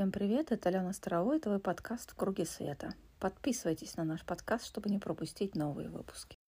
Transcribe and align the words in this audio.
Всем 0.00 0.12
привет, 0.12 0.50
это 0.50 0.70
Алена 0.70 0.94
Старовой, 0.94 1.36
это 1.36 1.50
твой 1.50 1.58
подкаст 1.58 2.12
«В 2.12 2.14
круге 2.14 2.46
света». 2.46 2.94
Подписывайтесь 3.18 3.98
на 3.98 4.04
наш 4.04 4.24
подкаст, 4.24 4.64
чтобы 4.64 4.88
не 4.88 4.98
пропустить 4.98 5.54
новые 5.54 5.90
выпуски. 5.90 6.39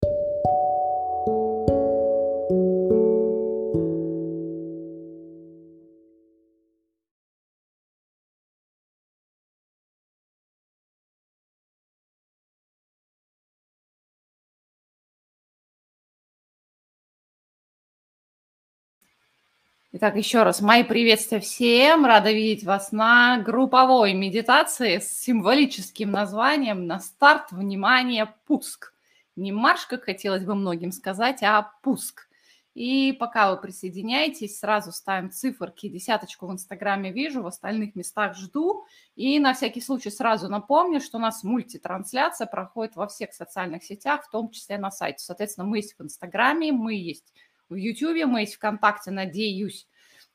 Итак, 20.02 20.16
еще 20.16 20.42
раз, 20.42 20.60
мои 20.60 20.82
приветствия 20.82 21.38
всем. 21.38 22.04
Рада 22.04 22.32
видеть 22.32 22.64
вас 22.64 22.90
на 22.90 23.38
групповой 23.38 24.14
медитации 24.14 24.98
с 24.98 25.08
символическим 25.08 26.10
названием 26.10 26.88
«На 26.88 26.98
старт, 26.98 27.52
внимание, 27.52 28.34
пуск». 28.48 28.94
Не 29.36 29.52
марш, 29.52 29.86
как 29.86 30.02
хотелось 30.02 30.42
бы 30.42 30.56
многим 30.56 30.90
сказать, 30.90 31.44
а 31.44 31.70
пуск. 31.84 32.28
И 32.74 33.12
пока 33.12 33.52
вы 33.52 33.60
присоединяетесь, 33.60 34.58
сразу 34.58 34.90
ставим 34.90 35.30
циферки, 35.30 35.88
десяточку 35.88 36.48
в 36.48 36.52
Инстаграме 36.52 37.12
вижу, 37.12 37.40
в 37.40 37.46
остальных 37.46 37.94
местах 37.94 38.36
жду. 38.36 38.84
И 39.14 39.38
на 39.38 39.54
всякий 39.54 39.80
случай 39.80 40.10
сразу 40.10 40.48
напомню, 40.48 41.00
что 41.00 41.18
у 41.18 41.20
нас 41.20 41.44
мультитрансляция 41.44 42.48
проходит 42.48 42.96
во 42.96 43.06
всех 43.06 43.32
социальных 43.32 43.84
сетях, 43.84 44.24
в 44.24 44.30
том 44.32 44.50
числе 44.50 44.78
на 44.78 44.90
сайте. 44.90 45.20
Соответственно, 45.20 45.68
мы 45.68 45.76
есть 45.76 45.94
в 45.96 46.02
Инстаграме, 46.02 46.72
мы 46.72 46.94
есть 46.94 47.32
в 47.68 47.76
Ютьюбе, 47.76 48.26
мы 48.26 48.40
есть 48.40 48.56
ВКонтакте, 48.56 49.12
надеюсь, 49.12 49.86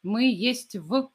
мы 0.08 0.32
есть 0.32 0.76
в 0.76 1.12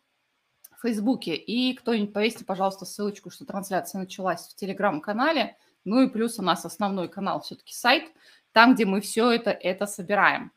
Фейсбуке. 0.82 1.34
И 1.34 1.74
кто-нибудь 1.74 2.12
повесьте, 2.12 2.44
пожалуйста, 2.44 2.84
ссылочку, 2.84 3.30
что 3.30 3.44
трансляция 3.44 4.00
началась 4.00 4.48
в 4.48 4.54
Телеграм-канале. 4.56 5.56
Ну 5.84 6.02
и 6.02 6.08
плюс 6.08 6.38
у 6.38 6.42
нас 6.42 6.64
основной 6.64 7.08
канал 7.08 7.40
все-таки 7.40 7.72
сайт, 7.72 8.04
там, 8.52 8.74
где 8.74 8.84
мы 8.84 9.00
все 9.00 9.30
это, 9.30 9.50
это 9.50 9.86
собираем. 9.86 10.52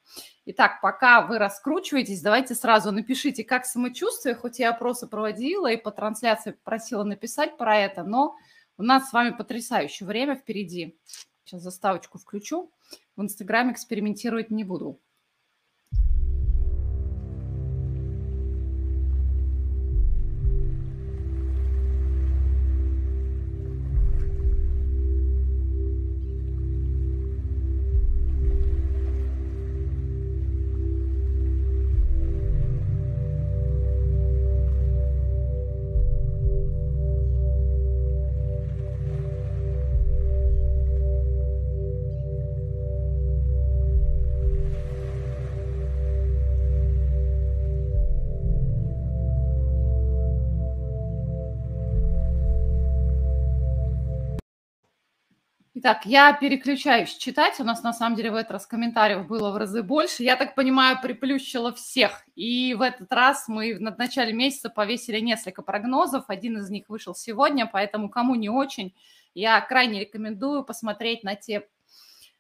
Итак, 0.46 0.80
пока 0.82 1.22
вы 1.22 1.40
раскручиваетесь, 1.40 2.22
давайте 2.22 2.54
сразу 2.54 2.92
напишите, 2.92 3.44
как 3.44 3.66
самочувствие, 3.66 4.36
хоть 4.36 4.60
я 4.60 4.70
опросы 4.72 5.08
проводила 5.08 5.72
и 5.72 5.78
по 5.78 5.92
трансляции 5.92 6.56
просила 6.64 7.04
написать 7.04 7.58
про 7.58 7.78
это, 7.78 8.04
но 8.04 8.36
у 8.78 8.84
нас 8.84 9.10
с 9.10 9.14
вами 9.14 9.32
потрясающее 9.32 10.06
время 10.06 10.36
впереди. 10.36 11.00
Сейчас 11.44 11.62
заставочку 11.62 12.20
включу. 12.20 12.72
В 13.16 13.22
Инстаграме 13.22 13.72
экспериментировать 13.72 14.52
не 14.52 14.64
буду. 14.64 15.00
Так, 55.84 56.06
я 56.06 56.32
переключаюсь 56.32 57.14
читать. 57.18 57.60
У 57.60 57.66
нас 57.66 57.84
на 57.84 57.92
самом 57.92 58.16
деле 58.16 58.32
в 58.32 58.36
этот 58.36 58.52
раз 58.52 58.66
комментариев 58.66 59.28
было 59.28 59.52
в 59.52 59.58
разы 59.58 59.84
больше. 59.84 60.24
Я 60.24 60.38
так 60.38 60.56
понимаю, 60.56 61.00
приплющила 61.02 61.74
всех. 61.74 62.24
И 62.34 62.74
в 62.76 62.82
этот 62.82 63.12
раз 63.12 63.50
мы 63.50 63.76
в 63.76 63.82
начале 63.82 64.32
месяца 64.32 64.70
повесили 64.70 65.20
несколько 65.20 65.62
прогнозов. 65.64 66.26
Один 66.30 66.60
из 66.60 66.70
них 66.70 66.88
вышел 66.88 67.14
сегодня, 67.14 67.66
поэтому 67.66 68.10
кому 68.10 68.36
не 68.36 68.48
очень, 68.48 68.96
я 69.34 69.60
крайне 69.60 70.00
рекомендую 70.00 70.64
посмотреть 70.64 71.26
на 71.26 71.36
те 71.36 71.68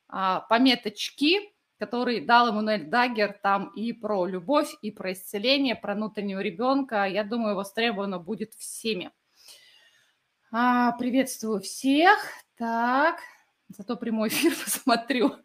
а, 0.08 0.40
пометочки, 0.40 1.40
которые 1.78 2.22
дал 2.22 2.48
Эммануэль 2.48 2.86
Даггер 2.86 3.38
там 3.44 3.68
и 3.76 3.92
про 3.92 4.26
любовь, 4.28 4.74
и 4.82 4.92
про 4.92 5.12
исцеление, 5.12 5.76
про 5.76 5.94
внутреннего 5.94 6.40
ребенка. 6.40 7.04
Я 7.04 7.26
думаю, 7.26 7.56
востребовано 7.56 8.18
будет 8.18 8.54
всеми. 8.54 9.12
А, 10.54 10.94
приветствую 10.94 11.60
всех. 11.60 12.45
Так, 12.58 13.20
Зато 13.70 13.98
прямой 13.98 14.30
эфир 14.30 14.54
посмотрю. 14.64 15.36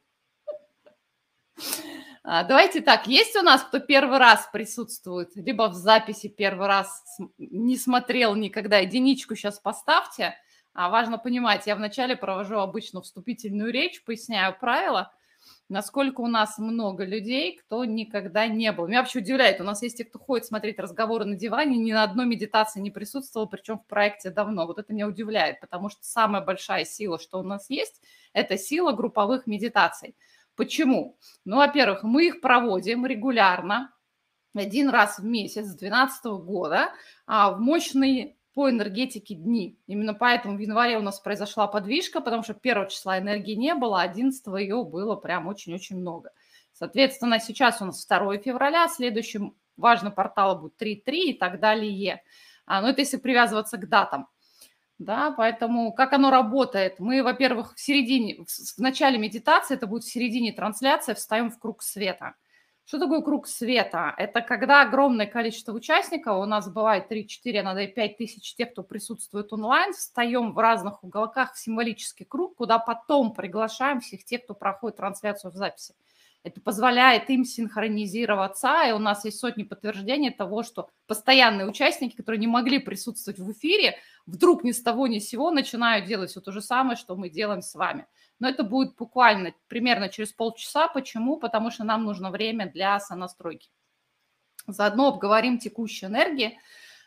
А, 2.23 2.45
давайте 2.45 2.81
так, 2.81 3.07
есть 3.07 3.35
у 3.37 3.43
нас, 3.43 3.63
кто 3.63 3.81
первый 3.81 4.19
раз 4.19 4.49
присутствует, 4.53 5.35
либо 5.35 5.69
в 5.69 5.75
записи 5.75 6.29
первый 6.29 6.67
раз 6.67 7.03
не 7.39 7.77
смотрел 7.77 8.35
никогда, 8.35 8.79
единичку 8.79 9.35
сейчас 9.35 9.59
поставьте. 9.59 10.37
А 10.73 10.91
важно 10.91 11.19
понимать, 11.19 11.67
я 11.67 11.75
вначале 11.75 12.17
провожу 12.17 12.59
обычно 12.59 13.03
вступительную 13.03 13.73
речь, 13.73 14.05
поясняю 14.05 14.57
правила, 14.59 15.13
насколько 15.71 16.21
у 16.21 16.27
нас 16.27 16.59
много 16.59 17.05
людей, 17.05 17.57
кто 17.57 17.85
никогда 17.85 18.47
не 18.47 18.71
был. 18.73 18.89
Меня 18.89 19.01
вообще 19.01 19.21
удивляет, 19.21 19.61
у 19.61 19.65
нас 19.65 19.83
есть 19.83 19.97
те, 19.97 20.05
кто 20.05 20.19
ходит 20.19 20.47
смотреть 20.47 20.79
разговоры 20.79 21.25
на 21.25 21.37
диване, 21.37 21.79
ни 21.79 21.93
на 21.93 22.03
одной 22.03 22.27
медитации 22.27 22.81
не 22.81 22.91
присутствовал, 22.91 23.49
причем 23.49 23.79
в 23.79 23.87
проекте 23.87 24.31
давно. 24.31 24.67
Вот 24.67 24.79
это 24.79 24.93
меня 24.93 25.07
удивляет, 25.07 25.61
потому 25.61 25.89
что 25.89 26.01
самая 26.03 26.43
большая 26.43 26.85
сила, 26.85 27.19
что 27.19 27.39
у 27.39 27.43
нас 27.43 27.71
есть– 27.71 28.03
это 28.33 28.59
сила 28.59 28.93
групповых 28.93 29.47
медитаций. 29.47 30.17
Почему? 30.57 31.17
Ну, 31.45 31.57
во-первых, 31.57 32.03
мы 32.03 32.27
их 32.27 32.41
проводим 32.41 33.07
регулярно, 33.07 33.95
один 34.55 34.89
раз 34.89 35.19
в 35.19 35.25
месяц 35.25 35.67
с 35.67 35.77
2012 35.77 36.25
года 36.45 36.93
а, 37.27 37.53
в 37.53 37.61
мощные 37.61 38.37
по 38.55 38.69
энергетике 38.69 39.35
дни. 39.35 39.79
Именно 39.87 40.15
поэтому 40.15 40.57
в 40.57 40.61
январе 40.61 40.99
у 40.99 41.03
нас 41.03 41.21
произошла 41.21 41.67
подвижка, 41.67 42.21
потому 42.21 42.43
что 42.43 42.55
1 42.55 42.89
числа 42.89 43.19
энергии 43.19 43.55
не 43.55 43.75
было, 43.75 44.03
11 44.03 44.47
ее 44.59 44.85
было 44.85 45.17
прям 45.17 45.47
очень-очень 45.47 45.99
много. 45.99 46.31
Соответственно, 46.73 47.39
сейчас 47.39 47.81
у 47.81 47.87
нас 47.87 48.05
2 48.07 48.39
февраля, 48.39 48.89
следующим 48.89 49.57
важный 49.77 50.11
портал 50.11 50.59
будет 50.59 50.81
3.3 50.81 51.13
и 51.13 51.33
так 51.35 51.61
далее. 51.61 52.23
А, 52.67 52.81
ну, 52.83 52.89
это 52.89 53.01
если 53.01 53.17
привязываться 53.17 53.77
к 53.79 53.89
датам 53.89 54.29
да, 55.01 55.33
поэтому 55.35 55.95
как 55.95 56.13
оно 56.13 56.31
работает? 56.31 57.01
Мы, 57.01 57.23
во-первых, 57.23 57.75
в 57.75 57.81
середине, 57.81 58.45
в 58.45 58.79
начале 58.79 59.19
медитации, 59.19 59.75
это 59.75 59.87
будет 59.87 60.05
в 60.05 60.13
середине 60.13 60.53
трансляции, 60.53 61.15
встаем 61.15 61.51
в 61.51 61.59
круг 61.59 61.83
света. 61.83 62.35
Что 62.91 62.99
такое 62.99 63.21
круг 63.21 63.47
света? 63.47 64.13
Это 64.19 64.41
когда 64.41 64.83
огромное 64.83 65.27
количество 65.27 65.73
участников, 65.73 66.39
у 66.39 66.45
нас 66.45 66.69
бывает 66.69 67.07
3, 67.07 67.29
4, 67.29 67.61
иногда 67.61 67.85
и 67.85 67.87
5 67.87 68.17
тысяч 68.17 68.57
тех, 68.57 68.73
кто 68.73 68.83
присутствует 68.83 69.53
онлайн, 69.53 69.93
встаем 69.93 70.53
в 70.53 70.59
разных 70.59 71.05
уголках 71.05 71.55
в 71.55 71.59
символический 71.61 72.27
круг, 72.27 72.57
куда 72.57 72.81
потом 72.81 73.33
приглашаем 73.33 74.01
всех 74.01 74.25
тех, 74.25 74.43
кто 74.43 74.55
проходит 74.55 74.97
трансляцию 74.97 75.53
в 75.53 75.55
записи. 75.55 75.95
Это 76.43 76.61
позволяет 76.63 77.29
им 77.29 77.45
синхронизироваться, 77.45 78.85
и 78.89 78.93
у 78.93 78.99
нас 78.99 79.27
есть 79.27 79.39
сотни 79.39 79.63
подтверждений 79.63 80.31
того, 80.31 80.63
что 80.63 80.89
постоянные 81.07 81.69
участники, 81.69 82.17
которые 82.17 82.41
не 82.41 82.47
могли 82.47 82.79
присутствовать 82.79 83.39
в 83.39 83.53
эфире, 83.53 83.97
вдруг 84.25 84.65
ни 84.65 84.73
с 84.73 84.83
того 84.83 85.07
ни 85.07 85.19
с 85.19 85.29
сего 85.29 85.51
начинают 85.51 86.07
делать 86.07 86.31
все 86.31 86.41
то 86.41 86.51
же 86.51 86.63
самое, 86.63 86.97
что 86.97 87.15
мы 87.15 87.29
делаем 87.29 87.61
с 87.61 87.75
вами. 87.75 88.07
Но 88.39 88.49
это 88.49 88.63
будет 88.63 88.97
буквально 88.97 89.53
примерно 89.69 90.09
через 90.09 90.33
полчаса. 90.33 90.89
Почему? 90.89 91.37
Потому 91.37 91.71
что 91.71 91.85
нам 91.85 92.05
нужно 92.05 92.31
время 92.31 92.71
для 92.71 92.99
сонастройки. 93.01 93.69
Заодно 94.67 95.09
обговорим 95.09 95.59
текущие 95.59 96.09
энергии, 96.09 96.59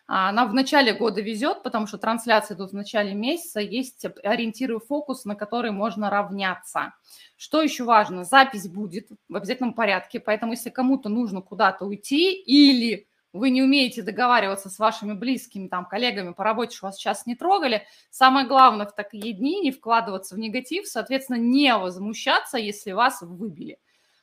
она 0.05 0.45
в 0.45 0.53
начале 0.53 0.93
года 0.93 1.21
везет, 1.21 1.63
потому 1.63 1.87
что 1.87 1.97
трансляции 1.97 2.55
идут 2.55 2.71
в 2.71 2.75
начале 2.75 3.13
месяца, 3.13 3.61
есть 3.61 4.05
ориентиры 4.23 4.79
фокус, 4.79 5.23
на 5.23 5.35
которые 5.35 5.71
можно 5.71 6.09
равняться. 6.09 6.93
Что 7.37 7.61
еще 7.61 7.85
важно? 7.85 8.23
Запись 8.25 8.67
будет 8.67 9.09
в 9.29 9.35
обязательном 9.35 9.73
порядке, 9.73 10.19
поэтому 10.19 10.51
если 10.51 10.69
кому-то 10.69 11.09
нужно 11.09 11.41
куда-то 11.41 11.85
уйти 11.85 12.33
или 12.33 13.07
вы 13.31 13.49
не 13.49 13.63
умеете 13.63 14.03
договариваться 14.03 14.69
с 14.69 14.77
вашими 14.77 15.13
близкими, 15.13 15.67
там, 15.67 15.85
коллегами 15.85 16.33
по 16.33 16.43
работе, 16.43 16.75
что 16.75 16.87
вас 16.87 16.97
сейчас 16.97 17.25
не 17.25 17.35
трогали, 17.35 17.83
самое 18.11 18.45
главное 18.45 18.85
в 18.85 18.93
такие 18.93 19.33
дни 19.33 19.59
не 19.61 19.71
вкладываться 19.71 20.35
в 20.35 20.37
негатив, 20.37 20.87
соответственно, 20.87 21.37
не 21.37 21.75
возмущаться, 21.75 22.57
если 22.57 22.91
вас 22.91 23.21
выбили. 23.21 23.79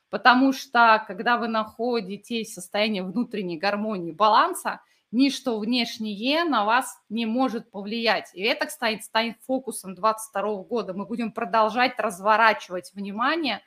Потому 0.09 0.53
что, 0.53 1.03
когда 1.07 1.37
вы 1.37 1.47
находитесь 1.47 2.51
в 2.51 2.53
состоянии 2.53 3.01
внутренней 3.01 3.57
гармонии, 3.57 4.11
баланса, 4.11 4.79
ничто 5.11 5.59
внешнее 5.59 6.43
на 6.43 6.65
вас 6.65 6.97
не 7.09 7.25
может 7.25 7.69
повлиять. 7.71 8.31
И 8.33 8.41
это, 8.41 8.65
кстати, 8.65 9.01
станет 9.01 9.37
фокусом 9.45 9.95
2022 9.95 10.63
года. 10.63 10.93
Мы 10.93 11.05
будем 11.05 11.31
продолжать 11.31 11.99
разворачивать 11.99 12.91
внимание 12.93 13.61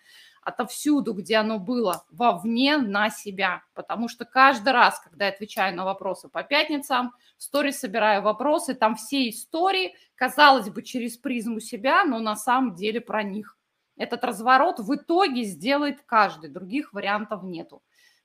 отовсюду, 0.44 1.14
где 1.14 1.36
оно 1.36 1.58
было, 1.58 2.04
вовне 2.10 2.76
на 2.76 3.10
себя. 3.10 3.62
Потому 3.74 4.08
что 4.08 4.24
каждый 4.24 4.72
раз, 4.72 5.00
когда 5.00 5.26
я 5.26 5.32
отвечаю 5.32 5.74
на 5.74 5.84
вопросы 5.84 6.28
по 6.28 6.42
пятницам, 6.42 7.12
в 7.38 7.42
сторис 7.42 7.80
собираю 7.80 8.22
вопросы, 8.22 8.74
там 8.74 8.94
все 8.94 9.28
истории, 9.28 9.94
казалось 10.14 10.68
бы, 10.68 10.82
через 10.82 11.16
призму 11.16 11.60
себя, 11.60 12.04
но 12.04 12.18
на 12.18 12.36
самом 12.36 12.74
деле 12.74 13.00
про 13.00 13.22
них. 13.22 13.56
Этот 13.96 14.24
разворот 14.24 14.80
в 14.80 14.94
итоге 14.94 15.44
сделает 15.44 16.02
каждый, 16.04 16.50
других 16.50 16.92
вариантов 16.92 17.42
нету. 17.42 17.82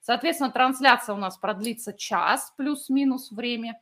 Соответственно, 0.09 0.49
трансляция 0.49 1.13
у 1.13 1.19
нас 1.19 1.37
продлится 1.37 1.93
час 1.93 2.51
плюс-минус 2.57 3.29
время. 3.31 3.79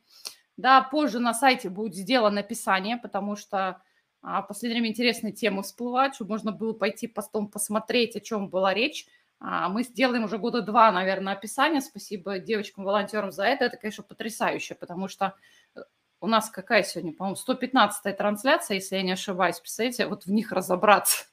Да, 0.58 0.82
позже 0.82 1.20
на 1.20 1.32
сайте 1.32 1.70
будет 1.70 1.94
сделано 1.94 2.40
описание, 2.40 2.98
потому 2.98 3.34
что 3.34 3.80
а, 4.20 4.42
в 4.42 4.48
последнее 4.48 4.82
время 4.82 4.90
интересные 4.90 5.32
темы 5.32 5.62
всплывают, 5.62 6.14
чтобы 6.14 6.32
можно 6.32 6.52
было 6.52 6.74
пойти 6.74 7.06
постом 7.06 7.48
посмотреть, 7.48 8.14
о 8.14 8.20
чем 8.20 8.50
была 8.50 8.74
речь. 8.74 9.06
А, 9.40 9.70
мы 9.70 9.84
сделаем 9.84 10.24
уже 10.24 10.36
года 10.36 10.60
два, 10.60 10.92
наверное, 10.92 11.32
описание. 11.32 11.80
Спасибо 11.80 12.38
девочкам-волонтерам 12.38 13.32
за 13.32 13.44
это. 13.44 13.64
Это, 13.64 13.78
конечно, 13.78 14.02
потрясающе, 14.02 14.74
потому 14.74 15.08
что 15.08 15.34
э, 15.76 15.80
у 16.20 16.26
нас 16.26 16.50
какая 16.50 16.82
сегодня, 16.82 17.14
по-моему, 17.14 17.38
115-я 17.42 18.12
трансляция, 18.12 18.74
если 18.74 18.96
я 18.96 19.02
не 19.02 19.12
ошибаюсь. 19.12 19.60
Представляете, 19.60 20.06
вот 20.06 20.26
в 20.26 20.30
них 20.30 20.52
разобраться. 20.52 21.24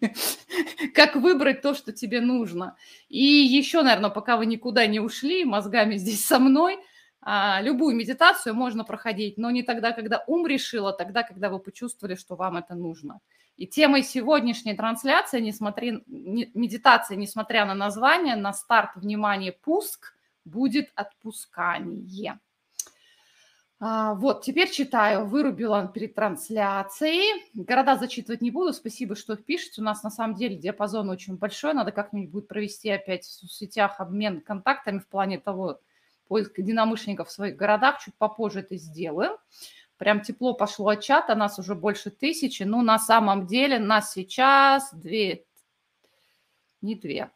Как 0.94 1.16
выбрать 1.16 1.62
то, 1.62 1.74
что 1.74 1.92
тебе 1.92 2.20
нужно. 2.20 2.76
И 3.08 3.22
еще, 3.22 3.82
наверное, 3.82 4.10
пока 4.10 4.36
вы 4.36 4.46
никуда 4.46 4.86
не 4.86 5.00
ушли, 5.00 5.44
мозгами 5.44 5.96
здесь 5.96 6.24
со 6.24 6.38
мной, 6.38 6.78
а, 7.22 7.60
любую 7.60 7.94
медитацию 7.94 8.54
можно 8.54 8.84
проходить, 8.84 9.36
но 9.36 9.50
не 9.50 9.62
тогда, 9.62 9.92
когда 9.92 10.24
ум 10.26 10.46
решил, 10.46 10.86
а 10.86 10.92
тогда, 10.92 11.22
когда 11.22 11.50
вы 11.50 11.58
почувствовали, 11.58 12.14
что 12.14 12.34
вам 12.34 12.56
это 12.56 12.74
нужно. 12.74 13.20
И 13.56 13.66
темой 13.66 14.02
сегодняшней 14.02 14.74
трансляции, 14.74 15.40
несмотря, 15.40 16.00
не, 16.06 16.50
медитации, 16.54 17.16
несмотря 17.16 17.66
на 17.66 17.74
название, 17.74 18.36
на 18.36 18.54
старт, 18.54 18.96
внимание, 18.96 19.52
пуск, 19.52 20.14
будет 20.46 20.90
отпускание. 20.94 22.38
А, 23.82 24.12
вот, 24.14 24.42
теперь 24.42 24.70
читаю. 24.70 25.24
Вырубила 25.24 25.88
перед 25.88 26.14
трансляцией. 26.14 27.50
Города 27.54 27.96
зачитывать 27.96 28.42
не 28.42 28.50
буду. 28.50 28.74
Спасибо, 28.74 29.16
что 29.16 29.36
пишете. 29.36 29.80
У 29.80 29.84
нас 29.84 30.02
на 30.02 30.10
самом 30.10 30.36
деле 30.36 30.56
диапазон 30.56 31.08
очень 31.08 31.36
большой. 31.36 31.72
Надо 31.72 31.90
как-нибудь 31.90 32.30
будет 32.30 32.48
провести 32.48 32.90
опять 32.90 33.24
в 33.24 33.32
соцсетях 33.32 33.98
обмен 33.98 34.42
контактами 34.42 34.98
в 34.98 35.08
плане 35.08 35.38
того, 35.38 35.80
поиск 36.28 36.58
единомышленников 36.58 37.28
в 37.28 37.32
своих 37.32 37.56
городах. 37.56 38.00
Чуть 38.04 38.14
попозже 38.16 38.60
это 38.60 38.76
сделаем. 38.76 39.32
Прям 39.96 40.20
тепло 40.20 40.52
пошло 40.52 40.88
от 40.90 41.00
чата. 41.00 41.34
Нас 41.34 41.58
уже 41.58 41.74
больше 41.74 42.10
тысячи. 42.10 42.64
Ну, 42.64 42.82
на 42.82 42.98
самом 42.98 43.46
деле 43.46 43.78
нас 43.78 44.12
сейчас 44.12 44.92
две, 44.92 45.44
не 46.82 46.96
две, 46.96 47.30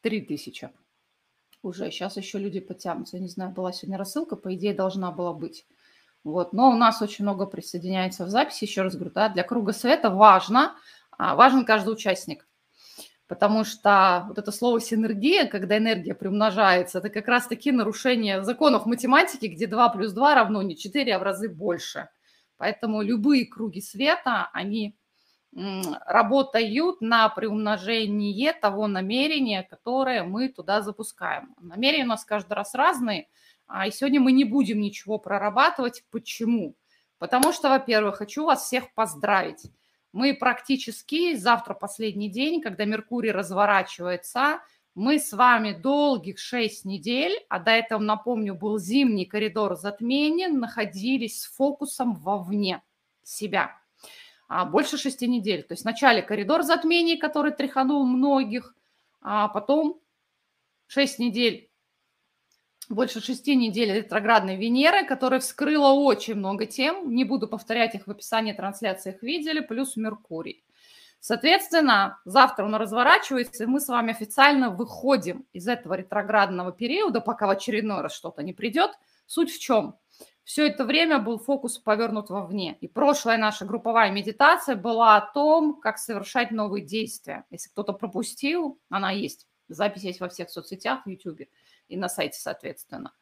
три 0.00 0.22
тысячи 0.22 0.70
уже. 1.62 1.90
Сейчас 1.90 2.16
еще 2.16 2.38
люди 2.38 2.60
потянутся. 2.60 3.18
Я 3.18 3.22
не 3.22 3.28
знаю, 3.28 3.50
была 3.52 3.70
сегодня 3.72 3.98
рассылка, 3.98 4.36
по 4.36 4.54
идее, 4.54 4.72
должна 4.72 5.10
была 5.10 5.34
быть. 5.34 5.66
Вот. 6.24 6.52
Но 6.52 6.70
у 6.70 6.74
нас 6.74 7.00
очень 7.00 7.24
много 7.24 7.46
присоединяется 7.46 8.24
в 8.24 8.28
записи. 8.28 8.64
Еще 8.64 8.82
раз 8.82 8.94
говорю, 8.94 9.12
да, 9.14 9.28
для 9.28 9.42
круга 9.42 9.72
света 9.72 10.10
важно, 10.10 10.76
а, 11.16 11.34
важен 11.34 11.64
каждый 11.64 11.92
участник. 11.92 12.46
Потому 13.26 13.64
что 13.64 14.24
вот 14.28 14.38
это 14.38 14.50
слово 14.50 14.80
синергия, 14.80 15.46
когда 15.46 15.78
энергия 15.78 16.14
приумножается, 16.14 16.98
это 16.98 17.10
как 17.10 17.28
раз-таки 17.28 17.70
нарушение 17.70 18.42
законов 18.42 18.86
математики, 18.86 19.46
где 19.46 19.68
2 19.68 19.88
плюс 19.90 20.12
2 20.12 20.34
равно 20.34 20.62
не 20.62 20.76
4, 20.76 21.14
а 21.14 21.18
в 21.20 21.22
разы 21.22 21.48
больше. 21.48 22.08
Поэтому 22.56 23.02
любые 23.02 23.46
круги 23.46 23.80
света, 23.80 24.50
они 24.52 24.96
работают 25.52 27.00
на 27.00 27.28
приумножение 27.28 28.52
того 28.52 28.86
намерения, 28.86 29.62
которое 29.62 30.22
мы 30.24 30.48
туда 30.48 30.80
запускаем. 30.82 31.54
Намерения 31.60 32.04
у 32.04 32.08
нас 32.08 32.24
каждый 32.24 32.52
раз 32.52 32.74
разные– 32.74 33.28
и 33.86 33.90
сегодня 33.90 34.20
мы 34.20 34.32
не 34.32 34.44
будем 34.44 34.80
ничего 34.80 35.18
прорабатывать. 35.18 36.04
Почему? 36.10 36.74
Потому 37.18 37.52
что, 37.52 37.68
во-первых, 37.68 38.16
хочу 38.16 38.44
вас 38.44 38.64
всех 38.64 38.92
поздравить. 38.94 39.70
Мы 40.12 40.34
практически, 40.34 41.36
завтра 41.36 41.74
последний 41.74 42.28
день, 42.28 42.60
когда 42.60 42.84
Меркурий 42.84 43.30
разворачивается, 43.30 44.60
мы 44.96 45.20
с 45.20 45.32
вами 45.32 45.72
долгих 45.72 46.38
6 46.40 46.84
недель, 46.84 47.38
а 47.48 47.60
до 47.60 47.70
этого, 47.70 48.00
напомню, 48.00 48.54
был 48.54 48.78
зимний 48.78 49.24
коридор 49.24 49.76
затмения, 49.76 50.48
находились 50.48 51.42
с 51.42 51.46
фокусом 51.46 52.14
вовне 52.14 52.82
себя. 53.22 53.78
А 54.48 54.64
больше 54.64 54.98
6 54.98 55.22
недель. 55.22 55.62
То 55.62 55.74
есть 55.74 55.84
вначале 55.84 56.22
коридор 56.22 56.64
затмений, 56.64 57.16
который 57.16 57.52
тряханул 57.52 58.04
многих, 58.04 58.74
а 59.22 59.46
потом 59.46 60.00
6 60.88 61.20
недель 61.20 61.69
больше 62.90 63.22
шести 63.22 63.54
недель 63.54 63.92
ретроградной 63.92 64.56
Венеры, 64.56 65.06
которая 65.06 65.40
вскрыла 65.40 65.92
очень 65.92 66.34
много 66.34 66.66
тем. 66.66 67.14
Не 67.14 67.24
буду 67.24 67.46
повторять 67.46 67.94
их 67.94 68.06
в 68.06 68.10
описании 68.10 68.52
трансляции, 68.52 69.12
их 69.12 69.22
видели, 69.22 69.60
плюс 69.60 69.96
Меркурий. 69.96 70.64
Соответственно, 71.20 72.18
завтра 72.24 72.64
он 72.64 72.74
разворачивается, 72.74 73.64
и 73.64 73.66
мы 73.66 73.80
с 73.80 73.88
вами 73.88 74.10
официально 74.10 74.70
выходим 74.70 75.46
из 75.52 75.68
этого 75.68 75.94
ретроградного 75.94 76.72
периода, 76.72 77.20
пока 77.20 77.46
в 77.46 77.50
очередной 77.50 78.00
раз 78.00 78.14
что-то 78.14 78.42
не 78.42 78.54
придет. 78.54 78.90
Суть 79.26 79.52
в 79.52 79.60
чем? 79.60 79.96
Все 80.44 80.66
это 80.66 80.84
время 80.84 81.18
был 81.18 81.38
фокус 81.38 81.78
повернут 81.78 82.30
вовне. 82.30 82.76
И 82.80 82.88
прошлая 82.88 83.36
наша 83.36 83.66
групповая 83.66 84.10
медитация 84.10 84.74
была 84.74 85.16
о 85.16 85.32
том, 85.32 85.78
как 85.78 85.98
совершать 85.98 86.50
новые 86.50 86.84
действия. 86.84 87.44
Если 87.50 87.68
кто-то 87.68 87.92
пропустил, 87.92 88.80
она 88.88 89.12
есть. 89.12 89.46
Запись 89.68 90.02
есть 90.02 90.20
во 90.20 90.28
всех 90.28 90.50
соцсетях, 90.50 91.04
в 91.04 91.08
YouTube 91.08 91.42
и 91.90 91.96
на 91.96 92.08
сайте, 92.08 92.38
соответственно. 92.38 93.12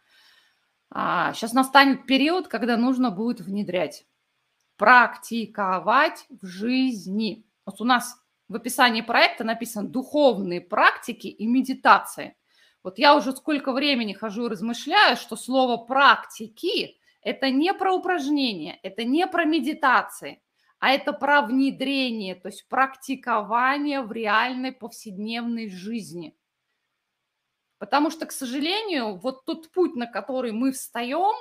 А, 0.90 1.32
сейчас 1.32 1.52
настанет 1.52 2.06
период, 2.06 2.48
когда 2.48 2.76
нужно 2.76 3.10
будет 3.10 3.40
внедрять, 3.40 4.06
практиковать 4.76 6.26
в 6.28 6.46
жизни. 6.46 7.44
Вот 7.66 7.80
у 7.80 7.84
нас 7.84 8.16
в 8.48 8.54
описании 8.54 9.02
проекта 9.02 9.44
написано 9.44 9.88
«духовные 9.88 10.60
практики 10.60 11.26
и 11.26 11.46
медитации». 11.46 12.36
Вот 12.82 12.98
я 12.98 13.16
уже 13.16 13.32
сколько 13.32 13.72
времени 13.72 14.12
хожу 14.12 14.46
и 14.46 14.48
размышляю, 14.48 15.16
что 15.16 15.36
слово 15.36 15.76
«практики»– 15.76 16.96
это 17.22 17.50
не 17.50 17.74
про 17.74 17.92
упражнения, 17.92 18.78
это 18.82 19.04
не 19.04 19.26
про 19.26 19.44
медитации, 19.44 20.40
а 20.78 20.92
это 20.92 21.12
про 21.12 21.42
внедрение, 21.42 22.36
то 22.36 22.48
есть 22.48 22.68
практикование 22.68 24.00
в 24.00 24.12
реальной 24.12 24.72
повседневной 24.72 25.68
жизни. 25.68 26.37
Потому 27.78 28.10
что, 28.10 28.26
к 28.26 28.32
сожалению, 28.32 29.16
вот 29.16 29.44
тот 29.44 29.70
путь, 29.70 29.94
на 29.94 30.06
который 30.06 30.52
мы 30.52 30.72
встаем, 30.72 31.34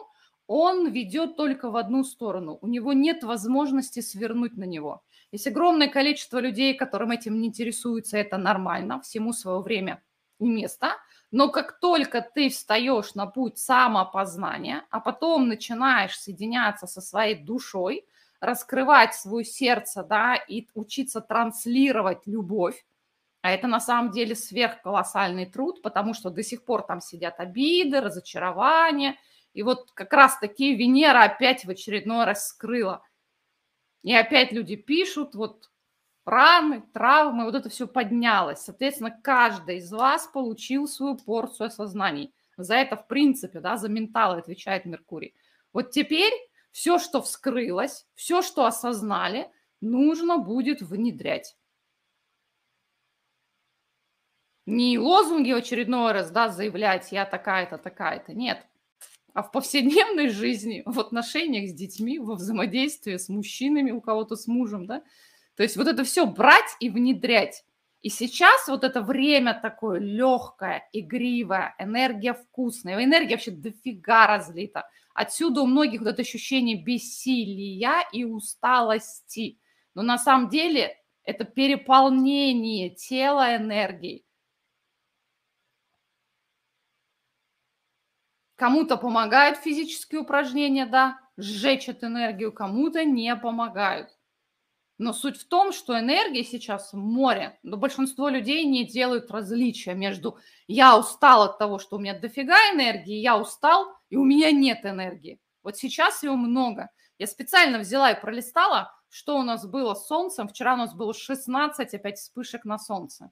он 0.47 0.87
ведет 0.89 1.35
только 1.35 1.69
в 1.69 1.75
одну 1.75 2.03
сторону. 2.03 2.57
У 2.61 2.67
него 2.67 2.93
нет 2.93 3.23
возможности 3.23 3.99
свернуть 3.99 4.55
на 4.57 4.63
него. 4.63 5.03
Есть 5.31 5.47
огромное 5.47 5.89
количество 5.89 6.39
людей, 6.39 6.73
которым 6.73 7.11
этим 7.11 7.41
не 7.41 7.47
интересуется, 7.49 8.17
это 8.17 8.37
нормально, 8.37 9.01
всему 9.01 9.33
свое 9.33 9.59
время 9.59 10.01
и 10.39 10.47
место. 10.47 10.93
Но 11.31 11.49
как 11.49 11.79
только 11.81 12.21
ты 12.21 12.49
встаешь 12.49 13.13
на 13.15 13.25
путь 13.25 13.57
самоопознания, 13.57 14.85
а 14.89 15.01
потом 15.01 15.49
начинаешь 15.49 16.17
соединяться 16.17 16.87
со 16.87 17.01
своей 17.01 17.35
душой, 17.35 18.05
раскрывать 18.39 19.15
свое 19.15 19.43
сердце, 19.43 20.03
да, 20.03 20.35
и 20.35 20.67
учиться 20.75 21.19
транслировать 21.19 22.25
любовь, 22.25 22.85
а 23.47 23.51
это 23.51 23.67
на 23.67 23.79
самом 23.79 24.11
деле 24.11 24.35
сверхколоссальный 24.35 25.45
труд, 25.45 25.81
потому 25.81 26.13
что 26.13 26.29
до 26.29 26.43
сих 26.43 26.65
пор 26.65 26.81
там 26.81 26.99
сидят 26.99 27.39
обиды, 27.39 28.01
разочарования. 28.01 29.15
И 29.53 29.63
вот 29.63 29.91
как 29.93 30.11
раз-таки 30.11 30.75
Венера 30.75 31.23
опять 31.23 31.63
в 31.63 31.69
очередной 31.69 32.25
раз 32.25 32.49
скрыла. 32.49 33.03
И 34.03 34.13
опять 34.13 34.51
люди 34.51 34.75
пишут, 34.75 35.33
вот 35.33 35.71
раны, 36.25 36.83
травмы, 36.93 37.45
вот 37.45 37.55
это 37.55 37.69
все 37.69 37.87
поднялось. 37.87 38.59
Соответственно, 38.59 39.17
каждый 39.23 39.77
из 39.77 39.93
вас 39.93 40.27
получил 40.27 40.85
свою 40.85 41.15
порцию 41.15 41.67
осознаний. 41.67 42.33
За 42.57 42.75
это, 42.75 42.97
в 42.97 43.07
принципе, 43.07 43.61
да, 43.61 43.77
за 43.77 43.87
менталы 43.87 44.39
отвечает 44.39 44.83
Меркурий. 44.83 45.33
Вот 45.71 45.91
теперь 45.91 46.33
все, 46.71 46.99
что 46.99 47.21
вскрылось, 47.21 48.05
все, 48.13 48.41
что 48.41 48.65
осознали, 48.65 49.49
нужно 49.79 50.37
будет 50.37 50.81
внедрять. 50.81 51.56
Не 54.67 54.99
лозунги 54.99 55.51
очередной 55.51 56.11
раз, 56.11 56.29
да, 56.29 56.49
заявлять, 56.49 57.11
я 57.11 57.25
такая-то, 57.25 57.77
такая-то, 57.77 58.33
нет. 58.33 58.65
А 59.33 59.41
в 59.41 59.51
повседневной 59.51 60.29
жизни, 60.29 60.83
в 60.85 60.99
отношениях 60.99 61.69
с 61.69 61.73
детьми, 61.73 62.19
во 62.19 62.35
взаимодействии 62.35 63.15
с 63.15 63.29
мужчинами, 63.29 63.91
у 63.91 64.01
кого-то 64.01 64.35
с 64.35 64.45
мужем, 64.45 64.85
да. 64.85 65.03
То 65.55 65.63
есть 65.63 65.77
вот 65.77 65.87
это 65.87 66.03
все 66.03 66.25
брать 66.25 66.75
и 66.81 66.89
внедрять. 66.89 67.63
И 68.01 68.09
сейчас 68.09 68.67
вот 68.67 68.83
это 68.83 69.01
время 69.01 69.57
такое 69.59 69.99
легкое, 69.99 70.87
игривое, 70.91 71.73
энергия 71.79 72.33
вкусная, 72.33 73.01
энергия 73.03 73.35
вообще 73.35 73.51
дофига 73.51 74.27
разлита. 74.27 74.89
Отсюда 75.13 75.61
у 75.61 75.65
многих 75.65 76.01
вот 76.01 76.09
это 76.09 76.21
ощущение 76.21 76.75
бессилия 76.75 78.07
и 78.11 78.25
усталости. 78.25 79.59
Но 79.95 80.03
на 80.03 80.17
самом 80.17 80.49
деле 80.49 80.97
это 81.23 81.45
переполнение 81.45 82.89
тела 82.89 83.55
энергией. 83.55 84.26
Кому-то 88.57 88.97
помогают 88.97 89.59
физические 89.59 90.21
упражнения, 90.21 90.87
да, 90.87 91.19
сжечь 91.37 91.87
эту 91.89 92.07
энергию, 92.07 92.51
кому-то 92.51 93.05
не 93.05 93.35
помогают. 93.35 94.09
Но 94.97 95.13
суть 95.13 95.37
в 95.39 95.47
том, 95.47 95.71
что 95.71 95.97
энергии 95.97 96.41
сейчас 96.41 96.91
море, 96.91 97.59
но 97.61 97.77
большинство 97.77 98.29
людей 98.29 98.65
не 98.65 98.83
делают 98.83 99.29
различия 99.29 99.93
между 99.93 100.39
я 100.65 100.97
устал 100.97 101.43
от 101.43 101.59
того, 101.59 101.77
что 101.77 101.97
у 101.97 101.99
меня 101.99 102.17
дофига 102.17 102.57
энергии, 102.73 103.19
я 103.19 103.37
устал, 103.37 103.95
и 104.09 104.15
у 104.15 104.25
меня 104.25 104.51
нет 104.51 104.83
энергии. 104.85 105.39
Вот 105.61 105.77
сейчас 105.77 106.23
его 106.23 106.35
много. 106.35 106.89
Я 107.19 107.27
специально 107.27 107.77
взяла 107.77 108.11
и 108.11 108.19
пролистала, 108.19 108.91
что 109.09 109.37
у 109.37 109.43
нас 109.43 109.67
было 109.67 109.93
с 109.93 110.07
солнцем. 110.07 110.47
Вчера 110.47 110.73
у 110.73 110.77
нас 110.77 110.95
было 110.95 111.13
16 111.13 111.93
опять 111.93 112.17
вспышек 112.17 112.65
на 112.65 112.79
солнце. 112.79 113.29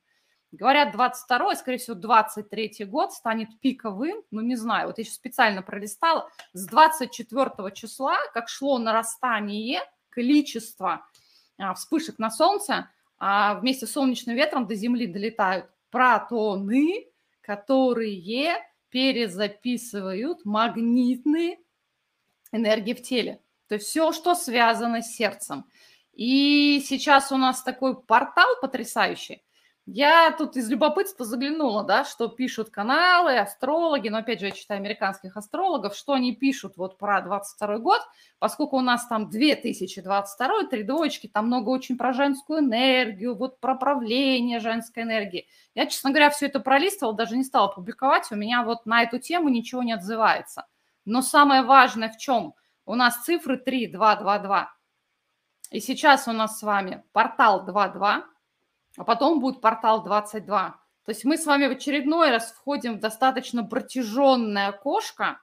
Говорят, 0.56 0.94
22 0.94 1.56
скорее 1.56 1.78
всего, 1.78 1.96
23 1.96 2.86
год 2.86 3.12
станет 3.14 3.50
пиковым, 3.60 4.24
ну, 4.32 4.42
не 4.42 4.56
знаю, 4.56 4.88
вот 4.88 4.98
я 4.98 5.04
еще 5.04 5.12
специально 5.12 5.62
пролистала, 5.62 6.30
с 6.54 6.66
24 6.66 7.72
числа, 7.74 8.18
как 8.34 8.48
шло 8.48 8.78
нарастание 8.78 9.82
количества 10.10 11.06
а, 11.58 11.74
вспышек 11.74 12.20
на 12.20 12.30
Солнце, 12.30 12.90
а 13.18 13.56
вместе 13.56 13.86
с 13.86 13.92
солнечным 13.92 14.36
ветром 14.36 14.66
до 14.68 14.76
Земли 14.76 15.08
долетают 15.08 15.68
протоны, 15.90 17.08
которые 17.42 18.58
перезаписывают 18.90 20.46
магнитные 20.46 21.60
энергии 22.52 22.94
в 22.94 23.02
теле. 23.02 23.42
То 23.68 23.76
есть 23.76 23.88
все, 23.88 24.12
что 24.12 24.36
связано 24.36 25.02
с 25.02 25.16
сердцем. 25.16 25.66
И 26.14 26.82
сейчас 26.86 27.32
у 27.32 27.38
нас 27.38 27.62
такой 27.62 28.02
портал 28.02 28.48
потрясающий. 28.62 29.45
Я 29.88 30.32
тут 30.32 30.58
из 30.58 30.68
любопытства 30.68 31.26
заглянула, 31.26 31.84
да, 31.84 32.06
что 32.06 32.28
пишут 32.28 32.72
каналы, 32.72 33.38
астрологи, 33.38 34.10
но 34.10 34.18
опять 34.18 34.40
же 34.40 34.48
я 34.48 34.52
читаю 34.52 34.80
американских 34.80 35.38
астрологов, 35.38 35.96
что 35.96 36.14
они 36.14 36.36
пишут 36.36 36.76
вот 36.76 36.98
про 36.98 37.22
22 37.22 37.78
год, 37.78 38.02
поскольку 38.40 38.78
у 38.78 38.82
нас 38.82 39.06
там 39.06 39.30
2022, 39.30 40.68
три 40.72 40.82
двоечки, 40.82 41.28
там 41.28 41.46
много 41.46 41.70
очень 41.70 41.98
про 41.98 42.14
женскую 42.14 42.62
энергию, 42.62 43.36
вот 43.36 43.60
про 43.60 43.76
правление 43.76 44.60
женской 44.60 45.04
энергии. 45.04 45.48
Я, 45.76 45.86
честно 45.86 46.10
говоря, 46.10 46.32
все 46.32 46.48
это 46.48 46.60
пролистывала, 46.60 47.16
даже 47.16 47.38
не 47.38 47.44
стала 47.44 47.68
публиковать, 47.68 48.32
у 48.32 48.36
меня 48.36 48.64
вот 48.64 48.88
на 48.88 49.04
эту 49.04 49.20
тему 49.20 49.50
ничего 49.50 49.84
не 49.84 49.94
отзывается. 49.94 50.66
Но 51.06 51.22
самое 51.22 51.62
важное 51.62 52.10
в 52.10 52.18
чем? 52.18 52.56
У 52.88 52.96
нас 52.96 53.24
цифры 53.24 53.58
3, 53.58 53.92
2, 53.92 54.16
2, 54.16 54.40
2. 54.40 54.74
И 55.70 55.80
сейчас 55.80 56.28
у 56.28 56.32
нас 56.32 56.58
с 56.58 56.64
вами 56.64 57.04
портал 57.12 57.64
2, 57.66 57.90
2, 57.90 58.26
а 58.98 59.04
потом 59.04 59.40
будет 59.40 59.62
портал 59.62 60.04
22. 60.04 60.80
То 61.06 61.12
есть 61.12 61.24
мы 61.24 61.38
с 61.38 61.46
вами 61.46 61.68
в 61.68 61.72
очередной 61.72 62.32
раз 62.32 62.52
входим 62.52 62.96
в 62.96 63.00
достаточно 63.00 63.64
протяженное 63.64 64.70
окошко, 64.70 65.40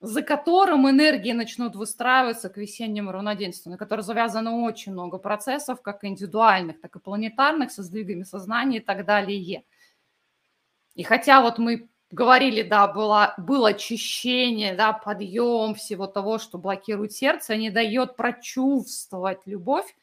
за 0.00 0.22
которым 0.22 0.88
энергии 0.88 1.32
начнут 1.32 1.76
выстраиваться 1.76 2.50
к 2.50 2.58
весеннему 2.58 3.12
равноденствию, 3.12 3.72
на 3.72 3.78
которое 3.78 4.02
завязано 4.02 4.62
очень 4.62 4.92
много 4.92 5.16
процессов, 5.16 5.80
как 5.80 6.04
индивидуальных, 6.04 6.80
так 6.80 6.94
и 6.96 7.00
планетарных, 7.00 7.70
со 7.70 7.82
сдвигами 7.82 8.24
сознания 8.24 8.78
и 8.78 8.80
так 8.80 9.06
далее. 9.06 9.64
И 10.94 11.02
хотя 11.02 11.40
вот 11.40 11.58
мы 11.58 11.88
говорили, 12.10 12.62
да, 12.62 12.86
было, 12.86 13.34
было 13.38 13.70
очищение, 13.70 14.74
да, 14.74 14.92
подъем 14.92 15.74
всего 15.74 16.06
того, 16.06 16.38
что 16.38 16.58
блокирует 16.58 17.12
сердце, 17.12 17.56
не 17.56 17.70
дает 17.70 18.16
прочувствовать 18.16 19.40
любовь, 19.46 19.94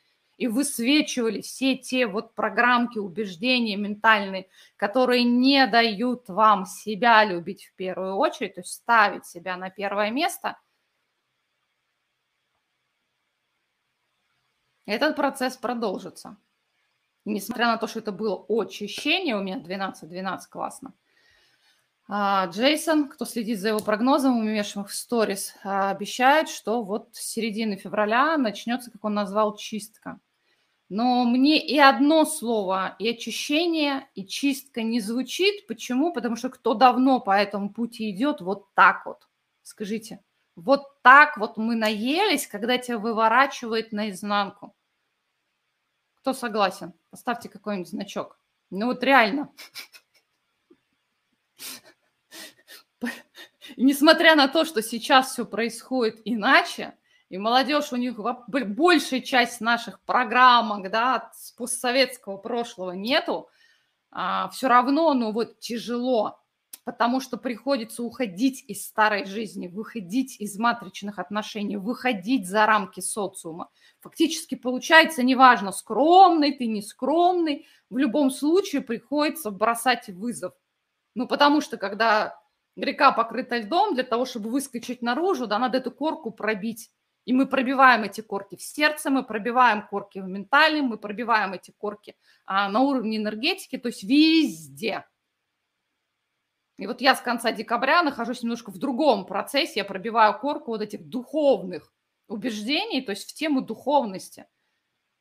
и 0.42 0.48
высвечивали 0.48 1.42
все 1.42 1.78
те 1.78 2.08
вот 2.08 2.34
программки, 2.34 2.98
убеждения 2.98 3.76
ментальные, 3.76 4.50
которые 4.76 5.24
не 5.24 5.68
дают 5.68 6.30
вам 6.30 6.66
себя 6.66 7.24
любить 7.24 7.66
в 7.66 7.76
первую 7.76 8.16
очередь, 8.16 8.56
то 8.56 8.62
есть 8.62 8.74
ставить 8.74 9.28
себя 9.28 9.56
на 9.56 9.70
первое 9.70 10.10
место, 10.10 10.58
этот 14.88 15.16
процесс 15.16 15.58
продолжится. 15.58 16.38
Несмотря 17.24 17.68
на 17.68 17.78
то, 17.78 17.86
что 17.86 18.00
это 18.00 18.12
было 18.12 18.44
очищение, 18.50 19.36
у 19.36 19.44
меня 19.44 19.60
12-12 19.60 20.40
классно, 20.50 20.96
а, 22.08 22.48
Джейсон, 22.48 23.10
кто 23.10 23.26
следит 23.26 23.60
за 23.60 23.68
его 23.68 23.80
прогнозом, 23.80 24.40
умешанных 24.40 24.90
в 24.90 24.96
сторис, 24.96 25.54
а, 25.64 25.92
обещает, 25.92 26.50
что 26.50 26.82
вот 26.82 27.10
с 27.12 27.20
середины 27.20 27.76
февраля 27.76 28.40
начнется, 28.40 28.90
как 28.90 29.06
он 29.06 29.14
назвал, 29.14 29.56
чистка. 29.56 30.20
Но 30.94 31.24
мне 31.24 31.58
и 31.58 31.80
одно 31.80 32.26
слово, 32.26 32.98
и 33.00 33.08
очищение, 33.08 34.10
и 34.14 34.26
чистка 34.28 34.84
не 34.84 35.00
звучит. 35.00 35.66
Почему? 35.66 36.12
Потому 36.12 36.36
что 36.36 36.50
кто 36.50 36.74
давно 36.74 37.22
по 37.22 37.32
этому 37.32 37.70
пути 37.70 38.12
идет, 38.12 38.42
вот 38.42 38.74
так 38.74 39.06
вот. 39.06 39.30
Скажите, 39.62 40.22
вот 40.58 41.02
так 41.02 41.38
вот 41.38 41.56
мы 41.56 41.76
наелись, 41.76 42.46
когда 42.46 42.78
тебя 42.78 42.98
выворачивает 42.98 43.94
наизнанку. 43.94 44.76
Кто 46.16 46.34
согласен? 46.34 46.92
Поставьте 47.10 47.48
какой-нибудь 47.48 47.88
значок. 47.88 48.38
Ну 48.70 48.88
вот 48.88 49.02
реально. 49.02 49.50
Несмотря 53.78 54.36
на 54.36 54.50
то, 54.50 54.66
что 54.66 54.82
сейчас 54.82 55.32
все 55.32 55.46
происходит 55.46 56.20
иначе, 56.26 56.98
и 57.32 57.38
молодежь 57.38 57.94
у 57.94 57.96
них 57.96 58.20
большая 58.50 59.22
часть 59.22 59.62
наших 59.62 60.02
программок, 60.02 60.92
да, 60.92 61.32
с 61.34 61.54
постсоветского 61.54 62.36
прошлого 62.36 62.92
нету, 62.92 63.48
а, 64.12 64.50
все 64.50 64.68
равно, 64.68 65.14
ну 65.14 65.32
вот 65.32 65.58
тяжело, 65.60 66.42
потому 66.84 67.22
что 67.22 67.38
приходится 67.38 68.04
уходить 68.04 68.66
из 68.68 68.86
старой 68.86 69.24
жизни, 69.24 69.70
выходить 69.70 70.42
из 70.42 70.60
матричных 70.60 71.20
отношений, 71.20 71.78
выходить 71.78 72.50
за 72.50 72.66
рамки 72.66 73.00
социума. 73.00 73.70
Фактически 74.02 74.56
получается, 74.56 75.24
неважно, 75.24 75.72
скромный 75.72 76.52
ты, 76.52 76.68
не 76.68 76.82
скромный, 76.82 77.66
в 77.90 77.98
любом 77.98 78.30
случае 78.30 78.82
приходится 78.82 79.52
бросать 79.52 80.10
вызов. 80.10 80.54
Ну, 81.16 81.30
потому 81.30 81.62
что 81.62 81.78
когда 81.78 82.38
река 82.76 83.14
покрыта 83.14 83.56
льдом, 83.56 83.94
для 83.94 84.04
того, 84.04 84.26
чтобы 84.26 84.50
выскочить 84.50 85.02
наружу, 85.02 85.48
да, 85.48 85.60
надо 85.60 85.78
эту 85.78 85.92
корку 85.92 86.32
пробить. 86.32 86.92
И 87.26 87.34
мы 87.34 87.46
пробиваем 87.46 88.04
эти 88.04 88.22
корки 88.22 88.56
в 88.56 88.62
сердце, 88.62 89.10
мы 89.10 89.24
пробиваем 89.24 89.88
корки 89.88 90.20
в 90.20 90.28
ментальном, 90.28 90.88
мы 90.88 90.98
пробиваем 90.98 91.54
эти 91.54 91.72
корки 91.72 92.16
а, 92.46 92.70
на 92.70 92.80
уровне 92.80 93.18
энергетики, 93.18 93.78
то 93.78 93.90
есть 93.90 94.04
везде. 94.04 95.06
И 96.78 96.88
вот 96.88 97.00
я 97.00 97.16
с 97.16 97.22
конца 97.22 97.52
декабря 97.52 98.02
нахожусь 98.02 98.42
немножко 98.42 98.72
в 98.72 98.80
другом 98.80 99.26
процессе, 99.28 99.82
я 99.82 99.86
пробиваю 99.86 100.40
корку 100.40 100.72
вот 100.72 100.82
этих 100.82 101.08
духовных 101.08 101.94
убеждений, 102.28 103.02
то 103.02 103.12
есть 103.12 103.30
в 103.30 103.34
тему 103.36 103.62
духовности. 103.62 104.48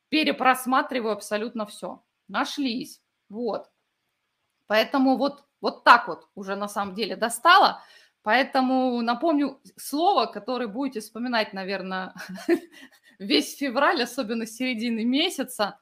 Перепросматриваю 0.09 1.13
абсолютно 1.13 1.65
все. 1.65 2.03
Нашлись. 2.27 3.01
Вот. 3.29 3.69
Поэтому 4.65 5.17
вот, 5.17 5.45
вот 5.61 5.83
так 5.83 6.07
вот 6.07 6.27
уже 6.33 6.55
на 6.55 6.67
самом 6.67 6.95
деле 6.95 7.15
достала. 7.15 7.83
Поэтому 8.23 9.01
напомню 9.01 9.59
слово, 9.77 10.27
которое 10.27 10.67
будете 10.67 10.99
вспоминать, 10.99 11.53
наверное, 11.53 12.13
весь 13.19 13.57
февраль, 13.57 14.03
особенно 14.03 14.45
середины 14.45 15.03
месяца. 15.03 15.79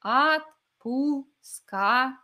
Отпускание. 0.00 2.16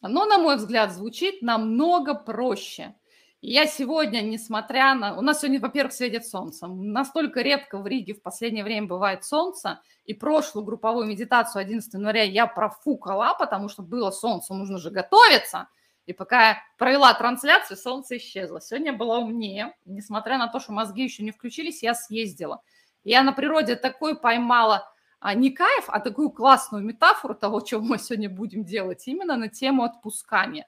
Оно, 0.00 0.24
на 0.24 0.38
мой 0.38 0.56
взгляд, 0.56 0.92
звучит 0.92 1.42
намного 1.42 2.14
проще. 2.14 2.94
я 3.42 3.66
сегодня, 3.66 4.22
несмотря 4.22 4.94
на... 4.94 5.18
У 5.18 5.20
нас 5.20 5.40
сегодня, 5.40 5.60
во-первых, 5.60 5.92
светит 5.92 6.26
солнце. 6.26 6.66
Настолько 6.66 7.42
редко 7.42 7.76
в 7.76 7.86
Риге 7.86 8.14
в 8.14 8.22
последнее 8.22 8.64
время 8.64 8.86
бывает 8.86 9.24
солнце. 9.24 9.82
И 10.06 10.14
прошлую 10.14 10.64
групповую 10.64 11.06
медитацию 11.06 11.60
11 11.60 11.92
января 11.92 12.22
я 12.22 12.46
профукала, 12.46 13.36
потому 13.38 13.68
что 13.68 13.82
было 13.82 14.10
солнце, 14.10 14.54
нужно 14.54 14.78
же 14.78 14.90
готовиться– 14.90 15.68
и 16.06 16.12
пока 16.12 16.48
я 16.48 16.62
провела 16.78 17.12
трансляцию, 17.14 17.76
солнце 17.76 18.16
исчезло. 18.16 18.60
Сегодня 18.60 18.92
была 18.92 19.18
умнее. 19.18 19.74
Несмотря 19.84 20.38
на 20.38 20.48
то, 20.48 20.58
что 20.58 20.72
мозги 20.72 21.04
еще 21.04 21.22
не 21.22 21.30
включились, 21.30 21.82
я 21.82 21.94
съездила. 21.94 22.62
Я 23.04 23.22
на 23.22 23.32
природе 23.32 23.76
такой 23.76 24.18
поймала 24.18 24.92
а, 25.20 25.34
не 25.34 25.50
кайф, 25.50 25.84
а 25.88 26.00
такую 26.00 26.30
классную 26.30 26.82
метафору 26.82 27.34
того, 27.34 27.60
чего 27.60 27.82
мы 27.82 27.98
сегодня 27.98 28.30
будем 28.30 28.64
делать, 28.64 29.06
именно 29.06 29.36
на 29.36 29.48
тему 29.48 29.84
отпускания. 29.84 30.66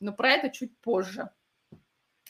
Но 0.00 0.12
про 0.12 0.30
это 0.30 0.50
чуть 0.50 0.76
позже. 0.78 1.30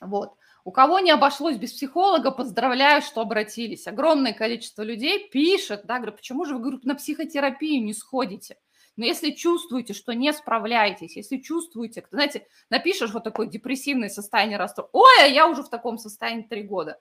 Вот. 0.01 0.35
У 0.65 0.71
кого 0.71 1.01
не 1.01 1.11
обошлось 1.11 1.57
без 1.57 1.73
психолога, 1.73 2.31
поздравляю, 2.31 3.03
что 3.03 3.21
обратились. 3.21 3.87
Огромное 3.87 4.33
количество 4.33 4.83
людей 4.83 5.29
пишет, 5.29 5.83
да, 5.85 5.97
говорю, 5.97 6.13
почему 6.13 6.45
же 6.45 6.55
вы 6.55 6.61
говорю, 6.61 6.81
на 6.85 6.95
психотерапию 6.95 7.85
не 7.85 7.93
сходите? 7.93 8.57
Но 8.97 9.07
если 9.07 9.31
чувствуете, 9.31 9.95
что 9.95 10.13
не 10.13 10.33
справляетесь, 10.33 11.17
если 11.17 11.39
чувствуете, 11.39 12.07
знаете, 12.11 12.47
напишешь 12.69 13.13
вот 13.13 13.25
такое 13.25 13.47
депрессивное 13.47 14.11
состояние 14.11 14.59
расстройства, 14.59 14.99
ой, 14.99 15.23
а 15.23 15.27
я 15.27 15.49
уже 15.49 15.63
в 15.63 15.71
таком 15.71 15.99
состоянии 15.99 16.43
три 16.43 16.63
года. 16.63 17.01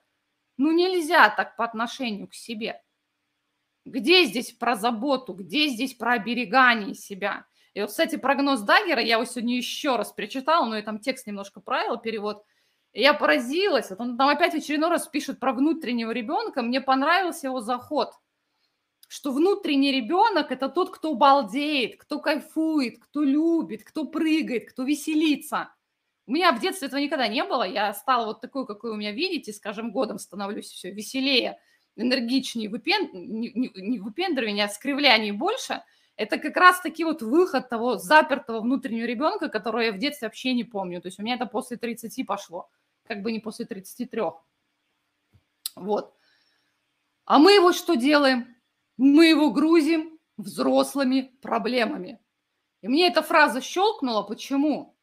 Ну 0.57 0.71
нельзя 0.71 1.29
так 1.29 1.57
по 1.57 1.65
отношению 1.65 2.27
к 2.27 2.33
себе. 2.33 2.81
Где 3.83 4.25
здесь 4.25 4.51
про 4.51 4.75
заботу, 4.75 5.33
где 5.33 5.67
здесь 5.67 5.93
про 5.93 6.13
оберегание 6.13 6.93
себя? 6.93 7.45
И 7.73 7.81
вот, 7.81 7.89
кстати, 7.89 8.15
прогноз 8.17 8.61
Даггера 8.61 9.01
я 9.01 9.15
его 9.15 9.25
сегодня 9.25 9.57
еще 9.57 9.95
раз 9.95 10.11
перечитала, 10.11 10.65
но 10.65 10.75
я 10.75 10.83
там 10.83 10.99
текст 10.99 11.25
немножко 11.25 11.61
правила, 11.61 11.97
перевод. 11.97 12.43
И 12.93 13.01
я 13.01 13.13
поразилась. 13.13 13.89
Вот 13.89 13.99
он 14.01 14.17
там 14.17 14.27
опять 14.27 14.53
в 14.53 14.57
очередной 14.57 14.89
раз 14.89 15.07
пишет 15.07 15.39
про 15.39 15.53
внутреннего 15.53 16.11
ребенка. 16.11 16.61
Мне 16.61 16.81
понравился 16.81 17.47
его 17.47 17.61
заход, 17.61 18.13
что 19.11 19.33
внутренний 19.33 19.91
ребенок– 19.91 20.51
это 20.53 20.69
тот, 20.69 20.89
кто 20.89 21.15
балдеет, 21.15 21.97
кто 21.97 22.19
кайфует, 22.19 22.97
кто 22.97 23.23
любит, 23.23 23.83
кто 23.83 24.05
прыгает, 24.05 24.69
кто 24.69 24.83
веселится. 24.83 25.73
У 26.27 26.31
меня 26.31 26.53
в 26.53 26.61
детстве 26.61 26.87
этого 26.87 27.01
никогда 27.01 27.27
не 27.27 27.43
было. 27.43 27.63
Я 27.63 27.93
стала 27.93 28.27
вот 28.27 28.39
такой, 28.39 28.65
какой 28.65 28.91
вы 28.91 28.97
меня 28.97 29.11
видите, 29.11 29.51
с 29.51 29.59
каждым 29.59 29.91
годом 29.91 30.17
становлюсь 30.17 30.69
все 30.69 30.91
веселее, 30.91 31.59
энергичнее, 31.97 32.69
выпен... 32.69 33.09
не, 33.11 33.51
не, 33.53 33.71
не 33.75 33.99
выпендривание, 33.99 34.63
а 34.63 34.69
скривляние 34.69 35.33
больше– 35.33 35.83
это 36.15 36.37
как 36.37 36.55
раз-таки 36.55 37.03
вот 37.03 37.21
выход 37.21 37.67
того 37.67 37.97
запертого 37.97 38.61
внутреннего 38.61 39.05
ребенка, 39.05 39.49
которого 39.49 39.81
я 39.81 39.91
в 39.91 39.97
детстве 39.97 40.29
вообще 40.29 40.53
не 40.53 40.63
помню. 40.63 41.01
То 41.01 41.09
есть 41.09 41.19
у 41.19 41.23
меня 41.23 41.35
это 41.35 41.47
после 41.47 41.75
30 41.75 42.25
пошло, 42.25 42.69
как 43.05 43.23
бы 43.23 43.33
не 43.33 43.41
после 43.41 43.65
33. 43.65 44.21
Вот. 45.75 46.13
А 47.25 47.39
мы 47.39 47.51
его 47.51 47.73
что 47.73 47.95
делаем? 47.95 48.55
Мы 49.01 49.27
его 49.27 49.51
грузим 49.51 50.19
взрослыми 50.37 51.33
проблемами. 51.41 52.19
И 52.81 52.87
мне 52.87 53.07
эта 53.07 53.21
фраза 53.21 53.61
щелкнула. 53.61 54.23
Почему? 54.23 54.95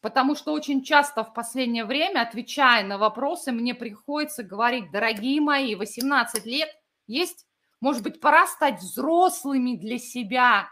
Потому 0.00 0.34
что 0.34 0.52
очень 0.52 0.82
часто 0.82 1.24
в 1.24 1.32
последнее 1.32 1.84
время, 1.84 2.20
отвечая 2.20 2.84
на 2.84 2.98
вопросы, 2.98 3.52
мне 3.52 3.74
приходится 3.74 4.42
говорить, 4.42 4.90
дорогие 4.90 5.40
мои, 5.40 5.74
18 5.74 6.44
лет 6.46 6.68
есть 7.06 7.46
может 7.80 8.02
быть, 8.02 8.20
пора 8.20 8.46
стать 8.46 8.80
взрослыми 8.80 9.76
для 9.76 9.98
себя. 9.98 10.68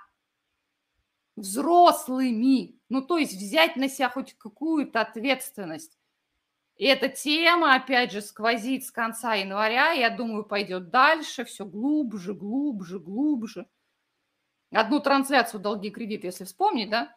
Взрослыми. 1.37 2.81
Ну, 2.89 3.03
то 3.03 3.19
есть 3.19 3.35
взять 3.35 3.77
на 3.77 3.89
себя 3.89 4.09
хоть 4.09 4.35
какую-то 4.35 5.01
ответственность. 5.01 5.99
И 6.77 6.87
эта 6.87 7.09
тема, 7.09 7.75
опять 7.75 8.13
же, 8.13 8.21
сквозит 8.21 8.85
с 8.85 8.91
конца 8.91 9.35
января. 9.35 9.93
Я 9.93 10.11
думаю, 10.11 10.45
пойдет 10.45 10.91
дальше, 10.91 11.45
все 11.45 11.65
глубже, 11.65 12.35
глубже, 12.35 12.99
глубже. 12.99 13.67
Одну 14.73 14.99
трансляцию 15.01 15.61
«Долги 15.61 15.91
кредит», 15.91 16.25
если 16.25 16.45
вспомнить, 16.45 16.91
да, 16.91 17.17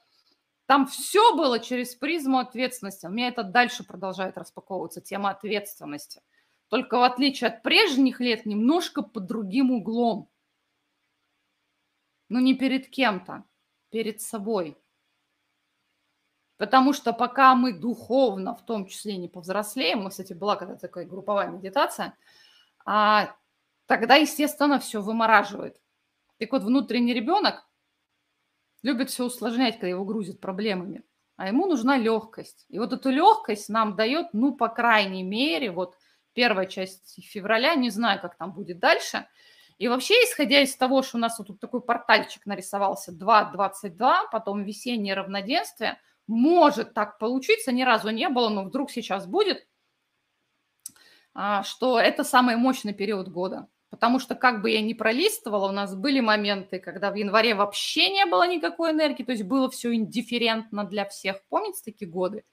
там 0.67 0.85
все 0.85 1.35
было 1.35 1.59
через 1.59 1.95
призму 1.95 2.37
ответственности. 2.37 3.07
У 3.07 3.09
меня 3.09 3.29
это 3.29 3.43
дальше 3.43 3.83
продолжает 3.83 4.37
распаковываться, 4.37 5.01
тема 5.01 5.31
ответственности– 5.31 6.21
только 6.69 6.97
в 6.97 7.03
отличие 7.03 7.49
от 7.49 7.63
прежних 7.63 8.19
лет 8.19 8.45
немножко 8.45 9.01
под 9.01 9.25
другим 9.25 9.71
углом. 9.71 10.29
Ну 12.29 12.39
не 12.39 12.55
перед 12.55 12.89
кем-то, 12.89 13.45
перед 13.89 14.19
собой. 14.19 14.77
Потому 16.57 16.91
что 16.93 17.13
пока 17.13 17.55
мы 17.55 17.71
духовно, 17.71 18.55
в 18.55 18.65
том 18.65 18.87
числе 18.87 19.17
не 19.17 19.27
повзрослеем, 19.27 20.03
нас, 20.03 20.13
кстати, 20.13 20.33
была 20.33 20.55
когда-то 20.55 20.81
такая 20.81 21.05
групповая 21.05 21.49
медитация, 21.49 22.15
а 22.85 23.35
тогда, 23.85 24.15
естественно, 24.15 24.79
все 24.79 25.01
вымораживает. 25.01 25.79
Так 26.39 26.51
вот, 26.51 26.63
внутренний 26.63 27.13
ребенок 27.13 27.67
любит 28.81 29.09
все 29.09 29.25
усложнять, 29.25 29.75
когда 29.75 29.87
его 29.87 30.05
грузят 30.05 30.39
проблемами. 30.39 31.03
А 31.35 31.47
ему 31.47 31.67
нужна 31.67 31.97
легкость. 31.97 32.65
И 32.69 32.79
вот 32.79 32.93
эту 32.93 33.11
легкость 33.11 33.69
нам 33.69 33.95
дает, 33.95 34.33
ну, 34.33 34.55
по 34.55 34.69
крайней 34.69 35.21
мере, 35.21 35.71
вот 35.71 35.95
первая 36.33 36.65
часть 36.65 37.23
февраля, 37.23 37.75
не 37.75 37.91
знаю, 37.91 38.19
как 38.19 38.35
там 38.35 38.53
будет 38.53 38.79
дальше. 38.79 39.27
И 39.77 39.87
вообще, 39.87 40.15
исходя 40.23 40.61
из 40.61 40.75
того, 40.75 41.03
что 41.03 41.17
у 41.17 41.19
нас 41.19 41.37
вот 41.37 41.47
тут 41.47 41.59
такой 41.59 41.81
портальчик 41.81 42.47
нарисовался 42.47 43.11
2.22, 43.11 44.29
потом 44.31 44.63
весеннее 44.63 45.13
равноденствие, 45.13 45.99
может 46.27 46.93
так 46.93 47.17
получиться, 47.17 47.71
ни 47.71 47.83
разу 47.83 48.09
не 48.09 48.29
было, 48.29 48.49
но 48.49 48.65
вдруг 48.65 48.91
сейчас 48.91 49.25
будет, 49.25 49.65
а, 51.33 51.63
что 51.63 51.99
это 51.99 52.23
самый 52.23 52.55
мощный 52.55 52.93
период 52.93 53.29
года. 53.29 53.67
Потому 53.89 54.19
что 54.19 54.35
как 54.35 54.61
бы 54.61 54.69
я 54.69 54.81
ни 54.81 54.93
пролистывала, 54.93 55.69
у 55.69 55.71
нас 55.71 55.95
были 55.95 56.19
моменты, 56.19 56.79
когда 56.79 57.09
в 57.09 57.15
январе 57.15 57.55
вообще 57.55 58.09
не 58.09 58.25
было 58.25 58.45
никакой 58.47 58.91
энергии, 58.91 59.23
то 59.23 59.31
есть 59.31 59.43
было 59.43 59.69
все 59.69 59.93
индифферентно 59.93 60.83
для 60.83 61.05
всех. 61.07 61.41
Помните 61.47 61.81
такие 61.85 62.09
годы? 62.09 62.43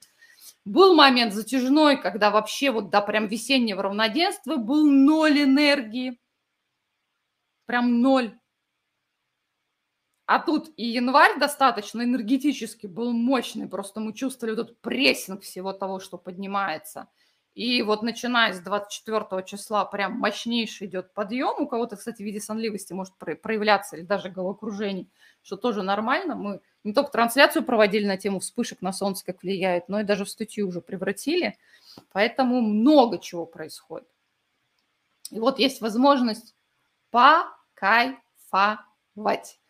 Был 0.64 0.94
момент 0.94 1.34
затяжной, 1.34 2.00
когда 2.00 2.30
вообще 2.30 2.70
вот 2.70 2.90
до 2.90 3.00
прям 3.00 3.26
весеннего 3.26 3.82
равноденствия 3.82 4.56
был 4.56 4.86
ноль 4.86 5.42
энергии. 5.42 6.20
Прям 7.66 8.00
ноль. 8.00 8.38
А 10.26 10.38
тут 10.38 10.72
и 10.76 10.86
январь 10.86 11.38
достаточно 11.38 12.02
энергетически 12.02 12.86
был 12.86 13.12
мощный, 13.12 13.68
просто 13.68 14.00
мы 14.00 14.14
чувствовали 14.14 14.54
вот 14.54 14.64
этот 14.64 14.80
прессинг 14.80 15.42
всего 15.42 15.72
того, 15.72 16.00
что 16.00 16.16
поднимается. 16.16 17.08
И 17.54 17.82
вот 17.82 18.02
начиная 18.02 18.52
с 18.52 18.60
24 18.60 19.44
числа 19.44 19.84
прям 19.84 20.14
мощнейший 20.14 20.88
идет 20.88 21.14
подъем. 21.14 21.62
У 21.62 21.68
кого-то, 21.68 21.96
кстати, 21.96 22.16
в 22.16 22.24
виде 22.24 22.40
сонливости 22.40 22.92
может 22.92 23.14
проявляться 23.16 23.96
или 23.96 24.04
даже 24.04 24.28
головокружений, 24.28 25.08
что 25.42 25.56
тоже 25.56 25.82
нормально. 25.82 26.34
Мы 26.34 26.60
не 26.82 26.92
только 26.92 27.12
трансляцию 27.12 27.62
проводили 27.62 28.06
на 28.06 28.16
тему 28.16 28.40
вспышек 28.40 28.82
на 28.82 28.92
солнце, 28.92 29.24
как 29.24 29.42
влияет, 29.42 29.88
но 29.88 30.00
и 30.00 30.04
даже 30.04 30.24
в 30.24 30.30
статью 30.30 30.66
уже 30.66 30.80
превратили. 30.80 31.56
Поэтому 32.10 32.60
много 32.60 33.18
чего 33.18 33.46
происходит. 33.46 34.08
И 35.30 35.38
вот 35.38 35.60
есть 35.60 35.80
возможность 35.80 36.56
покайфовать. 37.12 39.60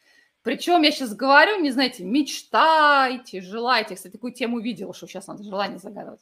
Причем 0.44 0.82
я 0.82 0.92
сейчас 0.92 1.14
говорю, 1.14 1.58
не 1.62 1.70
знаете, 1.70 2.04
мечтайте, 2.04 3.40
желайте. 3.40 3.96
Кстати, 3.96 4.12
такую 4.12 4.34
тему 4.34 4.60
видела, 4.60 4.92
что 4.92 5.06
сейчас 5.06 5.26
надо 5.26 5.42
желание 5.42 5.78
загадывать. 5.78 6.20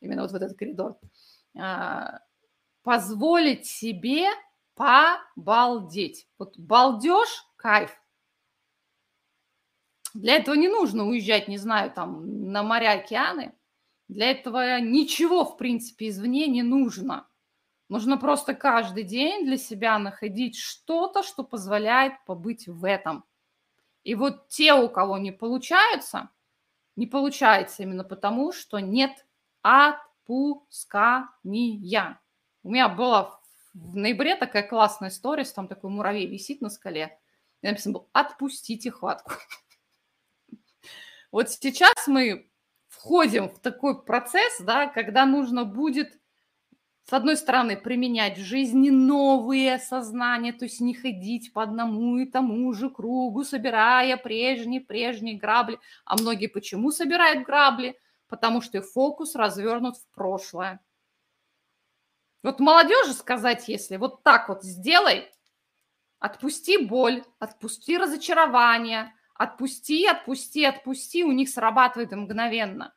Именно 0.00 0.20
вот 0.22 0.32
в 0.32 0.34
этот 0.34 0.54
коридор. 0.58 0.98
А, 1.58 2.20
позволить 2.82 3.64
себе 3.64 4.26
побалдеть. 4.74 6.28
Вот 6.38 6.58
балдеж– 6.58 7.46
кайф. 7.56 7.98
Для 10.12 10.36
этого 10.36 10.56
не 10.56 10.68
нужно 10.68 11.08
уезжать, 11.08 11.48
не 11.48 11.56
знаю, 11.56 11.90
там 11.90 12.52
на 12.52 12.62
моря, 12.62 12.92
океаны. 12.92 13.54
Для 14.08 14.30
этого 14.30 14.78
ничего, 14.78 15.42
в 15.46 15.56
принципе, 15.56 16.10
извне 16.10 16.48
не 16.48 16.62
нужно. 16.62 17.26
Нужно 17.88 18.18
просто 18.18 18.52
каждый 18.52 19.04
день 19.04 19.46
для 19.46 19.56
себя 19.56 19.98
находить 19.98 20.58
что-то, 20.58 21.22
что 21.22 21.44
позволяет 21.44 22.12
побыть 22.26 22.68
в 22.68 22.84
этом. 22.84 23.24
И 24.04 24.14
вот 24.14 24.48
те, 24.48 24.74
у 24.74 24.88
кого 24.88 25.18
не 25.18 25.32
получается, 25.32 26.30
не 26.94 27.06
получается 27.06 27.82
именно 27.82 28.04
потому, 28.04 28.52
что 28.52 28.78
нет 28.78 29.26
отпускания. 29.62 31.30
У 32.62 32.70
меня 32.70 32.88
была 32.88 33.40
в 33.72 33.96
ноябре 33.96 34.36
такая 34.36 34.62
классная 34.62 35.08
история, 35.08 35.44
там 35.44 35.66
такой 35.68 35.90
муравей 35.90 36.26
висит 36.26 36.60
на 36.60 36.70
скале. 36.70 37.18
И 37.62 37.66
написано 37.66 37.94
было 37.94 38.06
«Отпустите 38.12 38.90
хватку». 38.90 39.32
Вот 41.32 41.50
сейчас 41.50 42.06
мы 42.06 42.48
входим 42.86 43.48
в 43.48 43.58
такой 43.58 44.04
процесс, 44.04 44.60
да, 44.60 44.86
когда 44.86 45.26
нужно 45.26 45.64
будет, 45.64 46.16
с 47.04 47.12
одной 47.12 47.36
стороны, 47.36 47.76
применять 47.76 48.38
в 48.38 48.42
жизни 48.42 48.90
новые 48.90 49.78
сознания, 49.78 50.52
то 50.52 50.64
есть 50.64 50.80
не 50.80 50.94
ходить 50.94 51.52
по 51.52 51.62
одному 51.62 52.18
и 52.18 52.26
тому 52.26 52.72
же 52.72 52.90
кругу, 52.90 53.44
собирая 53.44 54.16
прежние-прежние 54.16 55.36
грабли. 55.36 55.78
А 56.04 56.16
многие 56.16 56.46
почему 56.46 56.90
собирают 56.90 57.44
грабли? 57.44 57.98
Потому 58.26 58.62
что 58.62 58.78
их 58.78 58.86
фокус 58.86 59.34
развернут 59.34 59.96
в 59.96 60.06
прошлое. 60.14 60.80
Вот 62.42 62.60
молодежи 62.60 63.12
сказать, 63.12 63.68
если 63.68 63.96
вот 63.96 64.22
так 64.22 64.48
вот 64.48 64.62
сделай, 64.62 65.30
отпусти 66.18 66.78
боль, 66.78 67.22
отпусти 67.38 67.98
разочарование– 67.98 69.14
Отпусти, 69.34 70.06
отпусти, 70.06 70.64
отпусти, 70.64 71.24
у 71.24 71.32
них 71.32 71.48
срабатывает 71.48 72.12
мгновенно. 72.12 72.94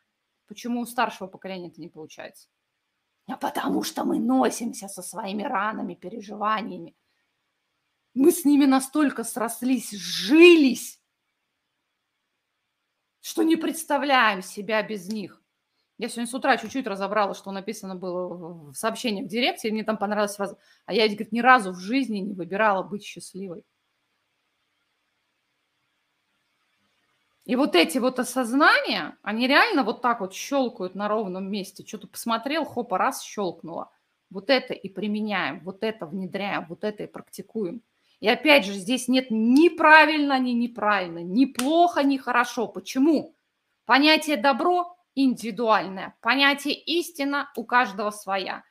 Почему 0.47 0.81
у 0.81 0.85
старшего 0.85 1.27
поколения 1.27 1.69
это 1.69 1.81
не 1.81 1.89
получается? 1.89 2.47
А 3.27 3.35
потому 3.35 3.83
что 3.83 4.05
мы 4.05 4.19
носимся 4.19 4.87
со 4.87 5.01
своими 5.01 5.43
ранами, 5.43 5.95
переживаниями. 5.95 6.95
Мы 8.13 8.31
с 8.31 8.45
ними 8.45 8.65
настолько 8.65 9.23
срослись, 9.23 9.91
жились, 9.91 10.99
что 13.21 13.43
не 13.43 13.57
представляем 13.57 14.41
себя 14.41 14.81
без 14.81 15.07
них. 15.09 15.43
Я 15.97 16.09
сегодня 16.09 16.27
с 16.27 16.33
утра 16.33 16.57
чуть-чуть 16.57 16.87
разобрала, 16.87 17.33
что 17.33 17.51
написано 17.51 17.95
было 17.95 18.71
в 18.71 18.73
сообщениях 18.75 19.25
в 19.25 19.29
директе, 19.29 19.67
и 19.67 19.71
мне 19.71 19.83
там 19.83 19.97
понравилось 19.97 20.33
сразу. 20.33 20.57
А 20.85 20.93
я, 20.93 21.07
говорит, 21.07 21.31
ни 21.31 21.39
разу 21.39 21.73
в 21.73 21.79
жизни 21.79 22.19
не 22.19 22.33
выбирала 22.33 22.83
быть 22.83 23.03
счастливой. 23.03 23.63
И 27.47 27.55
вот 27.55 27.75
эти 27.75 27.97
вот 27.97 28.19
осознания, 28.19 29.17
они 29.21 29.47
реально 29.47 29.83
вот 29.83 30.01
так 30.01 30.19
вот 30.19 30.33
щелкают 30.33 30.95
на 30.95 31.07
ровном 31.07 31.49
месте. 31.49 31.85
Что-то 31.87 32.07
посмотрел, 32.07 32.65
хопа, 32.65 32.97
раз, 32.97 33.23
щелкнуло. 33.23 33.89
Вот 34.29 34.49
это 34.49 34.73
и 34.73 34.89
применяем, 34.89 35.61
вот 35.61 35.81
это 35.81 36.05
внедряем, 36.05 36.65
вот 36.67 36.83
это 36.83 37.03
и 37.03 37.07
практикуем. 37.07 37.81
И 38.19 38.27
опять 38.27 38.65
же, 38.65 38.73
здесь 38.73 39.07
нет 39.07 39.27
ни 39.29 39.69
правильно, 39.69 40.37
ни 40.37 40.51
неправильно, 40.51 41.19
ни 41.19 41.45
плохо, 41.45 42.03
ни 42.03 42.17
хорошо. 42.17 42.67
Почему? 42.67 43.33
Понятие 43.85 44.35
добро 44.35 44.97
индивидуальное, 45.15 46.17
понятие 46.19 46.73
истина 46.73 47.49
у 47.55 47.63
каждого 47.63 48.11
своя. 48.11 48.65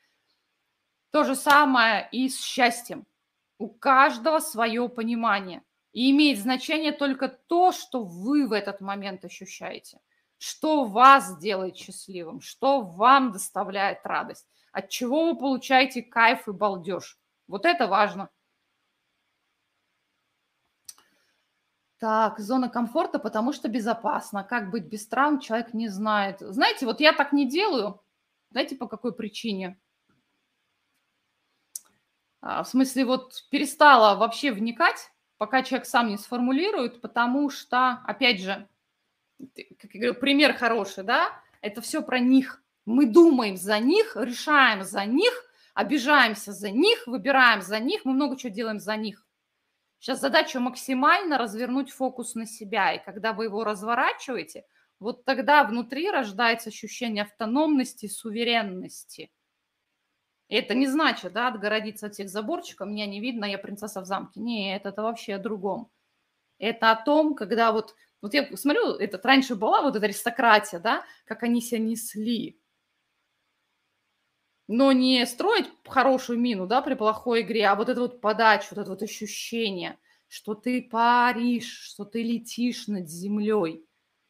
То 1.12 1.24
же 1.24 1.34
самое 1.34 2.10
и 2.12 2.28
с 2.28 2.38
счастьем. 2.38 3.06
У 3.56 3.68
каждого 3.68 4.38
свое 4.40 4.86
понимание. 4.90 5.62
И 5.96 6.10
имеет 6.10 6.38
значение 6.38 6.92
только 6.92 7.26
то, 7.26 7.72
что 7.72 8.04
вы 8.04 8.46
в 8.46 8.52
этот 8.52 8.82
момент 8.82 9.24
ощущаете, 9.24 9.98
что 10.36 10.84
вас 10.84 11.38
делает 11.38 11.74
счастливым, 11.74 12.42
что 12.42 12.82
вам 12.82 13.32
доставляет 13.32 14.04
радость, 14.04 14.46
от 14.72 14.90
чего 14.90 15.24
вы 15.24 15.38
получаете 15.38 16.02
кайф 16.02 16.48
и 16.48 16.52
балдеж. 16.52 17.18
Вот 17.48 17.64
это 17.64 17.86
важно. 17.86 18.28
Так, 21.96 22.40
зона 22.40 22.68
комфорта, 22.68 23.18
потому 23.18 23.54
что 23.54 23.68
безопасно. 23.68 24.44
Как 24.44 24.70
быть 24.70 24.84
без 24.84 25.08
травм, 25.08 25.40
человек 25.40 25.72
не 25.72 25.88
знает. 25.88 26.40
Знаете, 26.40 26.84
вот 26.84 27.00
я 27.00 27.14
так 27.14 27.32
не 27.32 27.48
делаю. 27.48 28.02
Знаете, 28.50 28.76
по 28.76 28.86
какой 28.86 29.14
причине? 29.14 29.80
А, 32.42 32.62
в 32.62 32.68
смысле, 32.68 33.06
вот 33.06 33.46
перестала 33.50 34.14
вообще 34.18 34.52
вникать, 34.52 35.10
пока 35.38 35.62
человек 35.62 35.86
сам 35.86 36.08
не 36.08 36.16
сформулирует, 36.16 37.00
потому 37.00 37.50
что, 37.50 38.02
опять 38.06 38.40
же, 38.40 38.68
как 39.78 39.94
я 39.94 40.00
говорю, 40.00 40.14
пример 40.14 40.54
хороший, 40.54 41.04
да, 41.04 41.30
это 41.60 41.80
все 41.80 42.02
про 42.02 42.18
них. 42.18 42.62
Мы 42.84 43.06
думаем 43.06 43.56
за 43.56 43.78
них, 43.78 44.16
решаем 44.16 44.82
за 44.82 45.04
них, 45.04 45.44
обижаемся 45.74 46.52
за 46.52 46.70
них, 46.70 47.06
выбираем 47.06 47.60
за 47.60 47.80
них, 47.80 48.04
мы 48.04 48.12
много 48.12 48.36
чего 48.36 48.52
делаем 48.52 48.80
за 48.80 48.96
них. 48.96 49.26
Сейчас 49.98 50.20
задача 50.20 50.60
максимально 50.60 51.38
развернуть 51.38 51.90
фокус 51.90 52.34
на 52.34 52.46
себя, 52.46 52.92
и 52.92 53.04
когда 53.04 53.32
вы 53.32 53.44
его 53.44 53.64
разворачиваете, 53.64 54.64
вот 55.00 55.24
тогда 55.24 55.64
внутри 55.64 56.10
рождается 56.10 56.70
ощущение 56.70 57.24
автономности, 57.24 58.06
суверенности. 58.06 59.30
Это 60.48 60.74
не 60.74 60.86
значит, 60.86 61.32
да, 61.32 61.48
отгородиться 61.48 62.06
от 62.06 62.14
всех 62.14 62.28
заборчиков, 62.28 62.88
меня 62.88 63.06
не 63.06 63.20
видно, 63.20 63.44
я 63.46 63.58
принцесса 63.58 64.00
в 64.00 64.04
замке. 64.06 64.40
Нет, 64.40 64.86
это 64.86 65.02
вообще 65.02 65.34
о 65.34 65.38
другом. 65.38 65.90
Это 66.58 66.92
о 66.92 66.96
том, 66.96 67.34
когда 67.34 67.72
вот, 67.72 67.94
вот 68.22 68.34
я 68.34 68.48
смотрю, 68.56 68.92
этот 68.94 69.24
раньше 69.26 69.56
была 69.56 69.82
вот 69.82 69.96
эта 69.96 70.06
аристократия, 70.06 70.80
да, 70.80 71.04
как 71.26 71.42
они 71.44 71.60
себя 71.62 71.80
несли 71.80 72.58
но 74.68 74.92
не 74.92 75.24
строить 75.26 75.66
хорошую 75.84 76.38
мину, 76.40 76.66
да, 76.66 76.82
при 76.82 76.94
плохой 76.94 77.42
игре, 77.42 77.66
а 77.66 77.74
вот 77.76 77.88
эту 77.88 78.00
вот 78.02 78.20
подачу, 78.20 78.68
вот 78.72 78.78
это 78.80 78.90
вот 78.90 79.02
ощущение, 79.02 79.98
что 80.28 80.54
ты 80.54 80.82
паришь, 80.82 81.70
что 81.70 82.04
ты 82.04 82.22
летишь 82.22 82.88
над 82.88 83.08
землей. 83.08 83.84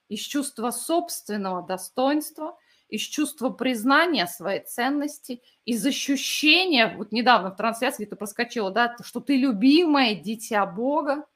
Из 0.09 0.21
чувства 0.21 0.71
собственного 0.71 1.67
достоинства, 1.67 2.57
из 2.89 3.03
чувства 3.03 3.51
признания 3.51 4.27
своей 4.27 4.65
ценности, 4.65 5.43
из 5.65 5.85
ощущения, 5.85 6.95
вот 6.97 7.13
недавно 7.13 7.51
в 7.51 7.57
трансляции 7.57 8.05
где-то 8.05 8.17
проскочила, 8.17 8.71
да, 8.71 8.97
что 9.03 9.21
ты 9.21 9.37
любимое 9.37 10.15
дитя 10.15 10.65
Бога. 10.67 11.27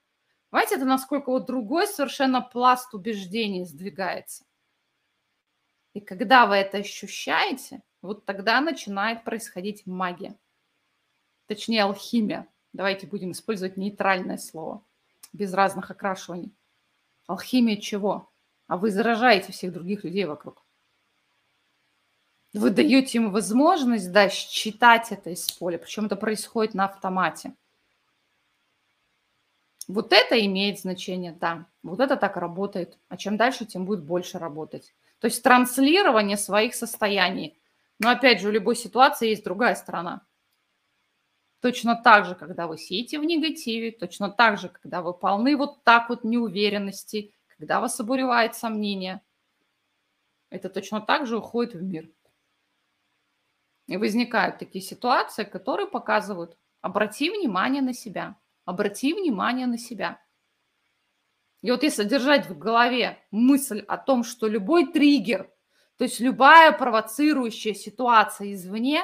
Понимаете, 0.51 0.77
это 0.77 0.85
насколько 0.85 1.31
вот 1.31 1.47
другой 1.47 1.87
совершенно 1.87 2.41
пласт 2.41 2.95
убеждений 2.95 3.65
сдвигается. 3.65 4.45
И 5.93 6.01
когда 6.01 6.47
вы 6.47 6.57
это 6.57 6.79
ощущаете– 6.79 7.83
вот 8.03 8.25
тогда 8.25 8.61
начинает 8.61 9.25
происходить 9.25 9.87
магия. 9.87 10.39
Точнее, 11.47 11.85
алхимия. 11.85 12.47
Давайте 12.73 13.07
будем 13.07 13.33
использовать 13.33 13.77
нейтральное 13.77 14.39
слово, 14.39 14.85
без 15.33 15.53
разных 15.53 15.91
окрашиваний. 15.91 16.55
Алхимия 17.27 17.77
чего? 17.77 18.33
А 18.69 18.77
вы 18.77 18.91
заражаете 18.91 19.53
всех 19.53 19.73
других 19.73 20.05
людей 20.05 20.25
вокруг. 20.25 20.65
Вы 22.53 22.71
даете 22.71 23.19
им 23.19 23.31
возможность, 23.31 24.11
да, 24.11 24.29
считать 24.29 25.13
это 25.13 25.31
из 25.31 25.51
поля, 25.53 25.79
причем 25.79 26.07
это 26.07 26.17
происходит 26.17 26.75
на 26.75 26.87
автомате. 26.87 27.55
Вот 29.87 30.13
это 30.13 30.45
имеет 30.45 30.81
значение, 30.81 31.33
да. 31.33 31.67
Вот 31.83 32.01
это 32.01 32.17
так 32.17 32.37
работает. 32.37 32.99
А 33.09 33.17
чем 33.17 33.37
дальше, 33.37 33.67
тем 33.67 33.87
будет 33.87 34.05
больше 34.05 34.39
работать. 34.39 34.95
То 35.21 35.27
есть 35.27 35.43
транслирование 35.43 36.37
своих 36.37 36.75
состояний. 36.75 37.59
Но 37.99 38.11
опять 38.11 38.41
же, 38.41 38.49
у 38.49 38.53
любой 38.53 38.77
ситуации 38.77 39.29
есть 39.29 39.45
другая 39.45 39.75
сторона. 39.75 40.23
Точно 41.61 41.95
так 41.95 42.25
же, 42.25 42.35
когда 42.35 42.67
вы 42.67 42.79
сидите 42.79 43.19
в 43.19 43.25
негативе, 43.25 43.91
точно 43.93 44.31
так 44.31 44.59
же, 44.59 44.69
когда 44.69 45.03
вы 45.03 45.13
полны 45.13 45.57
вот 45.57 45.85
так 45.85 46.09
вот 46.09 46.25
неуверенности, 46.25 47.35
когда 47.49 47.81
вас 47.81 48.01
обуревает 48.01 48.55
сомнение, 48.55 49.21
это 50.49 50.69
точно 50.71 51.01
так 51.01 51.27
же 51.27 51.37
уходит 51.37 51.75
в 51.75 51.83
мир. 51.83 52.09
И 53.91 53.97
возникают 53.97 54.59
такие 54.59 54.83
ситуации, 54.83 55.45
которые 55.45 55.87
показывают, 55.87 56.57
обрати 56.81 57.31
внимание 57.31 57.83
на 57.83 57.93
себя, 57.93 58.37
обрати 58.65 59.13
внимание 59.13 59.67
на 59.67 59.77
себя. 59.77 60.23
И 61.61 61.71
вот 61.71 61.83
если 61.83 62.05
держать 62.05 62.49
в 62.49 62.57
голове 62.57 63.19
мысль 63.31 63.85
о 63.87 63.99
том, 63.99 64.25
что 64.25 64.49
любой 64.49 64.91
триггер– 64.91 65.51
то 66.01 66.05
есть 66.05 66.19
любая 66.19 66.73
провоцирующая 66.73 67.75
ситуация 67.75 68.55
извне, 68.55 69.03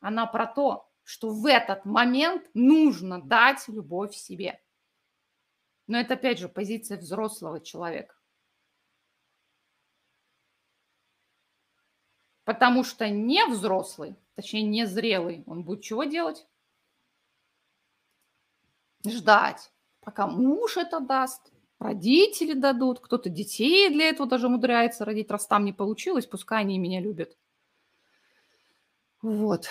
она 0.00 0.24
про 0.24 0.46
то, 0.46 0.90
что 1.02 1.28
в 1.28 1.44
этот 1.44 1.84
момент 1.84 2.48
нужно 2.54 3.20
дать 3.20 3.68
любовь 3.68 4.14
себе. 4.14 4.58
Но 5.86 6.00
это, 6.00 6.14
опять 6.14 6.38
же, 6.38 6.48
позиция 6.48 6.96
взрослого 6.96 7.60
человека. 7.60 8.15
Потому 12.46 12.84
что 12.84 13.08
не 13.08 13.44
взрослый, 13.46 14.14
точнее 14.36 14.62
не 14.62 14.86
зрелый, 14.86 15.42
он 15.48 15.64
будет 15.64 15.82
чего 15.82 16.04
делать? 16.04 16.46
Ждать, 19.04 19.72
пока 20.00 20.28
муж 20.28 20.76
это 20.76 21.00
даст, 21.00 21.52
родители 21.80 22.52
дадут, 22.52 23.00
кто-то 23.00 23.28
детей 23.30 23.90
для 23.90 24.10
этого 24.10 24.28
даже 24.28 24.46
умудряется 24.46 25.04
родить, 25.04 25.28
раз 25.28 25.48
там 25.48 25.64
не 25.64 25.72
получилось, 25.72 26.26
пускай 26.26 26.60
они 26.60 26.78
меня 26.78 27.00
любят. 27.00 27.36
Вот. 29.22 29.68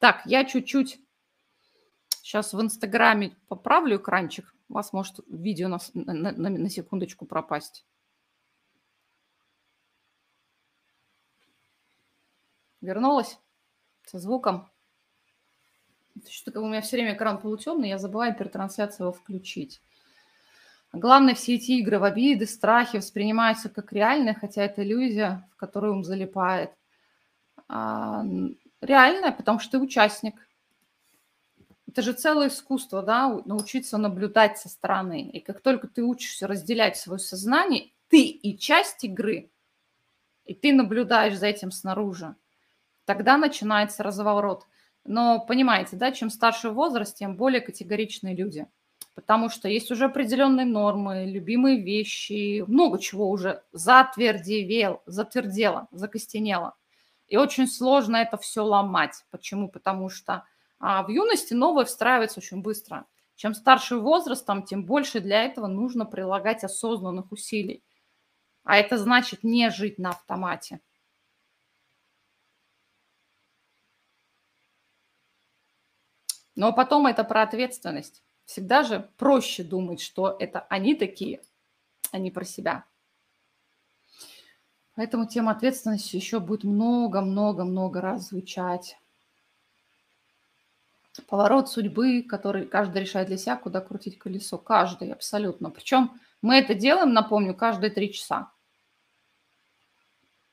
Так, 0.00 0.26
я 0.26 0.44
чуть-чуть 0.44 1.00
сейчас 2.20 2.52
в 2.52 2.60
Инстаграме 2.60 3.34
поправлю 3.48 3.96
экранчик. 3.96 4.54
У 4.68 4.74
вас 4.74 4.92
может 4.92 5.20
видео 5.26 5.68
на, 5.68 5.78
на, 5.94 6.32
на, 6.32 6.50
на 6.50 6.68
секундочку 6.68 7.24
пропасть. 7.24 7.86
Вернулась 12.84 13.38
со 14.04 14.18
звуком. 14.18 14.68
Что-то 16.28 16.60
у 16.60 16.68
меня 16.68 16.82
все 16.82 16.96
время 16.96 17.14
экран 17.14 17.40
полутемный, 17.40 17.88
я 17.88 17.98
забываю 17.98 18.36
перед 18.36 18.52
трансляцией 18.52 19.04
его 19.04 19.12
включить. 19.12 19.80
Главное, 20.92 21.34
все 21.34 21.54
эти 21.54 21.72
игры 21.72 21.98
в 21.98 22.04
обиды, 22.04 22.46
страхи 22.46 22.98
воспринимаются 22.98 23.70
как 23.70 23.92
реальные, 23.92 24.34
хотя 24.34 24.62
это 24.62 24.84
иллюзия, 24.84 25.48
в 25.50 25.56
которую 25.56 25.94
он 25.94 26.04
залипает. 26.04 26.72
А, 27.68 28.22
реальная, 28.82 29.32
потому 29.32 29.60
что 29.60 29.72
ты 29.72 29.78
участник. 29.78 30.34
Это 31.88 32.02
же 32.02 32.12
целое 32.12 32.48
искусство, 32.48 33.02
да, 33.02 33.28
научиться 33.46 33.96
наблюдать 33.96 34.58
со 34.58 34.68
стороны. 34.68 35.30
И 35.30 35.40
как 35.40 35.62
только 35.62 35.88
ты 35.88 36.02
учишься 36.02 36.46
разделять 36.46 36.98
свое 36.98 37.18
сознание, 37.18 37.92
ты 38.08 38.26
и 38.26 38.58
часть 38.58 39.04
игры, 39.04 39.50
и 40.44 40.54
ты 40.54 40.74
наблюдаешь 40.74 41.38
за 41.38 41.46
этим 41.46 41.70
снаружи, 41.72 42.36
тогда 43.04 43.36
начинается 43.36 44.02
разворот. 44.02 44.66
Но 45.04 45.40
понимаете, 45.40 45.96
да, 45.96 46.12
чем 46.12 46.30
старше 46.30 46.70
возраст, 46.70 47.16
тем 47.16 47.36
более 47.36 47.60
категоричные 47.60 48.34
люди– 48.34 48.66
потому 49.14 49.48
что 49.48 49.68
есть 49.68 49.90
уже 49.90 50.06
определенные 50.06 50.66
нормы, 50.66 51.26
любимые 51.26 51.80
вещи, 51.80 52.64
много 52.66 52.98
чего 52.98 53.30
уже 53.30 53.62
затвердевел, 53.72 55.02
затвердело, 55.06 55.88
закостенело. 55.92 56.74
И 57.28 57.36
очень 57.36 57.66
сложно 57.66 58.16
это 58.16 58.36
все 58.36 58.64
ломать. 58.64 59.24
Почему? 59.30 59.68
Потому 59.68 60.08
что 60.08 60.44
а, 60.78 61.02
в 61.02 61.08
юности 61.08 61.54
новое 61.54 61.84
встраивается 61.84 62.40
очень 62.40 62.60
быстро. 62.60 63.06
Чем 63.36 63.54
старше 63.54 63.96
возрастом, 63.96 64.62
тем 64.62 64.84
больше 64.84 65.20
для 65.20 65.44
этого 65.44 65.66
нужно 65.66 66.04
прилагать 66.04 66.62
осознанных 66.64 67.32
усилий. 67.32 67.82
А 68.64 68.76
это 68.76 68.98
значит 68.98 69.42
не 69.42 69.70
жить 69.70 69.98
на 69.98 70.10
автомате. 70.10 70.80
Но 76.56 76.72
потом 76.72 77.06
это 77.06 77.24
про 77.24 77.42
ответственность. 77.42 78.22
Всегда 78.44 78.82
же 78.82 79.08
проще 79.16 79.62
думать, 79.64 80.00
что 80.00 80.36
это 80.38 80.60
они 80.68 80.94
такие, 80.94 81.40
а 82.12 82.18
не 82.18 82.30
про 82.30 82.44
себя. 82.44 82.84
Поэтому 84.96 85.26
тема 85.26 85.52
ответственности 85.52 86.16
еще 86.16 86.38
будет 86.38 86.62
много-много-много 86.62 88.00
раз 88.00 88.28
звучать. 88.28 88.98
Поворот 91.28 91.68
судьбы, 91.68 92.22
который 92.22 92.66
каждый 92.66 93.02
решает 93.02 93.28
для 93.28 93.36
себя, 93.36 93.56
куда 93.56 93.80
крутить 93.80 94.18
колесо. 94.18 94.58
Каждый, 94.58 95.12
абсолютно. 95.12 95.70
Причем 95.70 96.12
мы 96.42 96.56
это 96.56 96.74
делаем, 96.74 97.12
напомню, 97.12 97.54
каждые 97.54 97.90
три 97.90 98.12
часа. 98.12 98.50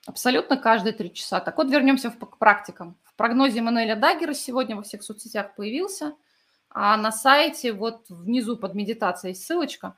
Абсолютно 0.08 0.58
каждые 0.58 0.94
три 0.94 1.14
часа. 1.14 1.40
Так 1.40 1.58
вот, 1.58 1.70
вернемся 1.70 2.10
к 2.10 2.38
практикам. 2.38 2.98
В 3.04 3.16
прогнозе 3.16 3.62
Мануэля 3.62 3.96
Даггера 3.96 4.34
сегодня 4.34 4.76
во 4.76 4.82
всех 4.82 5.04
соцсетях 5.04 5.56
появился, 5.56 6.16
а 6.70 6.98
на 6.98 7.12
сайте 7.12 7.74
вот 7.74 8.10
внизу 8.10 8.58
под 8.58 8.74
медитацией 8.74 9.36
ссылочка. 9.36 9.96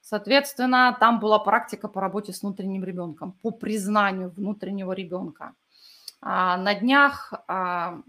Соответственно, 0.00 0.96
там 0.98 1.20
была 1.20 1.38
практика 1.38 1.88
по 1.88 2.00
работе 2.00 2.32
с 2.32 2.40
внутренним 2.40 2.84
ребенком, 2.84 3.32
по 3.32 3.50
признанию 3.50 4.30
внутреннего 4.30 4.92
ребенка. 4.92 5.54
А 6.22 6.56
на 6.56 6.74
днях 6.74 7.34
а, 7.46 8.00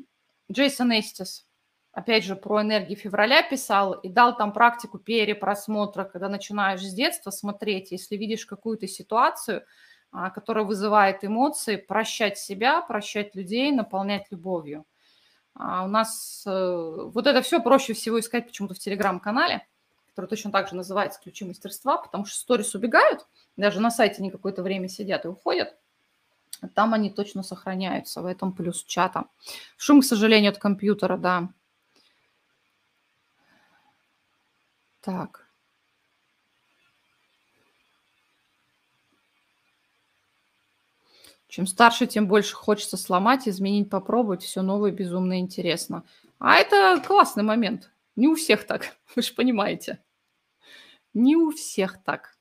Джейсон 0.50 0.98
Эстис, 0.98 1.46
опять 1.92 2.24
же, 2.24 2.38
про 2.38 2.62
энергии 2.62 2.96
февраля 2.96 3.44
писал 3.44 3.94
и 3.94 4.08
дал 4.08 4.38
там 4.38 4.54
практику 4.54 4.98
перепросмотра, 4.98 6.06
когда 6.06 6.30
начинаешь 6.30 6.82
с 6.82 6.94
детства 6.94 7.32
смотреть, 7.32 7.92
если 7.92 8.16
видишь 8.16 8.46
какую-то 8.46 8.88
ситуацию, 8.88 9.66
которая 10.12 10.66
вызывает 10.66 11.24
эмоции, 11.24 11.76
прощать 11.76 12.38
себя, 12.38 12.82
прощать 12.82 13.36
людей, 13.36 13.72
наполнять 13.72 14.28
любовью. 14.32 14.86
А 15.54 15.84
у 15.84 15.88
нас 15.88 16.44
э, 16.48 17.10
вот 17.14 17.28
это 17.28 17.42
все 17.42 17.62
проще 17.62 17.94
всего 17.94 18.20
искать 18.20 18.48
почему-то 18.48 18.74
в 18.74 18.80
телеграм-канале, 18.80 19.68
который 20.10 20.28
точно 20.28 20.52
так 20.52 20.70
же 20.70 20.76
называется 20.76 21.20
«Ключи 21.22 21.46
мастерства», 21.46 21.98
потому 21.98 22.26
что 22.26 22.38
сторис 22.38 22.74
убегают, 22.76 23.28
даже 23.58 23.80
на 23.82 23.92
сайте 23.92 24.22
не 24.22 24.32
какое-то 24.32 24.64
время 24.64 24.88
сидят 24.88 25.26
и 25.26 25.28
уходят. 25.28 25.76
Там 26.76 26.94
они 26.94 27.10
точно 27.10 27.44
сохраняются, 27.44 28.22
в 28.22 28.26
этом 28.26 28.54
плюс 28.54 28.84
чата. 28.84 29.26
Шум, 29.78 30.02
к 30.02 30.06
сожалению, 30.06 30.52
от 30.52 30.58
компьютера, 30.58 31.18
да. 31.18 31.50
Так. 35.02 35.49
Чем 41.50 41.66
старше, 41.66 42.06
тем 42.06 42.28
больше 42.28 42.54
хочется 42.56 42.96
сломать, 42.96 43.48
изменить, 43.48 43.90
попробовать. 43.90 44.44
Все 44.44 44.62
новое, 44.62 44.92
безумно 44.92 45.40
интересно. 45.40 46.06
А 46.38 46.58
это 46.58 47.04
классный 47.06 47.44
момент. 47.44 47.92
Не 48.16 48.28
у 48.28 48.36
всех 48.36 48.68
так, 48.68 48.96
вы 49.16 49.24
же 49.24 49.34
понимаете. 49.34 50.04
Не 51.16 51.36
у 51.36 51.50
всех 51.50 52.04
так. 52.04 52.38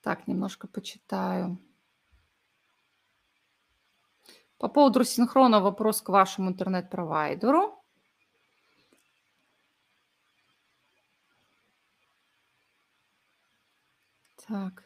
Так, 0.00 0.26
немножко 0.26 0.66
почитаю. 0.66 1.56
По 4.58 4.68
поводу 4.68 5.04
синхрона 5.04 5.60
вопрос 5.60 6.02
к 6.02 6.08
вашему 6.08 6.50
интернет-провайдеру. 6.50 7.80
Так. 14.48 14.85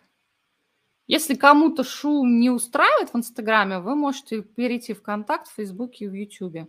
Если 1.11 1.35
кому-то 1.35 1.83
шум 1.83 2.39
не 2.39 2.51
устраивает 2.51 3.13
в 3.13 3.17
Инстаграме, 3.17 3.81
вы 3.81 3.97
можете 3.97 4.43
перейти 4.43 4.95
в 4.95 5.03
контакт 5.03 5.49
в 5.49 5.55
Фейсбуке 5.55 6.05
и 6.05 6.09
в 6.09 6.13
Ютубе. 6.13 6.69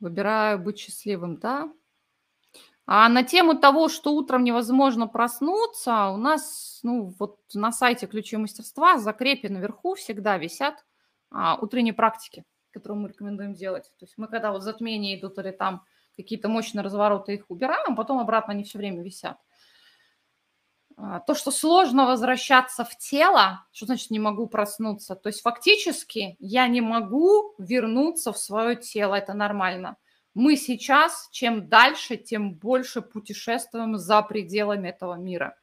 Выбираю 0.00 0.58
быть 0.58 0.80
счастливым, 0.80 1.38
да? 1.38 1.72
А 2.86 3.08
на 3.08 3.22
тему 3.22 3.56
того, 3.56 3.88
что 3.88 4.14
утром 4.14 4.42
невозможно 4.42 5.06
проснуться, 5.06 6.08
у 6.08 6.16
нас, 6.16 6.80
ну, 6.82 7.14
вот 7.20 7.38
на 7.54 7.70
сайте 7.70 8.08
«Ключи 8.08 8.36
мастерства» 8.36 8.98
закрепе 8.98 9.48
наверху 9.48 9.94
всегда 9.94 10.38
висят 10.38 10.84
а, 11.30 11.54
утренние 11.54 11.94
практики, 11.94 12.44
которые 12.72 12.98
мы 12.98 13.08
рекомендуем 13.10 13.54
делать. 13.54 13.92
То 14.00 14.06
есть 14.06 14.14
мы, 14.16 14.26
когда 14.26 14.50
вот 14.50 14.64
затмения 14.64 15.16
идут 15.16 15.38
или 15.38 15.52
там 15.52 15.84
какие-то 16.16 16.48
мощные 16.48 16.82
развороты, 16.82 17.34
их 17.34 17.44
убираем, 17.48 17.94
потом 17.94 18.18
обратно 18.18 18.54
они 18.54 18.64
все 18.64 18.78
время 18.78 19.04
висят. 19.04 19.38
А, 20.96 21.20
то, 21.20 21.34
что 21.34 21.50
сложно 21.50 22.06
возвращаться 22.06 22.84
в 22.84 22.96
тело, 22.96 23.66
что 23.70 23.86
значит 23.86 24.10
не 24.10 24.18
могу 24.18 24.46
проснуться? 24.46 25.14
То 25.14 25.28
есть 25.28 25.42
фактически 25.42 26.36
я 26.38 26.66
не 26.68 26.80
могу 26.80 27.54
вернуться 27.58 28.32
в 28.32 28.38
свое 28.38 28.76
тело, 28.76 29.14
это 29.14 29.34
нормально. 29.34 29.96
Мы 30.32 30.56
сейчас, 30.56 31.28
чем 31.32 31.68
дальше, 31.68 32.16
тем 32.16 32.54
больше 32.54 33.02
путешествуем 33.02 33.96
за 33.96 34.22
пределами 34.22 34.88
этого 34.88 35.14
мира. 35.14 35.56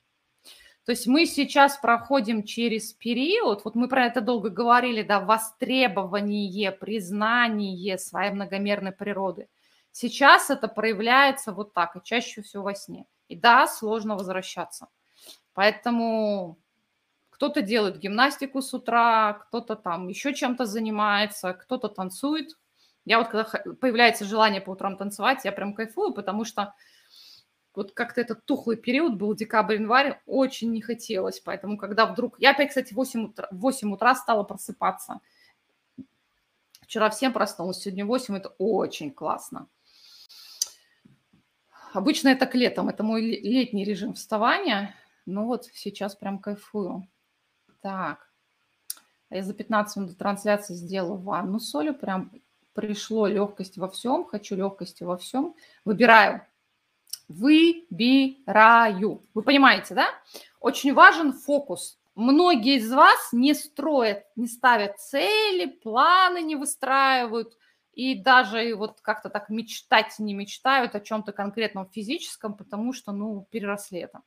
То 0.86 0.92
есть 0.92 1.08
мы 1.08 1.26
сейчас 1.26 1.78
проходим 1.78 2.44
через 2.44 2.92
период, 2.92 3.64
вот 3.64 3.74
мы 3.74 3.88
про 3.88 4.06
это 4.06 4.20
долго 4.20 4.50
говорили, 4.50 5.02
да, 5.02 5.20
востребование, 5.22 6.72
признание 6.72 7.98
своей 7.98 8.32
многомерной 8.32 8.92
природы. 8.92 9.48
Сейчас 9.92 10.50
это 10.50 10.68
проявляется 10.68 11.54
вот 11.54 11.74
так, 11.74 11.96
и 11.96 12.04
чаще 12.04 12.42
всего 12.42 12.64
во 12.64 12.76
сне. 12.76 13.06
И 13.30 13.36
да, 13.36 13.66
сложно 13.68 14.16
возвращаться. 14.16 14.90
Поэтому 15.54 16.58
кто-то 17.30 17.62
делает 17.62 18.00
гимнастику 18.00 18.62
с 18.62 18.74
утра, 18.74 19.34
кто-то 19.34 19.76
там 19.76 20.08
еще 20.08 20.34
чем-то 20.34 20.66
занимается, 20.66 21.54
кто-то 21.54 21.90
танцует. 21.90 22.58
Я 23.06 23.20
вот, 23.20 23.28
когда 23.28 23.46
появляется 23.82 24.26
желание 24.26 24.62
по 24.62 24.72
утрам 24.72 24.98
танцевать, 24.98 25.44
я 25.44 25.52
прям 25.52 25.74
кайфую, 25.74 26.14
потому 26.14 26.46
что 26.46 26.74
вот 27.76 27.92
как-то 27.94 28.22
этот 28.22 28.46
тухлый 28.46 28.78
период 28.78 29.16
был, 29.16 29.36
декабрь-январь, 29.36 30.22
очень 30.26 30.72
не 30.72 30.82
хотелось. 30.82 31.40
Поэтому 31.40 31.78
когда 31.78 32.06
вдруг... 32.06 32.40
Я 32.40 32.52
опять, 32.52 32.70
кстати, 32.70 32.94
в 32.94 32.98
8 32.98 33.26
утра, 33.26 33.48
в 33.52 33.60
8 33.60 33.94
утра 33.94 34.16
стала 34.16 34.44
просыпаться. 34.44 35.20
Вчера 36.82 37.10
всем 37.10 37.34
проснулась, 37.34 37.80
сегодня 37.80 38.06
8, 38.06 38.38
это 38.38 38.50
очень 38.60 39.12
классно. 39.12 39.68
Обычно 41.94 42.30
это 42.30 42.46
к 42.46 42.56
летом, 42.56 42.90
это 42.90 43.04
мой 43.04 43.22
летний 43.22 43.84
режим 43.84 44.14
вставания. 44.14 44.96
Ну 45.26 45.46
вот 45.46 45.66
сейчас 45.74 46.16
прям 46.16 46.40
кайфую. 46.40 47.08
Так. 47.82 48.30
Я 49.30 49.44
за 49.44 49.54
15 49.54 49.98
минут 49.98 50.12
до 50.12 50.18
трансляции 50.18 50.74
сделала 50.74 51.18
ванну 51.18 51.60
с 51.60 51.70
солью. 51.70 51.94
Прям 51.94 52.32
пришло 52.74 53.28
легкость 53.28 53.78
во 53.78 53.90
всем. 53.90 54.26
Хочу 54.26 54.56
легкости 54.56 55.04
во 55.04 55.18
всем. 55.18 55.56
Выбираю. 55.86 56.46
Выбираю. 57.28 59.22
Вы 59.34 59.42
понимаете, 59.42 59.96
да? 59.96 60.08
Очень 60.60 60.94
важен 60.94 61.34
фокус. 61.34 62.00
Многие 62.16 62.78
из 62.78 62.92
вас 62.92 63.30
не 63.32 63.56
строят, 63.56 64.24
не 64.36 64.48
ставят 64.48 65.00
цели, 65.00 65.66
планы 65.66 66.44
не 66.44 66.56
выстраивают 66.56 67.58
и 67.94 68.16
даже 68.16 68.76
вот 68.76 69.02
как-то 69.02 69.30
так 69.30 69.50
мечтать 69.50 70.18
не 70.20 70.34
мечтают 70.34 70.96
о 70.96 71.00
чем-то 71.00 71.32
конкретном 71.32 71.90
физическом, 71.90 72.56
потому 72.56 72.94
что, 72.94 73.12
ну, 73.12 73.48
переросли 73.50 74.00
это. 74.00 74.22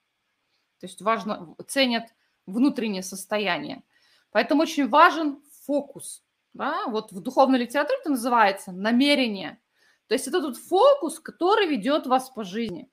То 0.78 0.86
есть 0.86 1.02
важно, 1.02 1.54
ценят 1.66 2.04
внутреннее 2.46 3.02
состояние. 3.02 3.82
Поэтому 4.30 4.62
очень 4.62 4.88
важен 4.88 5.42
фокус. 5.64 6.24
Да? 6.52 6.86
Вот 6.86 7.12
в 7.12 7.20
духовной 7.20 7.58
литературе 7.58 7.98
это 8.00 8.10
называется 8.10 8.72
намерение. 8.72 9.60
То 10.06 10.14
есть 10.14 10.28
это 10.28 10.40
тот 10.40 10.56
фокус, 10.56 11.18
который 11.20 11.66
ведет 11.66 12.06
вас 12.06 12.30
по 12.30 12.44
жизни. 12.44 12.88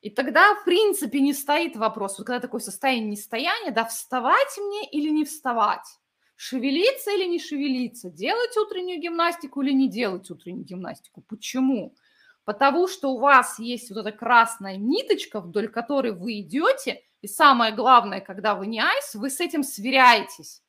И 0.00 0.10
тогда, 0.10 0.54
в 0.54 0.64
принципе, 0.64 1.20
не 1.20 1.32
стоит 1.32 1.76
вопрос, 1.76 2.18
вот 2.18 2.26
когда 2.26 2.40
такое 2.40 2.60
состояние 2.60 3.12
нестояния, 3.12 3.70
да, 3.70 3.86
вставать 3.86 4.58
мне 4.58 4.86
или 4.90 5.08
не 5.08 5.24
вставать, 5.24 5.98
шевелиться 6.36 7.10
или 7.12 7.24
не 7.24 7.38
шевелиться, 7.38 8.10
делать 8.10 8.54
утреннюю 8.58 9.00
гимнастику 9.00 9.62
или 9.62 9.72
не 9.72 9.88
делать 9.88 10.30
утреннюю 10.30 10.66
гимнастику. 10.66 11.22
Почему? 11.22 11.94
Потому 12.44 12.88
что 12.88 13.12
у 13.12 13.18
вас 13.18 13.58
есть 13.58 13.90
вот 13.90 14.00
эта 14.06 14.12
красная 14.12 14.76
ниточка, 14.76 15.40
вдоль 15.40 15.68
которой 15.68 16.12
вы 16.12 16.40
идете, 16.40 17.02
и 17.22 17.26
самое 17.26 17.74
главное, 17.74 18.20
когда 18.20 18.54
вы 18.54 18.66
не 18.66 18.80
айс, 18.80 19.14
вы 19.14 19.30
с 19.30 19.40
этим 19.40 19.62
сверяетесь. 19.62 20.62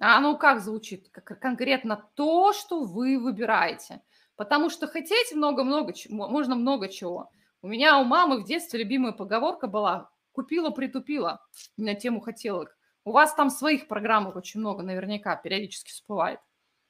А 0.00 0.16
оно 0.16 0.36
как 0.36 0.60
звучит? 0.60 1.10
Как 1.10 1.38
конкретно 1.38 2.08
то, 2.14 2.52
что 2.52 2.82
вы 2.82 3.18
выбираете. 3.18 4.02
Потому 4.34 4.70
что 4.70 4.88
хотеть 4.88 5.32
много-много, 5.34 5.92
можно 6.08 6.56
много 6.56 6.88
чего. 6.88 7.30
У 7.62 7.68
меня 7.68 7.98
у 7.98 8.04
мамы 8.04 8.40
в 8.40 8.46
детстве 8.46 8.80
любимая 8.80 9.12
поговорка 9.12 9.66
была 9.66 10.10
«купила-притупила» 10.32 11.46
на 11.76 11.94
тему 11.94 12.20
хотелок. 12.20 12.76
У 13.04 13.12
вас 13.12 13.34
там 13.34 13.50
своих 13.50 13.86
программок 13.86 14.36
очень 14.36 14.60
много 14.60 14.82
наверняка 14.82 15.36
периодически 15.36 15.90
всплывает 15.90 16.40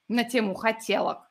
на 0.06 0.22
тему 0.22 0.54
хотелок. 0.54 1.29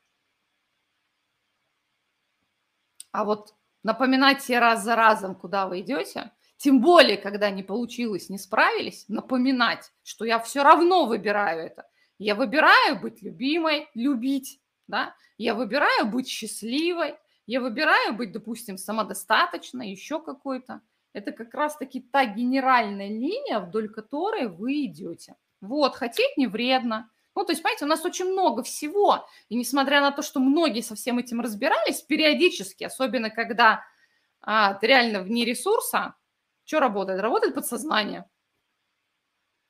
А 3.12 3.24
вот 3.24 3.54
напоминать 3.82 4.42
себе 4.42 4.58
раз 4.58 4.82
за 4.82 4.96
разом, 4.96 5.34
куда 5.34 5.66
вы 5.66 5.80
идете, 5.80 6.32
тем 6.56 6.80
более, 6.80 7.16
когда 7.16 7.50
не 7.50 7.62
получилось, 7.62 8.28
не 8.28 8.38
справились, 8.38 9.06
напоминать, 9.08 9.92
что 10.02 10.24
я 10.24 10.38
все 10.38 10.62
равно 10.62 11.06
выбираю 11.06 11.66
это. 11.66 11.88
Я 12.18 12.34
выбираю 12.34 13.00
быть 13.00 13.22
любимой, 13.22 13.88
любить, 13.94 14.60
да? 14.86 15.14
Я 15.38 15.54
выбираю 15.54 16.06
быть 16.06 16.28
счастливой, 16.28 17.14
я 17.46 17.62
выбираю 17.62 18.14
быть, 18.14 18.30
допустим, 18.30 18.76
самодостаточной, 18.76 19.90
еще 19.90 20.20
какой-то. 20.20 20.82
это 21.12 21.32
как 21.32 21.54
раз-таки 21.54 22.00
та 22.00 22.24
генеральная 22.26 23.08
линия, 23.08 23.58
вдоль 23.58 23.88
которой 23.88 24.46
вы 24.48 24.84
идете. 24.84 25.34
Вот, 25.60 25.96
хотеть 25.96 26.36
не 26.36 26.46
вредно. 26.46 27.10
Ну, 27.34 27.44
то 27.44 27.52
есть, 27.52 27.62
понимаете, 27.62 27.84
у 27.84 27.88
нас 27.88 28.04
очень 28.04 28.26
много 28.26 28.62
всего. 28.62 29.28
И 29.48 29.56
несмотря 29.56 30.00
на 30.00 30.10
то, 30.10 30.22
что 30.22 30.40
многие 30.40 30.82
со 30.82 30.94
всем 30.94 31.18
этим 31.18 31.40
разбирались, 31.40 32.02
периодически, 32.02 32.84
особенно 32.84 33.30
когда 33.30 33.84
а, 34.40 34.74
ты 34.74 34.88
реально 34.88 35.22
вне 35.22 35.44
ресурса, 35.44 36.14
что 36.64 36.80
работает? 36.80 37.20
Работает 37.20 37.54
подсознание. 37.54 38.28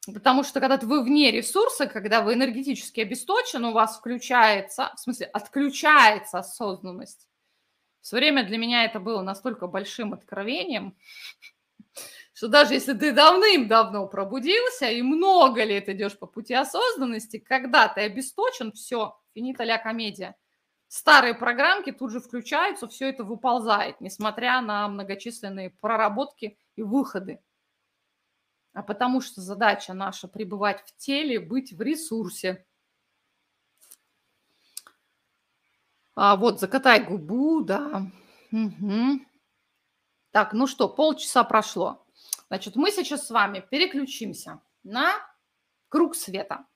Потому 0.06 0.44
что 0.44 0.60
когда 0.60 0.78
вы 0.78 1.02
вне 1.02 1.30
ресурса, 1.30 1.86
когда 1.86 2.22
вы 2.22 2.34
энергетически 2.34 3.00
обесточены, 3.00 3.68
у 3.68 3.72
вас 3.72 3.98
включается, 3.98 4.92
в 4.96 5.00
смысле, 5.00 5.26
отключается 5.26 6.38
осознанность. 6.38 7.28
В 8.00 8.06
свое 8.06 8.24
время 8.24 8.46
для 8.46 8.56
меня 8.56 8.84
это 8.84 8.98
было 8.98 9.20
настолько 9.20 9.66
большим 9.66 10.14
откровением, 10.14 10.96
что 12.40 12.48
даже 12.48 12.72
если 12.72 12.94
ты 12.94 13.12
давным-давно 13.12 14.06
пробудился 14.06 14.86
и 14.86 15.02
много 15.02 15.62
лет 15.62 15.90
идешь 15.90 16.18
по 16.18 16.26
пути 16.26 16.54
осознанности, 16.54 17.38
когда 17.38 17.86
ты 17.86 18.00
обесточен, 18.00 18.72
все, 18.72 19.20
финита 19.34 19.62
ля 19.62 19.76
комедия. 19.76 20.34
Старые 20.88 21.34
программки 21.34 21.92
тут 21.92 22.12
же 22.12 22.18
включаются, 22.18 22.88
все 22.88 23.10
это 23.10 23.24
выползает, 23.24 24.00
несмотря 24.00 24.62
на 24.62 24.88
многочисленные 24.88 25.68
проработки 25.68 26.56
и 26.76 26.82
выходы. 26.82 27.42
А 28.72 28.82
потому 28.82 29.20
что 29.20 29.42
задача 29.42 29.92
наша 29.92 30.26
пребывать 30.26 30.80
в 30.86 30.96
теле, 30.96 31.40
быть 31.40 31.74
в 31.74 31.82
ресурсе. 31.82 32.64
А 36.14 36.36
вот 36.36 36.58
закатай 36.58 37.04
губу, 37.04 37.60
да. 37.60 38.10
Угу. 38.50 39.20
Так, 40.30 40.54
ну 40.54 40.66
что, 40.66 40.88
полчаса 40.88 41.44
прошло. 41.44 42.06
Значит, 42.50 42.74
мы 42.74 42.90
сейчас 42.90 43.28
с 43.28 43.30
вами 43.30 43.64
переключимся 43.70 44.60
на 44.82 45.12
круг 45.88 46.16
света. 46.16 46.66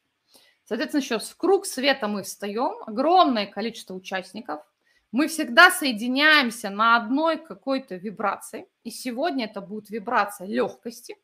Соответственно, 0.67 1.03
сейчас 1.03 1.31
в 1.31 1.37
круг 1.37 1.67
света 1.67 2.07
мы 2.07 2.23
встаем, 2.23 2.81
огромное 2.87 3.47
количество 3.47 3.95
участников. 3.95 4.63
Мы 5.11 5.27
всегда 5.27 5.73
соединяемся 5.73 6.71
на 6.71 6.95
одной 6.95 7.39
какой-то 7.39 7.97
вибрации. 7.97 8.69
И 8.85 8.91
сегодня 8.91 9.47
это 9.47 9.61
будет 9.61 9.91
вибрация 9.91 10.47
легкости. 10.47 11.17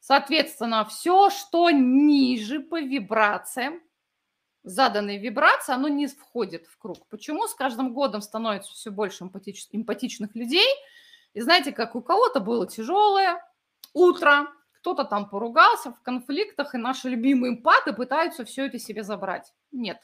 Соответственно, 0.00 0.84
все, 0.84 1.30
что 1.30 1.70
ниже 1.70 2.58
по 2.58 2.80
вибрациям, 2.80 3.80
заданной 4.64 5.18
вибрации, 5.18 5.72
оно 5.72 5.86
не 5.86 6.08
входит 6.08 6.66
в 6.66 6.76
круг. 6.76 7.06
Почему 7.06 7.46
с 7.46 7.54
каждым 7.54 7.94
годом 7.94 8.20
становится 8.20 8.72
все 8.72 8.90
больше 8.90 9.22
эмпатич, 9.22 9.68
эмпатичных 9.70 10.34
людей? 10.34 10.66
И 11.34 11.40
знаете, 11.40 11.72
как 11.72 11.94
у 11.94 12.02
кого-то 12.02 12.40
было 12.40 12.66
тяжелое 12.66 13.42
утро, 13.92 14.48
кто-то 14.78 15.04
там 15.04 15.28
поругался 15.28 15.92
в 15.92 16.00
конфликтах, 16.02 16.74
и 16.74 16.78
наши 16.78 17.08
любимые 17.08 17.54
эмпаты 17.54 17.92
пытаются 17.92 18.44
все 18.44 18.66
это 18.66 18.78
себе 18.78 19.02
забрать. 19.02 19.52
Нет. 19.72 19.98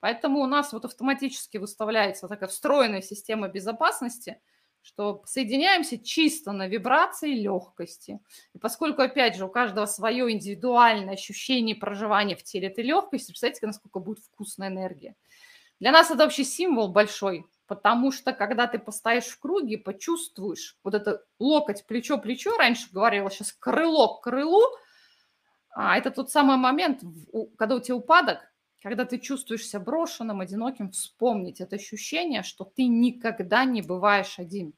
Поэтому 0.00 0.40
у 0.40 0.46
нас 0.46 0.72
вот 0.72 0.84
автоматически 0.84 1.58
выставляется 1.58 2.28
такая 2.28 2.48
встроенная 2.48 3.02
система 3.02 3.48
безопасности– 3.48 4.40
что 4.86 5.22
соединяемся 5.26 5.98
чисто 5.98 6.52
на 6.52 6.68
вибрации 6.68 7.34
легкости. 7.34 8.20
И 8.54 8.58
поскольку, 8.58 9.02
опять 9.02 9.34
же, 9.34 9.44
у 9.44 9.48
каждого 9.48 9.84
свое 9.86 10.30
индивидуальное 10.30 11.14
ощущение 11.14 11.74
проживания 11.74 12.36
в 12.36 12.44
теле 12.44 12.68
этой 12.68 12.84
легкости, 12.84 13.32
представьте, 13.32 13.66
насколько 13.66 13.98
будет 13.98 14.20
вкусная 14.20 14.68
энергия. 14.68 15.16
Для 15.80 15.90
нас 15.90 16.12
это 16.12 16.22
вообще 16.22 16.44
символ 16.44 16.92
большой, 16.92 17.46
потому 17.66 18.12
что 18.12 18.32
когда 18.32 18.66
ты 18.66 18.78
постоишь 18.78 19.26
в 19.26 19.38
круге, 19.38 19.78
почувствуешь 19.78 20.76
вот 20.84 20.94
это 20.94 21.24
локоть, 21.38 21.86
плечо, 21.86 22.18
плечо, 22.18 22.56
раньше 22.56 22.88
говорила, 22.92 23.30
сейчас 23.30 23.52
крыло 23.52 24.16
к 24.16 24.24
крылу, 24.24 24.62
а 25.70 25.98
это 25.98 26.10
тот 26.10 26.30
самый 26.30 26.56
момент, 26.56 27.02
когда 27.58 27.76
у 27.76 27.80
тебя 27.80 27.96
упадок, 27.96 28.40
когда 28.82 29.04
ты 29.04 29.18
чувствуешься 29.18 29.80
брошенным, 29.80 30.40
одиноким, 30.40 30.90
вспомнить 30.90 31.60
это 31.60 31.76
ощущение, 31.76 32.42
что 32.42 32.64
ты 32.64 32.86
никогда 32.86 33.64
не 33.64 33.82
бываешь 33.82 34.38
один. 34.38 34.74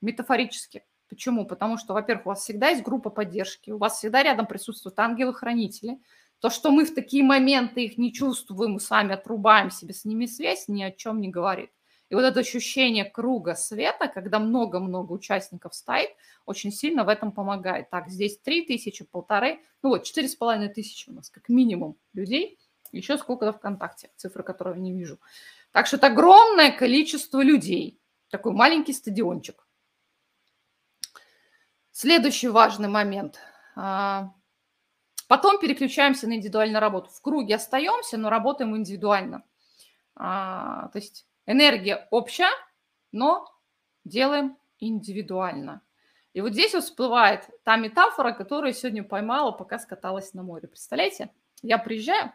Метафорически. 0.00 0.84
Почему? 1.08 1.46
Потому 1.46 1.78
что, 1.78 1.94
во-первых, 1.94 2.26
у 2.26 2.28
вас 2.30 2.42
всегда 2.42 2.70
есть 2.70 2.82
группа 2.82 3.10
поддержки, 3.10 3.70
у 3.70 3.78
вас 3.78 3.98
всегда 3.98 4.22
рядом 4.22 4.46
присутствуют 4.46 4.98
ангелы-хранители. 4.98 6.00
То, 6.40 6.50
что 6.50 6.70
мы 6.70 6.84
в 6.84 6.94
такие 6.94 7.22
моменты 7.22 7.84
их 7.84 7.96
не 7.96 8.12
чувствуем, 8.12 8.72
мы 8.72 8.80
сами 8.80 9.14
отрубаем 9.14 9.70
себе 9.70 9.94
с 9.94 10.04
ними 10.04 10.26
связь, 10.26 10.68
ни 10.68 10.82
о 10.82 10.90
чем 10.90 11.20
не 11.20 11.28
говорит. 11.28 11.70
И 12.10 12.14
вот 12.14 12.22
это 12.22 12.40
ощущение 12.40 13.04
круга 13.04 13.54
света, 13.54 14.08
когда 14.08 14.38
много-много 14.38 15.12
участников 15.12 15.74
стоит, 15.74 16.10
очень 16.46 16.70
сильно 16.70 17.04
в 17.04 17.08
этом 17.08 17.32
помогает. 17.32 17.90
Так, 17.90 18.08
здесь 18.08 18.38
три 18.38 18.62
тысячи, 18.62 19.04
полторы, 19.04 19.60
ну 19.82 19.90
вот, 19.90 20.04
четыре 20.04 20.28
с 20.28 20.36
половиной 20.36 20.68
тысячи 20.68 21.08
у 21.10 21.12
нас 21.12 21.30
как 21.30 21.48
минимум 21.48 21.96
людей– 22.12 22.58
еще 22.94 23.18
сколько-то 23.18 23.52
ВКонтакте, 23.52 24.10
цифры 24.16 24.42
которого 24.42 24.74
не 24.74 24.92
вижу. 24.92 25.18
Так 25.72 25.86
что 25.86 25.96
это 25.96 26.06
огромное 26.08 26.70
количество 26.70 27.42
людей. 27.42 28.00
Такой 28.30 28.52
маленький 28.52 28.92
стадиончик. 28.92 29.66
Следующий 31.90 32.48
важный 32.48 32.88
момент. 32.88 33.38
А, 33.76 34.32
потом 35.28 35.58
переключаемся 35.58 36.26
на 36.26 36.34
индивидуальную 36.34 36.80
работу. 36.80 37.10
В 37.10 37.20
круге 37.20 37.56
остаемся, 37.56 38.16
но 38.16 38.30
работаем 38.30 38.76
индивидуально. 38.76 39.44
А, 40.16 40.88
то 40.88 40.98
есть 40.98 41.26
энергия 41.46 42.08
общая, 42.10 42.50
но 43.12 43.46
делаем 44.04 44.56
индивидуально. 44.78 45.82
И 46.32 46.40
вот 46.40 46.52
здесь 46.52 46.74
вот 46.74 46.84
всплывает 46.84 47.48
та 47.62 47.76
метафора, 47.76 48.32
которую 48.32 48.68
я 48.68 48.74
сегодня 48.74 49.04
поймала, 49.04 49.52
пока 49.52 49.78
скаталась 49.78 50.34
на 50.34 50.42
море. 50.42 50.68
Представляете? 50.68 51.30
Я 51.62 51.78
приезжаю, 51.78 52.32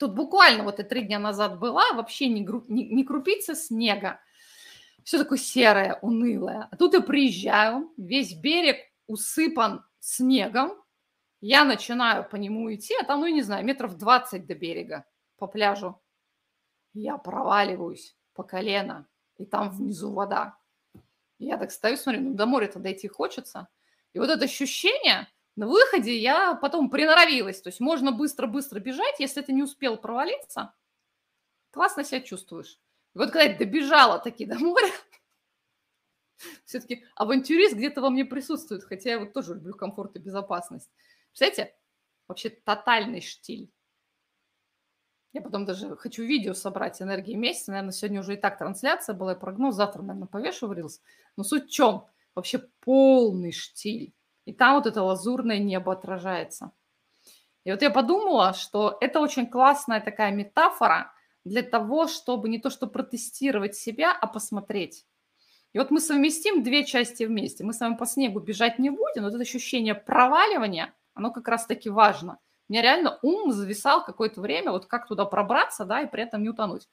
Тут 0.00 0.14
буквально 0.14 0.64
вот 0.64 0.80
и 0.80 0.82
три 0.82 1.02
дня 1.02 1.18
назад 1.18 1.58
была, 1.58 1.92
вообще 1.92 2.28
не, 2.28 2.40
гру, 2.40 2.64
не, 2.68 2.88
не 2.88 3.04
крупица 3.04 3.54
снега. 3.54 4.18
Все 5.04 5.18
такое 5.18 5.36
серое, 5.36 5.98
унылое. 6.00 6.68
А 6.70 6.76
тут 6.78 6.94
я 6.94 7.02
приезжаю, 7.02 7.92
весь 7.98 8.32
берег 8.32 8.78
усыпан 9.06 9.84
снегом. 9.98 10.72
Я 11.42 11.66
начинаю 11.66 12.26
по 12.26 12.36
нему 12.36 12.72
идти, 12.74 12.94
а 12.98 13.04
там, 13.04 13.20
ну, 13.20 13.26
не 13.26 13.42
знаю, 13.42 13.62
метров 13.62 13.98
20 13.98 14.46
до 14.46 14.54
берега 14.54 15.04
по 15.36 15.46
пляжу. 15.46 16.00
Я 16.94 17.18
проваливаюсь 17.18 18.16
по 18.40 18.44
колено, 18.48 19.06
и 19.38 19.44
там 19.44 19.70
внизу 19.70 20.12
вода. 20.12 20.56
Я 21.38 21.58
так 21.58 21.70
стою, 21.70 21.96
смотрю, 21.96 22.22
ну, 22.22 22.34
до 22.34 22.46
моря-то 22.46 22.78
дойти 22.78 23.08
хочется. 23.08 23.68
И 24.14 24.18
вот 24.18 24.30
это 24.30 24.44
ощущение– 24.44 25.28
на 25.56 25.66
выходе 25.66 26.16
я 26.16 26.54
потом 26.54 26.88
приноровилась, 26.88 27.60
то 27.60 27.68
есть 27.68 27.80
можно 27.80 28.12
быстро-быстро 28.12 28.80
бежать, 28.80 29.18
если 29.18 29.42
ты 29.42 29.52
не 29.52 29.62
успел 29.62 29.98
провалиться, 29.98 30.72
классно 31.70 32.02
себя 32.02 32.22
чувствуешь. 32.22 32.80
И 33.14 33.18
вот 33.18 33.26
когда 33.30 33.42
я 33.42 33.58
добежала 33.58 34.18
таки 34.18 34.46
до 34.46 34.58
моря, 34.58 34.90
все-таки 36.64 37.04
авантюрист 37.14 37.74
где-то 37.74 38.00
во 38.00 38.08
мне 38.08 38.24
присутствует, 38.24 38.84
хотя 38.84 39.10
я 39.10 39.18
вот 39.18 39.34
тоже 39.34 39.52
люблю 39.52 39.74
комфорт 39.74 40.16
и 40.16 40.18
безопасность. 40.20 40.90
Представляете, 41.28 41.76
вообще 42.26 42.48
тотальный 42.48 43.20
штиль. 43.20 43.70
Я 45.32 45.42
потом 45.42 45.64
даже 45.64 45.96
хочу 45.96 46.24
видео 46.24 46.54
собрать 46.54 47.00
энергии 47.00 47.34
месяца. 47.34 47.70
Наверное, 47.70 47.92
сегодня 47.92 48.20
уже 48.20 48.34
и 48.34 48.36
так 48.36 48.58
трансляция 48.58 49.14
была, 49.14 49.34
и 49.34 49.38
прогноз. 49.38 49.76
Завтра, 49.76 50.02
наверное, 50.02 50.26
повешу 50.26 50.66
в 50.66 50.72
Reels. 50.72 51.00
Но 51.36 51.44
суть 51.44 51.66
в 51.66 51.70
чем? 51.70 52.06
Вообще 52.34 52.58
полный 52.80 53.52
штиль. 53.52 54.12
И 54.44 54.52
там 54.52 54.74
вот 54.74 54.86
это 54.86 55.02
лазурное 55.02 55.58
небо 55.58 55.92
отражается. 55.92 56.72
И 57.64 57.70
вот 57.70 57.82
я 57.82 57.90
подумала, 57.90 58.54
что 58.54 58.96
это 59.00 59.20
очень 59.20 59.46
классная 59.46 60.00
такая 60.00 60.32
метафора 60.32 61.12
для 61.44 61.62
того, 61.62 62.08
чтобы 62.08 62.48
не 62.48 62.58
то 62.58 62.70
что 62.70 62.86
протестировать 62.86 63.76
себя, 63.76 64.16
а 64.18 64.26
посмотреть. 64.26 65.06
И 65.72 65.78
вот 65.78 65.90
мы 65.90 66.00
совместим 66.00 66.62
две 66.62 66.84
части 66.84 67.24
вместе. 67.24 67.62
Мы 67.62 67.72
с 67.72 67.80
вами 67.80 67.94
по 67.94 68.06
снегу 68.06 68.40
бежать 68.40 68.78
не 68.78 68.90
будем, 68.90 69.22
но 69.22 69.24
вот 69.24 69.34
это 69.34 69.42
ощущение 69.42 69.94
проваливания, 69.94 70.92
оно 71.14 71.30
как 71.30 71.46
раз-таки 71.46 71.88
важно. 71.88 72.38
У 72.70 72.72
меня 72.72 72.82
реально 72.82 73.18
ум 73.22 73.50
зависал 73.50 74.04
какое-то 74.04 74.40
время, 74.40 74.70
вот 74.70 74.86
как 74.86 75.08
туда 75.08 75.24
пробраться, 75.24 75.84
да, 75.84 76.02
и 76.02 76.06
при 76.06 76.22
этом 76.22 76.44
не 76.44 76.50
утонуть. 76.50 76.88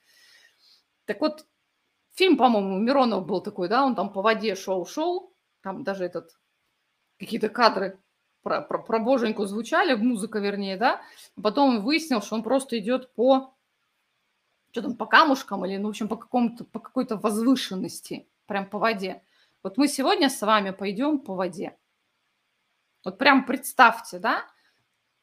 Так 1.06 1.22
вот, 1.22 1.46
фильм, 2.16 2.36
по-моему, 2.36 2.80
Миронов 2.80 3.28
был 3.28 3.42
такой, 3.42 3.70
да, 3.70 3.86
он 3.86 3.94
там 3.94 4.12
по 4.12 4.24
воде 4.24 4.56
шел-шел, 4.56 5.32
там 5.62 5.84
даже 5.84 6.04
этот 6.04 6.32
какие-то 7.20 7.50
кадры 7.50 8.00
про, 8.42 8.62
про, 8.62 8.80
про 8.80 8.98
боженьку 8.98 9.46
звучали, 9.46 9.94
музыка 9.94 10.40
вернее, 10.40 10.78
да, 10.78 11.00
потом 11.40 11.84
выяснил, 11.84 12.24
что 12.24 12.34
он 12.34 12.42
просто 12.42 12.80
идет 12.80 13.14
по, 13.14 13.54
что 14.72 14.82
там, 14.82 14.96
по 14.96 15.06
камушкам 15.06 15.64
или, 15.64 15.78
ну, 15.78 15.90
в 15.90 15.92
общем, 15.92 16.08
по, 16.08 16.16
какому-то, 16.16 16.66
по 16.66 16.80
какой-то 16.80 17.18
возвышенности, 17.18 18.28
прям 18.48 18.68
по 18.68 18.80
воде. 18.80 19.22
Вот 19.62 19.78
мы 19.78 19.88
сегодня 19.88 20.32
с 20.32 20.42
вами 20.42 20.72
пойдем 20.72 21.20
по 21.20 21.36
воде. 21.36 21.78
Вот 23.06 23.20
прям 23.20 23.46
представьте, 23.46 24.18
да, 24.18 24.44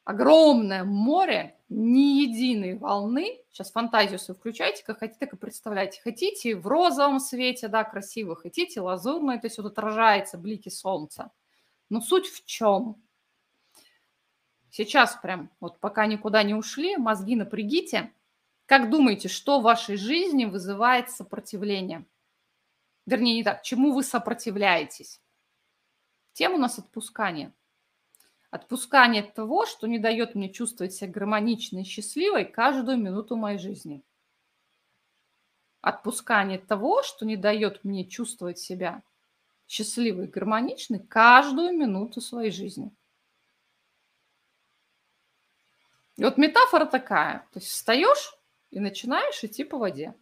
огромное 0.04 0.84
море, 0.84 1.58
ни 1.68 2.22
единой 2.22 2.76
волны. 2.76 3.40
Сейчас 3.50 3.72
фантазию 3.72 4.18
свою 4.18 4.38
включайте, 4.38 4.84
как 4.84 4.98
хотите, 4.98 5.18
так 5.18 5.32
и 5.32 5.36
представляйте. 5.36 6.00
Хотите 6.02 6.56
в 6.56 6.66
розовом 6.66 7.20
свете, 7.20 7.68
да, 7.68 7.84
красиво, 7.84 8.36
хотите 8.36 8.80
лазурное, 8.80 9.38
то 9.38 9.46
есть 9.46 9.58
вот 9.58 9.66
отражается 9.66 10.38
блики 10.38 10.68
солнца. 10.68 11.32
Но 11.88 12.00
суть 12.00 12.26
в 12.26 12.44
чем? 12.44 13.02
Сейчас 14.70 15.16
прям, 15.22 15.50
вот 15.60 15.78
пока 15.78 16.06
никуда 16.06 16.42
не 16.42 16.54
ушли, 16.54 16.96
мозги 16.96 17.36
напрягите. 17.36 18.12
Как 18.66 18.90
думаете, 18.90 19.28
что 19.28 19.60
в 19.60 19.62
вашей 19.62 19.96
жизни 19.96 20.46
вызывает 20.46 21.10
сопротивление? 21.10 22.06
Вернее, 23.06 23.34
не 23.34 23.44
так, 23.44 23.62
чему 23.62 23.92
вы 23.92 24.02
сопротивляетесь? 24.02 25.20
Тема 26.32 26.56
у 26.56 26.58
нас 26.58 26.78
отпускание. 26.78 27.52
Отпускание 28.54 29.24
того, 29.24 29.66
что 29.66 29.88
не 29.88 29.98
дает 29.98 30.36
мне 30.36 30.48
чувствовать 30.48 30.94
себя 30.94 31.10
гармоничной 31.10 31.82
и 31.82 31.84
счастливой 31.84 32.44
каждую 32.44 32.98
минуту 32.98 33.34
моей 33.34 33.58
жизни. 33.58 34.00
Отпускание 35.80 36.60
того, 36.60 37.02
что 37.02 37.26
не 37.26 37.36
дает 37.36 37.82
мне 37.82 38.06
чувствовать 38.06 38.60
себя 38.60 39.02
счастливой 39.66 40.26
и 40.26 40.30
гармоничной 40.30 41.00
каждую 41.00 41.76
минуту 41.76 42.20
своей 42.20 42.52
жизни. 42.52 42.92
И 46.14 46.22
вот 46.22 46.38
метафора 46.38 46.86
такая. 46.86 47.48
То 47.52 47.58
есть 47.58 47.72
встаешь 47.72 48.38
и 48.70 48.78
начинаешь 48.78 49.42
идти 49.42 49.64
по 49.64 49.78
воде. 49.78 50.14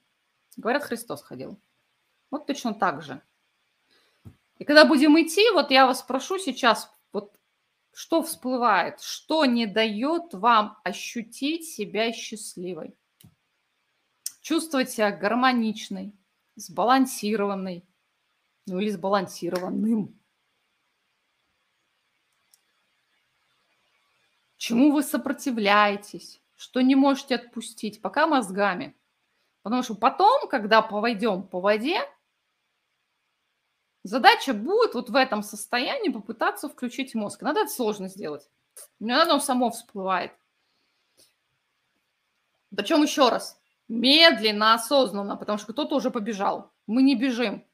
Говорят, 0.57 0.85
Христос 0.85 1.21
ходил. 1.21 1.61
Вот 2.31 2.47
точно 2.47 2.73
так 2.73 3.03
же. 3.03 3.21
И 4.57 4.65
когда 4.65 4.87
будем 4.87 5.21
идти, 5.21 5.51
вот 5.51 5.71
я 5.71 5.87
вас 5.87 6.01
прошу 6.01 6.39
сейчас, 6.39 6.91
вот 7.13 7.37
что 7.93 8.23
всплывает, 8.23 9.01
что 9.01 9.45
не 9.45 9.67
дает 9.67 10.35
вам 10.35 10.79
ощутить 10.85 11.69
себя 11.69 12.13
счастливой, 12.13 12.97
чувствовать 14.41 14.91
себя 14.91 15.11
гармоничной, 15.11 16.15
сбалансированной, 16.57 17.85
ну 18.67 18.79
или 18.79 18.91
сбалансированным. 18.91 20.19
чему 24.63 24.93
вы 24.93 25.03
сопротивляетесь, 25.03 26.41
что 26.55 26.83
не 26.83 26.95
можете 26.95 27.35
отпустить, 27.35 28.01
пока 28.01 28.29
мозгами. 28.29 28.95
Потому 29.63 29.83
что 29.83 29.97
потом, 29.97 30.49
когда 30.49 30.83
повойдем 30.83 31.43
по 31.43 31.61
воде, 31.61 32.01
задача 34.03 34.55
будет 34.55 34.95
вот 34.95 35.11
в 35.11 35.17
этом 35.17 35.43
состоянии 35.43 36.11
попытаться 36.11 36.69
включить 36.69 37.15
мозг. 37.15 37.43
Надо 37.43 37.61
это 37.61 37.71
сложно 37.71 38.09
сделать. 38.09 38.49
Мне 38.99 39.15
надо, 39.15 39.35
он 39.35 39.41
само 39.41 39.71
всплывает. 39.71 40.33
Причем 42.75 43.03
еще 43.03 43.29
раз, 43.29 43.61
медленно, 43.89 44.75
осознанно, 44.75 45.37
потому 45.37 45.59
что 45.59 45.73
кто-то 45.73 45.97
уже 45.97 46.11
побежал. 46.11 46.73
Мы 46.87 47.03
не 47.03 47.15
бежим. 47.15 47.65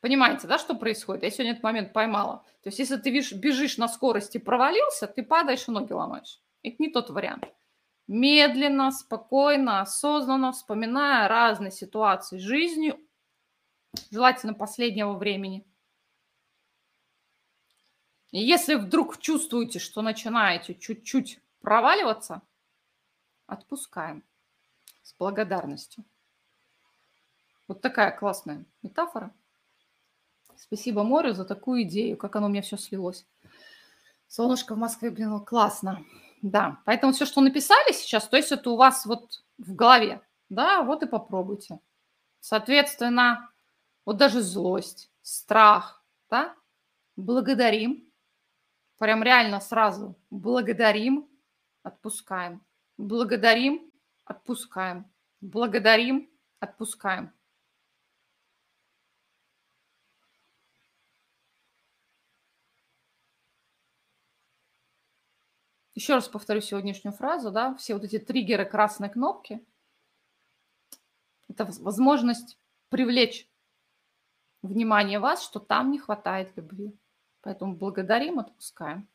Понимаете, 0.00 0.46
да, 0.46 0.58
что 0.58 0.74
происходит? 0.74 1.22
Я 1.24 1.30
сегодня 1.30 1.52
этот 1.52 1.64
момент 1.64 1.92
поймала. 1.92 2.44
То 2.62 2.68
есть 2.68 2.78
если 2.78 2.96
ты 2.96 3.10
бежишь 3.10 3.78
на 3.78 3.88
скорости, 3.88 4.38
провалился, 4.38 5.06
ты 5.06 5.22
падаешь 5.22 5.66
и 5.68 5.70
ноги 5.70 5.92
ломаешь. 5.92 6.40
Это 6.62 6.76
не 6.78 6.90
тот 6.90 7.10
вариант. 7.10 7.44
Медленно, 8.08 8.92
спокойно, 8.92 9.80
осознанно, 9.80 10.52
вспоминая 10.52 11.28
разные 11.28 11.72
ситуации 11.72 12.38
жизни, 12.38 12.94
желательно 14.10 14.54
последнего 14.54 15.14
времени. 15.14 15.64
И 18.32 18.40
если 18.40 18.74
вдруг 18.74 19.18
чувствуете, 19.18 19.78
что 19.78 20.02
начинаете 20.02 20.74
чуть-чуть 20.74 21.40
проваливаться, 21.60 22.42
отпускаем 23.46 24.24
с 25.02 25.14
благодарностью. 25.14 26.04
Вот 27.68 27.80
такая 27.80 28.16
классная 28.16 28.64
метафора. 28.82 29.32
Спасибо 30.56 31.02
морю 31.02 31.34
за 31.34 31.44
такую 31.44 31.82
идею, 31.82 32.16
как 32.16 32.36
оно 32.36 32.46
у 32.46 32.50
меня 32.50 32.62
все 32.62 32.76
слилось. 32.76 33.26
Солнышко 34.28 34.74
в 34.74 34.78
Москве, 34.78 35.10
блин, 35.10 35.30
ну, 35.30 35.40
классно. 35.40 36.04
Да, 36.42 36.80
поэтому 36.84 37.12
все, 37.12 37.26
что 37.26 37.40
написали 37.40 37.92
сейчас, 37.92 38.28
то 38.28 38.36
есть 38.36 38.52
это 38.52 38.70
у 38.70 38.76
вас 38.76 39.06
вот 39.06 39.42
в 39.58 39.74
голове, 39.74 40.20
да, 40.48 40.82
вот 40.82 41.02
и 41.02 41.06
попробуйте. 41.06 41.80
Соответственно, 42.40 43.50
вот 44.06 44.16
даже 44.16 44.40
злость, 44.40 45.10
страх, 45.20 46.02
да, 46.30 46.56
благодарим, 47.16 48.10
прям 48.98 49.22
реально 49.22 49.60
сразу 49.60 50.16
благодарим, 50.30 51.28
отпускаем, 51.82 52.64
благодарим, 52.96 53.92
отпускаем, 54.24 55.10
благодарим, 55.40 56.30
отпускаем. 56.60 57.32
Еще 65.94 66.14
раз 66.14 66.28
повторю 66.28 66.60
сегодняшнюю 66.60 67.12
фразу, 67.14 67.50
да, 67.50 67.74
все 67.74 67.94
вот 67.94 68.04
эти 68.04 68.18
триггеры 68.18 68.66
красной 68.66 69.08
кнопки– 69.10 69.66
это 71.48 71.64
возможность 71.64 72.58
привлечь 72.90 73.48
внимание 74.66 75.18
вас, 75.18 75.42
что 75.42 75.60
там 75.60 75.90
не 75.90 75.98
хватает 75.98 76.56
любви. 76.56 76.94
Поэтому 77.40 77.74
благодарим, 77.76 78.38
отпускаем. 78.38 79.08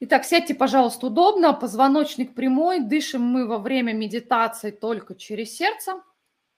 Итак, 0.00 0.24
сядьте, 0.24 0.54
пожалуйста, 0.54 1.08
удобно, 1.08 1.52
позвоночник 1.52 2.34
прямой, 2.34 2.80
дышим 2.80 3.22
мы 3.22 3.46
во 3.46 3.58
время 3.58 3.92
медитации 3.92 4.70
только 4.70 5.14
через 5.14 5.54
сердце, 5.54 6.02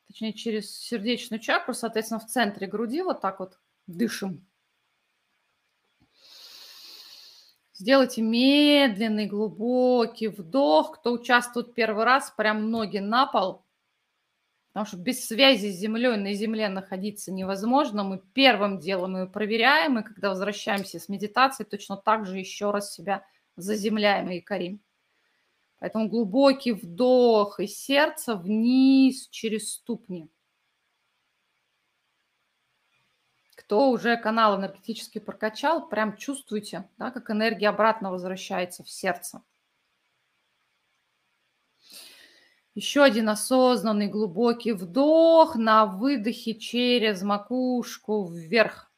точнее 0.07 0.33
через 0.33 0.79
сердечную 0.79 1.41
чакру, 1.41 1.75
соответственно, 1.75 2.21
в 2.21 2.27
центре 2.27 2.69
груди 2.69 3.03
вот 3.03 3.21
так 3.21 3.41
вот 3.41 3.59
дышим. 3.89 4.47
Сделайте 7.83 8.23
медленный, 8.23 9.27
глубокий 9.27 10.29
вдох. 10.29 11.01
Кто 11.01 11.13
участвует 11.13 11.75
первый 11.75 12.05
раз, 12.05 12.31
прям 12.31 12.71
ноги 12.71 12.99
на 12.99 13.27
пол. 13.27 13.62
Потому 14.73 14.87
что 14.87 14.97
без 14.97 15.27
связи 15.27 15.71
с 15.71 15.77
землей 15.77 16.17
на 16.17 16.33
земле 16.33 16.69
находиться 16.69 17.31
невозможно. 17.31 18.05
Мы 18.05 18.23
первым 18.33 18.79
делом 18.79 19.17
ее 19.17 19.27
проверяем, 19.27 19.99
и 19.99 20.03
когда 20.03 20.31
возвращаемся 20.31 20.99
с 20.99 21.09
медитации, 21.09 21.65
точно 21.65 21.97
так 21.97 22.25
же 22.27 22.39
еще 22.39 22.71
раз 22.71 22.95
себя 22.95 23.25
заземляем 23.57 24.31
и 24.31 24.41
корим. 24.41 24.81
Поэтому 25.79 26.09
глубокий 26.09 26.73
вдох 26.73 27.61
из 27.61 27.77
сердца 27.77 28.35
вниз 28.35 29.29
через 29.29 29.73
ступни. 29.73 30.31
кто 33.73 33.89
уже 33.89 34.19
канал 34.19 34.59
энергетически 34.59 35.19
прокачал, 35.19 35.89
прям 35.89 36.19
чувствуете, 36.19 36.91
да, 36.99 37.11
как 37.11 37.31
энергия 37.31 37.71
обратно 37.71 38.11
возвращается 38.11 38.85
в 38.85 38.91
сердце. 38.91 39.43
Еще 42.75 43.03
один 43.03 43.29
осознанный 43.29 44.09
глубокий 44.09 44.73
вдох 44.73 45.57
на 45.57 45.85
выдохе 45.85 46.55
через 46.55 47.23
макушку 47.23 48.27
вверх. 48.27 48.91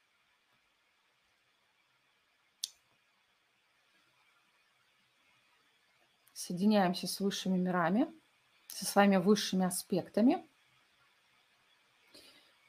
Соединяемся 6.32 7.08
с 7.08 7.18
высшими 7.18 7.58
мирами, 7.58 8.06
со 8.68 8.84
своими 8.84 9.16
высшими 9.16 9.64
аспектами. 9.64 10.46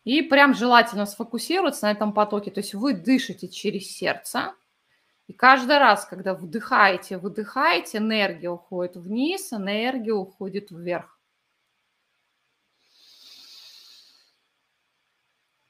И 0.05 0.21
прям 0.23 0.55
желательно 0.55 1.05
сфокусироваться 1.05 1.85
на 1.85 1.91
этом 1.91 2.13
потоке. 2.13 2.49
То 2.49 2.61
есть 2.61 2.73
вы 2.73 2.93
дышите 2.93 3.47
через 3.47 3.91
сердце. 3.91 4.55
И 5.27 5.33
каждый 5.33 5.77
раз, 5.79 6.05
когда 6.05 6.33
вдыхаете, 6.33 7.17
выдыхаете, 7.17 7.97
энергия 7.97 8.49
уходит 8.49 8.95
вниз, 8.95 9.51
энергия 9.51 10.13
уходит 10.13 10.71
вверх. 10.71 11.19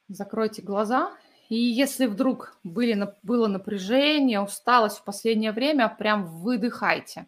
Закройте 0.08 0.62
глаза. 0.62 1.16
И 1.50 1.56
если 1.56 2.06
вдруг 2.06 2.58
были, 2.64 3.14
было 3.24 3.48
напряжение, 3.48 4.42
усталость 4.42 4.98
в 4.98 5.04
последнее 5.04 5.52
время, 5.52 5.88
прям 5.90 6.26
выдыхайте. 6.26 7.28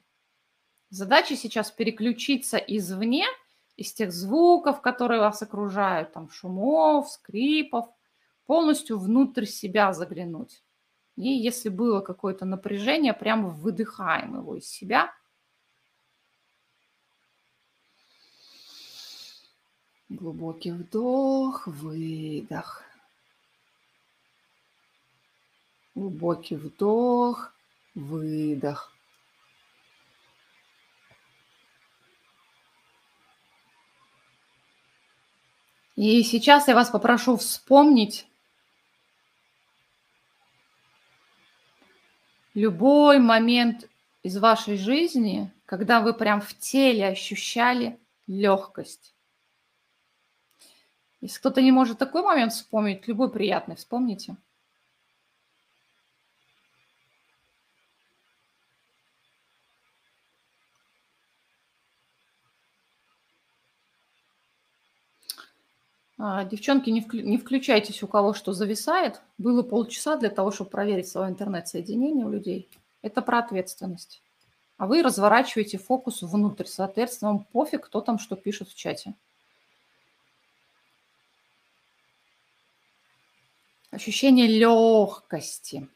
Задача 0.89 1.35
сейчас 1.35 1.71
переключиться 1.71 2.57
извне– 2.57 3.25
из 3.77 3.93
тех 3.93 4.11
звуков, 4.11 4.81
которые 4.81 5.21
вас 5.21 5.41
окружают, 5.41 6.11
там 6.11 6.29
шумов, 6.29 7.09
скрипов, 7.09 7.85
полностью 8.45 8.97
внутрь 8.97 9.45
себя 9.45 9.93
заглянуть. 9.93 10.63
И 11.17 11.29
если 11.29 11.69
было 11.69 12.01
какое-то 12.01 12.45
напряжение, 12.45 13.11
прямо 13.11 13.49
выдыхаем 13.49 14.37
его 14.37 14.55
из 14.55 14.69
себя. 14.69 15.11
Глубокий 20.09 20.71
вдох, 20.71 21.65
выдох. 21.65 22.83
Глубокий 25.95 26.55
вдох, 26.55 27.51
выдох. 27.95 28.93
И 35.95 36.21
сейчас 36.21 36.67
я 36.67 36.75
вас 36.75 36.91
попрошу 36.91 37.37
вспомнить 37.37 38.27
любой 42.57 43.19
момент 43.19 43.87
из 44.23 44.35
вашей 44.39 44.77
жизни, 44.77 45.51
когда 45.65 46.01
вы 46.01 46.13
прям 46.15 46.41
в 46.41 46.57
теле 46.57 47.07
ощущали 47.07 47.99
легкость. 48.25 49.13
Если 51.21 51.37
кто-то 51.37 51.61
не 51.61 51.71
может 51.71 51.99
такой 51.99 52.23
момент 52.23 52.53
вспомнить, 52.53 53.07
любой 53.07 53.31
приятный 53.31 53.75
вспомните. 53.75 54.37
Девчонки, 66.17 66.89
не, 66.89 67.01
вклю- 67.01 67.21
не 67.21 67.37
включайтесь, 67.37 68.01
у 68.01 68.07
кого 68.07 68.33
что 68.33 68.53
зависает. 68.53 69.21
Было 69.37 69.61
полчаса 69.61 70.15
для 70.15 70.29
того, 70.29 70.51
чтобы 70.51 70.71
проверить 70.71 71.07
свое 71.07 71.29
интернет-соединение 71.29 72.25
у 72.25 72.29
людей. 72.29 72.67
Это 73.03 73.21
про 73.21 73.39
ответственность. 73.39 74.23
А 74.77 74.87
вы 74.87 75.03
разворачиваете 75.03 75.77
фокус 75.77 76.23
внутрь. 76.23 76.65
Соответственно, 76.65 77.31
вам 77.31 77.43
пофиг, 77.43 77.85
кто 77.85 78.01
там 78.01 78.17
что 78.17 78.35
пишет 78.35 78.69
в 78.69 78.75
чате. 78.75 79.13
Ощущение 83.91 84.47
легкости. 84.47 85.87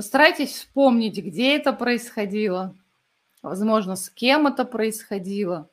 Постарайтесь 0.00 0.54
вспомнить, 0.54 1.18
где 1.18 1.58
это 1.58 1.74
происходило. 1.74 2.74
Возможно, 3.42 3.96
с 3.96 4.08
кем 4.08 4.46
это 4.46 4.64
происходило. 4.64 5.68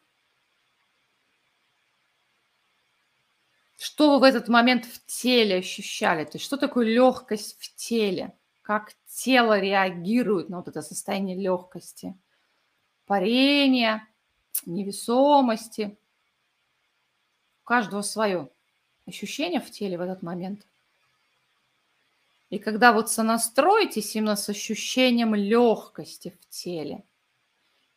Что 3.77 4.11
вы 4.11 4.19
в 4.19 4.23
этот 4.23 4.49
момент 4.49 4.83
в 4.83 5.05
теле 5.05 5.59
ощущали? 5.59 6.25
То 6.25 6.31
есть 6.33 6.43
что 6.43 6.57
такое 6.57 6.85
легкость 6.87 7.55
в 7.57 7.73
теле? 7.77 8.35
Как 8.63 8.91
тело 9.05 9.57
реагирует 9.57 10.49
на 10.49 10.57
вот 10.57 10.67
это 10.67 10.81
состояние 10.81 11.37
легкости? 11.37 12.13
Парение, 13.05 14.05
невесомости. 14.65 15.97
У 17.61 17.65
каждого 17.65 18.01
свое 18.01 18.49
ощущение 19.05 19.61
в 19.61 19.71
теле 19.71 19.97
в 19.97 20.01
этот 20.01 20.21
момент– 20.21 20.67
и 22.49 22.59
когда 22.59 22.93
вот 22.93 23.09
сонастроитесь 23.09 24.15
именно 24.15 24.35
с 24.35 24.47
ощущением 24.49 25.35
легкости 25.35 26.37
в 26.41 26.49
теле, 26.49 27.03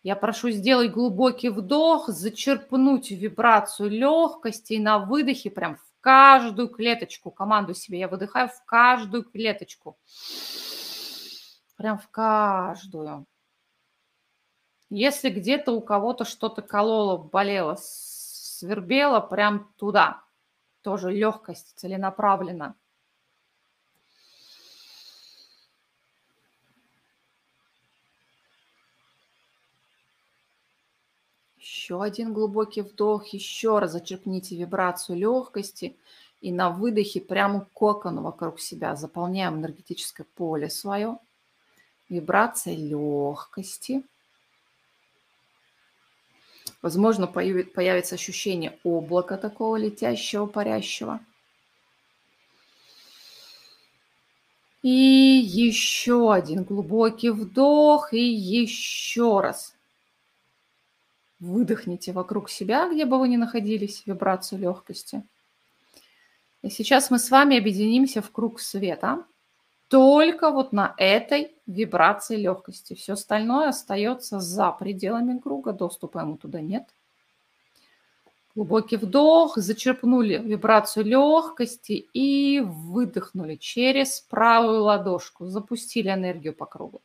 я 0.03 0.17
прошу 0.17 0.51
сделать 0.51 0.91
глубокий 0.91 1.51
вдох, 1.51 2.09
зачерпнуть 2.09 3.11
вибрацию 3.11 3.91
легкости 3.91 4.75
и 4.75 4.81
на 4.81 4.99
выдохе 4.99 5.51
прям 5.51 5.77
в 5.77 5.85
каждую 6.01 6.69
клеточку, 6.69 7.31
команду 7.31 7.75
себе 7.75 7.99
я 7.99 8.09
выдыхаю 8.09 8.49
в 8.49 8.65
каждую 8.65 9.25
клеточку. 9.25 9.99
Прям 11.77 11.99
в 11.99 12.09
каждую. 12.09 13.27
Если 14.89 15.31
где-то 15.31 15.73
у 15.73 15.81
кого-то 15.81 16.25
что-то 16.25 16.63
кололо, 16.63 17.17
болело, 17.17 17.77
свербело, 17.81 19.21
прям 19.21 19.73
туда. 19.77 20.25
Тоже 20.83 21.13
легкость 21.13 21.79
целенаправленно. 21.79 22.75
Еще 31.91 32.05
один 32.05 32.33
глубокий 32.33 32.83
вдох, 32.83 33.27
еще 33.29 33.81
раз 33.81 33.91
зачерпните 33.91 34.55
вибрацию 34.55 35.19
легкости 35.19 35.97
и 36.41 36.53
на 36.53 36.71
выдохе 36.71 37.21
прямо 37.21 37.67
кокон 37.73 38.23
вокруг 38.23 38.61
себя 38.61 38.95
заполняем 38.95 39.57
энергетическое 39.57 40.25
поле 40.37 40.71
свое. 40.71 41.19
Вибрация 42.09 42.77
легкости. 42.77 44.05
Возможно, 46.81 47.27
появится 47.27 48.15
ощущение 48.15 48.79
облака 48.85 49.37
такого 49.37 49.75
летящего, 49.75 50.47
парящего. 50.47 51.19
И 54.83 54.89
еще 54.89 56.33
один 56.33 56.63
глубокий 56.63 57.31
вдох 57.31 58.13
и 58.13 58.23
еще 58.23 59.41
раз 59.41 59.75
Выдохните 61.41 62.13
вокруг 62.13 62.51
себя, 62.51 62.89
где 62.89 63.07
бы 63.07 63.19
вы 63.19 63.29
ни 63.29 63.37
находились, 63.37 64.03
вибрацию 64.07 64.61
легкости. 64.61 65.23
И 66.63 66.69
сейчас 66.69 67.11
мы 67.11 67.19
с 67.19 67.31
вами 67.31 67.59
объединимся 67.59 68.21
в 68.21 68.31
круг 68.31 68.61
света 68.61 69.25
только 69.89 70.51
вот 70.51 70.73
на 70.73 70.95
этой 70.99 71.57
вибрации 71.67 72.37
легкости. 72.37 72.95
Все 72.95 73.15
остальное 73.15 73.71
остается 73.71 74.39
за 74.39 74.71
пределами 74.71 75.39
круга, 75.39 75.73
доступа 75.73 76.21
ему 76.21 76.37
туда 76.37 76.61
нет. 76.61 76.85
Глубокий 78.55 78.97
вдох, 78.97 79.57
зачерпнули 79.57 80.37
вибрацию 80.37 81.07
легкости 81.07 81.93
и 82.13 82.61
выдохнули 82.61 83.55
через 83.55 84.21
правую 84.21 84.83
ладошку, 84.83 85.47
запустили 85.47 86.11
энергию 86.11 86.55
по 86.55 86.67
кругу. 86.67 87.01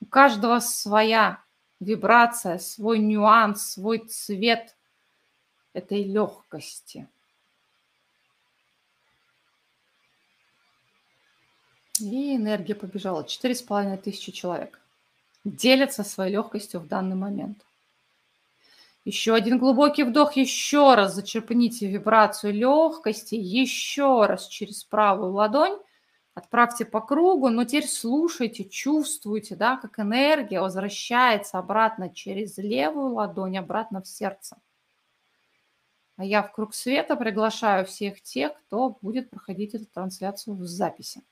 У 0.00 0.06
каждого 0.06 0.60
своя 0.60 1.42
вибрация, 1.80 2.58
свой 2.58 2.98
нюанс, 2.98 3.72
свой 3.72 3.98
цвет 3.98 4.76
этой 5.72 6.02
легкости. 6.02 7.08
И 12.00 12.36
энергия 12.36 12.74
побежала. 12.74 13.26
Четыре 13.26 13.54
с 13.54 13.62
половиной 13.62 13.98
тысячи 13.98 14.32
человек 14.32 14.80
делятся 15.44 16.02
своей 16.02 16.32
легкостью 16.32 16.80
в 16.80 16.88
данный 16.88 17.16
момент. 17.16 17.64
Еще 19.04 19.34
один 19.34 19.58
глубокий 19.58 20.02
вдох, 20.02 20.34
еще 20.34 20.94
раз 20.94 21.14
зачерпните 21.14 21.86
вибрацию 21.86 22.52
легкости, 22.52 23.36
еще 23.36 24.26
раз 24.26 24.48
через 24.48 24.82
правую 24.82 25.32
ладонь 25.32 25.78
Отправьте 26.36 26.84
по 26.84 27.00
кругу, 27.00 27.48
но 27.48 27.64
теперь 27.64 27.88
слушайте, 27.88 28.66
чувствуйте, 28.66 29.56
да, 29.56 29.78
как 29.78 29.98
энергия 29.98 30.60
возвращается 30.60 31.58
обратно 31.58 32.10
через 32.10 32.58
левую 32.58 33.14
ладонь, 33.14 33.56
обратно 33.56 34.02
в 34.02 34.06
сердце. 34.06 34.58
А 36.18 36.26
я 36.26 36.42
в 36.42 36.52
круг 36.52 36.74
света 36.74 37.16
приглашаю 37.16 37.86
всех 37.86 38.20
тех, 38.20 38.52
кто 38.52 38.98
будет 39.00 39.30
проходить 39.30 39.74
эту 39.74 39.86
трансляцию 39.86 40.56
в 40.56 40.66
записи. 40.66 41.22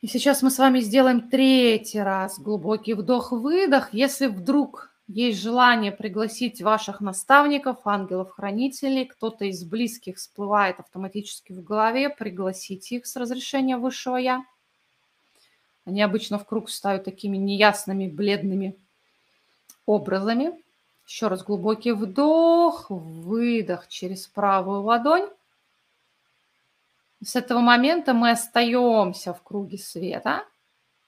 И 0.00 0.08
сейчас 0.08 0.42
мы 0.42 0.50
с 0.50 0.58
вами 0.58 0.80
сделаем 0.80 1.30
третий 1.30 2.00
раз 2.00 2.40
глубокий 2.40 2.94
вдох-выдох. 2.94 3.94
Если 3.94 4.26
вдруг 4.26 4.93
есть 5.06 5.40
желание 5.40 5.92
пригласить 5.92 6.62
ваших 6.62 7.00
наставников, 7.00 7.86
ангелов-хранителей, 7.86 9.04
кто-то 9.04 9.44
из 9.44 9.62
близких 9.62 10.16
всплывает 10.16 10.80
автоматически 10.80 11.52
в 11.52 11.62
голове, 11.62 12.08
пригласите 12.08 12.96
их 12.96 13.06
с 13.06 13.16
разрешения 13.16 13.76
высшего 13.76 14.16
Я. 14.16 14.44
Они 15.84 16.00
обычно 16.00 16.38
в 16.38 16.46
круг 16.46 16.70
ставят 16.70 17.04
такими 17.04 17.36
неясными, 17.36 18.08
бледными 18.08 18.76
образами. 19.84 20.58
Еще 21.06 21.28
раз 21.28 21.42
глубокий 21.42 21.92
вдох, 21.92 22.86
выдох 22.88 23.88
через 23.88 24.26
правую 24.26 24.80
ладонь. 24.82 25.28
С 27.22 27.36
этого 27.36 27.60
момента 27.60 28.14
мы 28.14 28.30
остаемся 28.30 29.34
в 29.34 29.42
круге 29.42 29.76
света– 29.76 30.44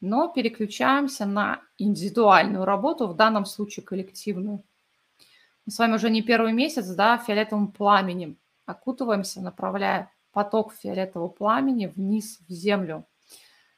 но 0.07 0.29
переключаемся 0.29 1.27
на 1.27 1.61
индивидуальную 1.79 2.65
работу, 2.65 3.09
в 3.09 3.17
данном 3.17 3.45
случае 3.45 3.85
коллективную. 3.85 4.63
Мы 5.67 5.73
с 5.73 5.79
вами 5.79 5.95
уже 5.95 6.11
не 6.11 6.23
первый 6.23 6.53
месяц, 6.53 6.87
да, 6.87 7.19
фиолетовым 7.19 7.73
пламенем 7.73 8.39
окутываемся, 8.67 9.41
направляя 9.41 10.13
поток 10.33 10.73
фиолетового 10.75 11.29
пламени 11.29 11.87
вниз 11.87 12.39
в 12.49 12.53
землю 12.53 13.05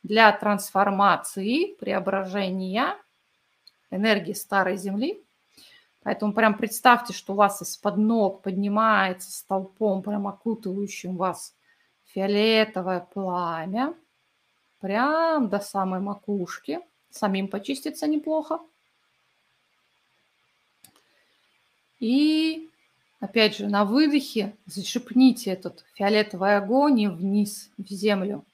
для 0.03 0.31
трансформации, 0.33 1.75
преображения 1.75 2.95
энергии 3.91 4.35
старой 4.35 4.77
земли. 4.77 5.25
Поэтому 6.03 6.33
прям 6.35 6.57
представьте, 6.57 7.13
что 7.13 7.33
у 7.33 7.37
вас 7.37 7.63
из-под 7.63 7.97
ног 7.97 8.43
поднимается 8.43 9.33
столпом, 9.33 10.03
прям 10.03 10.27
окутывающим 10.29 11.17
вас 11.17 11.55
фиолетовое 12.05 13.01
пламя– 13.01 13.95
прям 14.81 15.49
до 15.49 15.61
самой 15.61 16.01
макушки. 16.01 16.81
Самим 17.11 17.49
почиститься 17.49 18.07
неплохо. 18.07 18.61
И 22.01 22.69
опять 23.19 23.57
же 23.57 23.67
на 23.67 23.85
выдохе 23.85 24.57
зачерпните 24.67 25.51
этот 25.51 25.85
фиолетовый 25.95 26.57
огонь 26.57 27.09
вниз 27.09 27.71
в 27.77 27.89
землю. 27.89 28.45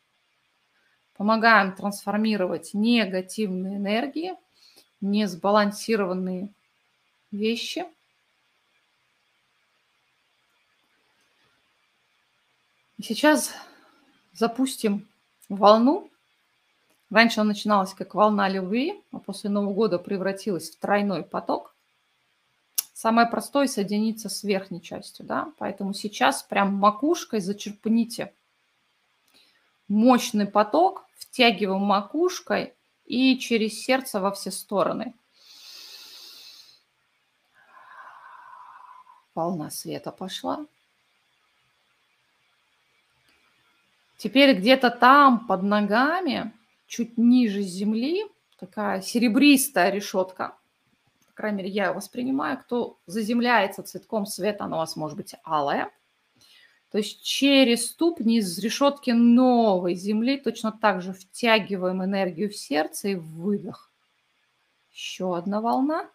Помогаем 1.16 1.74
трансформировать 1.74 2.74
негативные 2.74 3.76
энергии, 3.76 4.34
несбалансированные 5.00 6.48
вещи. 7.30 7.84
И 12.98 13.02
сейчас 13.02 13.52
запустим 14.32 15.06
волну. 15.48 16.10
Раньше 17.10 17.40
она 17.40 17.48
начиналась 17.48 17.94
как 17.94 18.14
волна 18.14 18.48
любви, 18.48 19.02
а 19.12 19.18
после 19.18 19.50
Нового 19.50 19.72
года 19.72 19.98
превратилась 19.98 20.70
в 20.70 20.78
тройной 20.78 21.22
поток. 21.22 21.74
Самое 22.92 23.26
простое– 23.26 23.66
соединиться 23.68 24.28
с 24.28 24.42
верхней 24.42 24.80
частью, 24.80 25.26
да, 25.26 25.52
поэтому 25.58 25.94
сейчас 25.94 26.42
прям 26.42 26.74
макушкой 26.74 27.40
зачерпните 27.40 28.32
мощный 29.88 30.46
поток, 30.46 31.04
втягиваем 31.16 31.82
макушкой 31.82 32.74
и 33.04 33.38
через 33.38 33.82
сердце 33.82 34.20
во 34.20 34.32
все 34.32 34.50
стороны. 34.50 35.14
Волна 39.34 39.70
света 39.70 40.12
пошла. 40.12 40.64
Теперь 44.16 44.56
где-то 44.56 44.90
там 44.90 45.46
под 45.46 45.62
ногами, 45.62 46.52
чуть 46.86 47.18
ниже 47.18 47.62
земли, 47.62 48.24
такая 48.58 49.00
серебристая 49.00 49.90
решетка. 49.90 50.56
По 51.26 51.34
крайней 51.34 51.58
мере, 51.58 51.70
я 51.70 51.92
воспринимаю. 51.92 52.58
Кто 52.58 52.98
заземляется 53.06 53.82
цветком 53.82 54.26
света, 54.26 54.64
она 54.64 54.76
у 54.76 54.78
вас 54.80 54.96
может 54.96 55.16
быть 55.16 55.34
алая. 55.42 55.90
То 56.90 56.98
есть 56.98 57.24
через 57.24 57.90
ступни 57.90 58.38
из 58.38 58.56
решетки 58.60 59.10
новой 59.10 59.96
земли 59.96 60.38
точно 60.38 60.70
так 60.70 61.02
же 61.02 61.12
втягиваем 61.12 62.04
энергию 62.04 62.48
в 62.48 62.56
сердце 62.56 63.08
и 63.08 63.14
в 63.16 63.24
выдох. 63.24 63.90
Еще 64.92 65.36
одна 65.36 65.60
волна. 65.60 66.08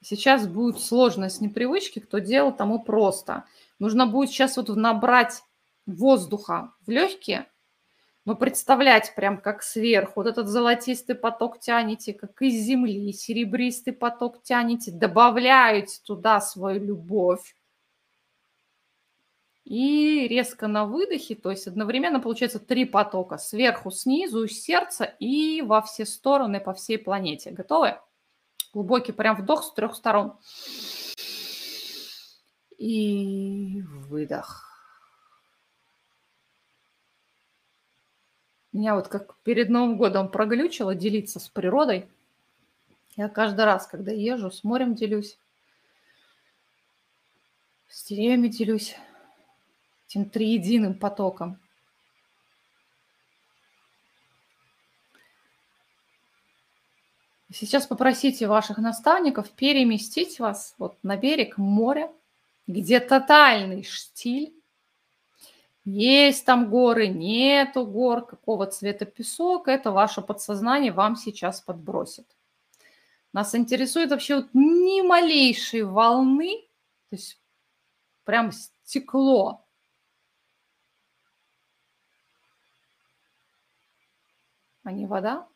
Сейчас 0.00 0.46
будет 0.46 0.78
сложность 0.78 1.40
непривычки. 1.40 1.98
Кто 1.98 2.20
делал, 2.20 2.54
тому 2.54 2.78
просто. 2.78 3.44
Нужно 3.80 4.06
будет 4.06 4.30
сейчас 4.30 4.56
вот 4.56 4.68
набрать 4.68 5.42
воздуха 5.86 6.72
в 6.86 6.90
легкие, 6.90 7.48
но 8.26 8.34
представлять 8.34 9.14
прям 9.14 9.40
как 9.40 9.62
сверху. 9.62 10.14
Вот 10.16 10.26
этот 10.26 10.48
золотистый 10.48 11.14
поток 11.14 11.60
тянете, 11.60 12.12
как 12.12 12.42
из 12.42 12.60
земли, 12.60 13.12
серебристый 13.12 13.92
поток 13.92 14.42
тянете, 14.42 14.90
добавляете 14.90 16.00
туда 16.04 16.40
свою 16.40 16.84
любовь. 16.84 17.54
И 19.64 20.26
резко 20.28 20.66
на 20.66 20.86
выдохе, 20.86 21.36
то 21.36 21.50
есть 21.50 21.68
одновременно 21.68 22.20
получается 22.20 22.58
три 22.58 22.84
потока. 22.84 23.38
Сверху, 23.38 23.92
снизу, 23.92 24.44
из 24.44 24.60
сердца 24.60 25.04
и 25.04 25.62
во 25.62 25.80
все 25.80 26.04
стороны 26.04 26.60
по 26.60 26.74
всей 26.74 26.98
планете. 26.98 27.52
Готовы? 27.52 27.98
Глубокий 28.72 29.12
прям 29.12 29.36
вдох 29.36 29.64
с 29.64 29.72
трех 29.72 29.94
сторон. 29.94 30.34
И 32.76 33.82
выдох. 34.08 34.75
Меня 38.76 38.94
вот 38.94 39.08
как 39.08 39.38
перед 39.38 39.70
Новым 39.70 39.96
годом 39.96 40.30
проглючило 40.30 40.94
делиться 40.94 41.40
с 41.40 41.48
природой. 41.48 42.10
Я 43.16 43.30
каждый 43.30 43.64
раз, 43.64 43.86
когда 43.86 44.12
езжу, 44.12 44.50
с 44.50 44.64
морем 44.64 44.94
делюсь, 44.94 45.38
с 47.88 48.04
деревьями 48.04 48.48
делюсь, 48.48 48.94
этим 50.06 50.28
триединым 50.28 50.92
потоком. 50.92 51.58
Сейчас 57.50 57.86
попросите 57.86 58.46
ваших 58.46 58.76
наставников 58.76 59.50
переместить 59.52 60.38
вас 60.38 60.74
вот 60.76 61.02
на 61.02 61.16
берег 61.16 61.56
моря, 61.56 62.12
где 62.66 63.00
тотальный 63.00 63.84
штиль, 63.84 64.55
есть 65.86 66.44
там 66.44 66.68
горы, 66.68 67.06
нету 67.06 67.86
гор, 67.86 68.26
какого 68.26 68.66
цвета 68.66 69.04
песок, 69.04 69.68
это 69.68 69.92
ваше 69.92 70.20
подсознание 70.20 70.90
вам 70.90 71.14
сейчас 71.14 71.60
подбросит. 71.60 72.26
Нас 73.32 73.54
интересует 73.54 74.10
вообще 74.10 74.36
вот 74.36 74.48
ни 74.52 75.06
малейшей 75.06 75.84
волны, 75.84 76.66
то 77.10 77.16
есть 77.16 77.40
прям 78.24 78.50
стекло. 78.50 79.64
А 84.82 84.90
не 84.90 85.06
вода. 85.06 85.46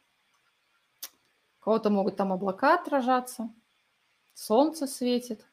У 1.58 1.64
кого-то 1.64 1.90
могут 1.90 2.16
там 2.16 2.32
облака 2.32 2.74
отражаться, 2.74 3.52
солнце 4.34 4.86
светит. 4.86 5.44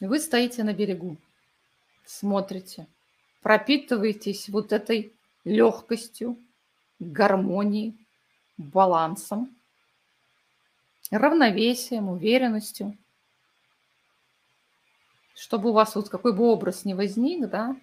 Вы 0.00 0.18
стоите 0.18 0.64
на 0.64 0.72
берегу, 0.72 1.16
смотрите, 2.04 2.88
пропитываетесь 3.42 4.48
вот 4.48 4.72
этой 4.72 5.12
легкостью, 5.44 6.36
гармонией, 6.98 7.96
балансом, 8.56 9.54
равновесием, 11.12 12.08
уверенностью. 12.08 12.96
Чтобы 15.36 15.70
у 15.70 15.72
вас 15.72 15.94
вот 15.94 16.08
какой 16.08 16.32
бы 16.32 16.44
образ 16.44 16.84
ни 16.84 16.94
возник, 16.94 17.48
да, 17.48 17.76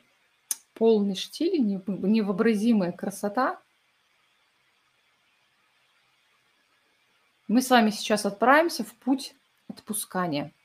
полный 0.73 1.15
штиль, 1.15 1.61
невообразимая 1.61 2.91
красота. 2.91 3.61
Мы 7.47 7.61
с 7.61 7.69
вами 7.69 7.89
сейчас 7.89 8.25
отправимся 8.25 8.83
в 8.83 8.93
путь 8.95 9.33
отпускания– 9.69 10.51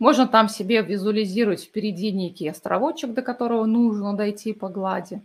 можно 0.00 0.26
там 0.26 0.48
себе 0.48 0.82
визуализировать 0.82 1.62
впереди 1.62 2.10
некий 2.10 2.48
островочек, 2.48 3.12
до 3.12 3.20
которого 3.20 3.66
нужно 3.66 4.16
дойти 4.16 4.54
по 4.54 4.70
глади. 4.70 5.22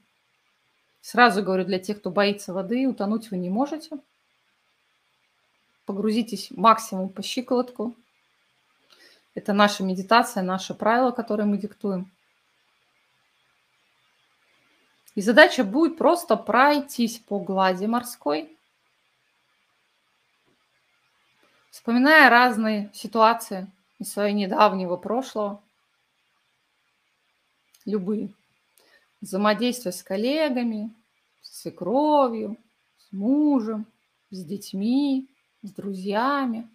Сразу 0.99 1.41
говорю, 1.41 1.63
для 1.63 1.80
тех, 1.80 1.99
кто 1.99 2.11
боится 2.11 2.53
воды, 2.53 2.86
утонуть 2.86 3.32
вы 3.32 3.38
не 3.38 3.49
можете. 3.49 3.97
Погрузитесь 5.86 6.51
максимум 6.51 7.07
по 7.07 7.23
щиколотку. 7.23 7.95
Это 9.34 9.53
наша 9.53 9.84
медитация, 9.84 10.43
наше 10.43 10.73
правило, 10.73 11.11
которое 11.11 11.45
мы 11.45 11.57
диктуем. 11.57 12.11
И 15.15 15.21
задача 15.21 15.63
будет 15.63 15.97
просто 15.97 16.36
пройтись 16.36 17.19
по 17.19 17.39
глади 17.39 17.86
морской, 17.86 18.57
вспоминая 21.71 22.30
разные 22.30 22.91
ситуации, 22.93 23.71
из 24.00 24.12
своего 24.12 24.38
недавнего 24.38 24.98
прошлого. 24.98 25.62
Любые. 27.86 28.34
Взаимодействие 29.22 29.91
с 29.93 30.04
коллегами, 30.04 30.93
с 31.41 31.62
свекровью, 31.62 32.58
с 32.98 33.12
мужем, 33.12 33.86
с 34.30 34.43
детьми, 34.43 35.30
с 35.62 35.72
друзьями. 35.72 36.70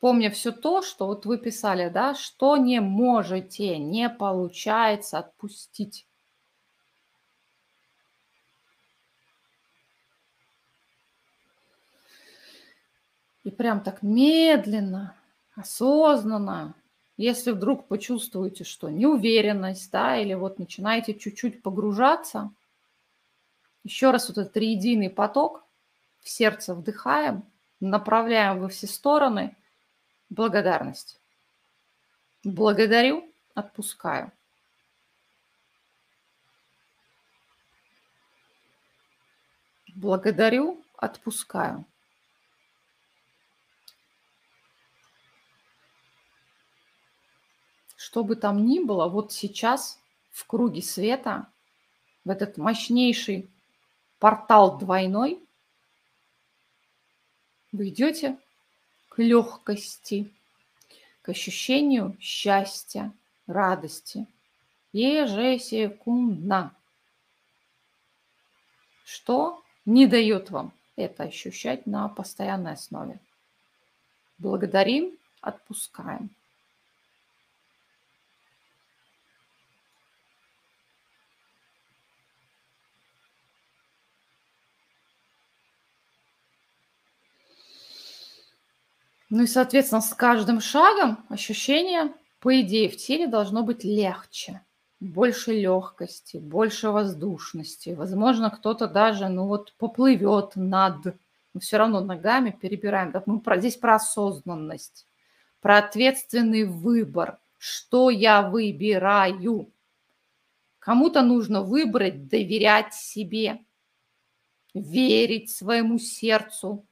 Помня 0.00 0.30
все 0.30 0.50
то, 0.50 0.82
что 0.82 1.06
вот 1.06 1.26
вы 1.26 1.38
писали, 1.38 1.88
да, 1.88 2.14
что 2.14 2.56
не 2.56 2.80
можете, 2.80 3.78
не 3.78 4.08
получается 4.08 5.18
отпустить. 5.18 6.06
И 13.44 13.50
прям 13.50 13.80
так 13.80 14.02
медленно, 14.02 15.16
осознанно, 15.54 16.74
если 17.16 17.50
вдруг 17.50 17.86
почувствуете, 17.88 18.64
что 18.64 18.88
неуверенность, 18.88 19.90
да, 19.90 20.16
или 20.16 20.34
вот 20.34 20.58
начинаете 20.58 21.14
чуть-чуть 21.14 21.62
погружаться, 21.62 22.52
еще 23.84 24.10
раз 24.10 24.28
вот 24.28 24.38
этот 24.38 24.52
триединый 24.52 25.10
поток 25.10 25.64
в 26.20 26.28
сердце 26.28 26.74
вдыхаем, 26.74 27.44
направляем 27.80 28.60
во 28.60 28.68
все 28.68 28.86
стороны 28.86 29.56
благодарность. 30.30 31.18
Благодарю, 32.44 33.28
отпускаю. 33.54 34.32
Благодарю, 39.94 40.82
отпускаю. 40.96 41.84
Что 48.12 48.24
бы 48.24 48.36
там 48.36 48.66
ни 48.66 48.78
было, 48.78 49.08
вот 49.08 49.32
сейчас 49.32 49.98
в 50.32 50.46
круге 50.46 50.82
света, 50.82 51.46
в 52.26 52.28
этот 52.28 52.58
мощнейший 52.58 53.48
портал 54.18 54.76
двойной, 54.76 55.42
вы 57.72 57.88
идете 57.88 58.36
к 59.08 59.18
легкости, 59.18 60.30
к 61.22 61.30
ощущению 61.30 62.14
счастья, 62.20 63.14
радости 63.46 64.26
ежесекундно. 64.92 66.76
Что 69.06 69.64
не 69.86 70.06
дает 70.06 70.50
вам 70.50 70.74
это 70.96 71.22
ощущать 71.22 71.86
на 71.86 72.10
постоянной 72.10 72.72
основе. 72.72 73.20
Благодарим, 74.36 75.16
отпускаем. 75.40 76.28
Ну 89.34 89.44
и, 89.44 89.46
соответственно, 89.46 90.02
с 90.02 90.12
каждым 90.12 90.60
шагом 90.60 91.24
ощущение, 91.30 92.12
по 92.38 92.60
идее, 92.60 92.90
в 92.90 92.98
теле 92.98 93.26
должно 93.26 93.62
быть 93.62 93.82
легче, 93.82 94.60
больше 95.00 95.54
легкости, 95.54 96.36
больше 96.36 96.90
воздушности. 96.90 97.94
Возможно, 97.94 98.50
кто-то 98.50 98.88
даже, 98.88 99.30
ну 99.30 99.46
вот, 99.46 99.72
поплывет 99.78 100.54
над, 100.54 101.16
но 101.54 101.60
все 101.60 101.78
равно 101.78 102.02
ногами 102.02 102.50
перебираем. 102.50 103.10
Мы 103.24 103.40
про, 103.40 103.58
здесь 103.58 103.76
про 103.76 103.94
осознанность, 103.94 105.06
про 105.62 105.78
ответственный 105.78 106.64
выбор. 106.64 107.38
Что 107.56 108.10
я 108.10 108.42
выбираю? 108.42 109.72
Кому-то 110.78 111.22
нужно 111.22 111.62
выбрать 111.62 112.28
доверять 112.28 112.92
себе, 112.92 113.64
верить 114.74 115.50
своему 115.50 115.98
сердцу, 115.98 116.86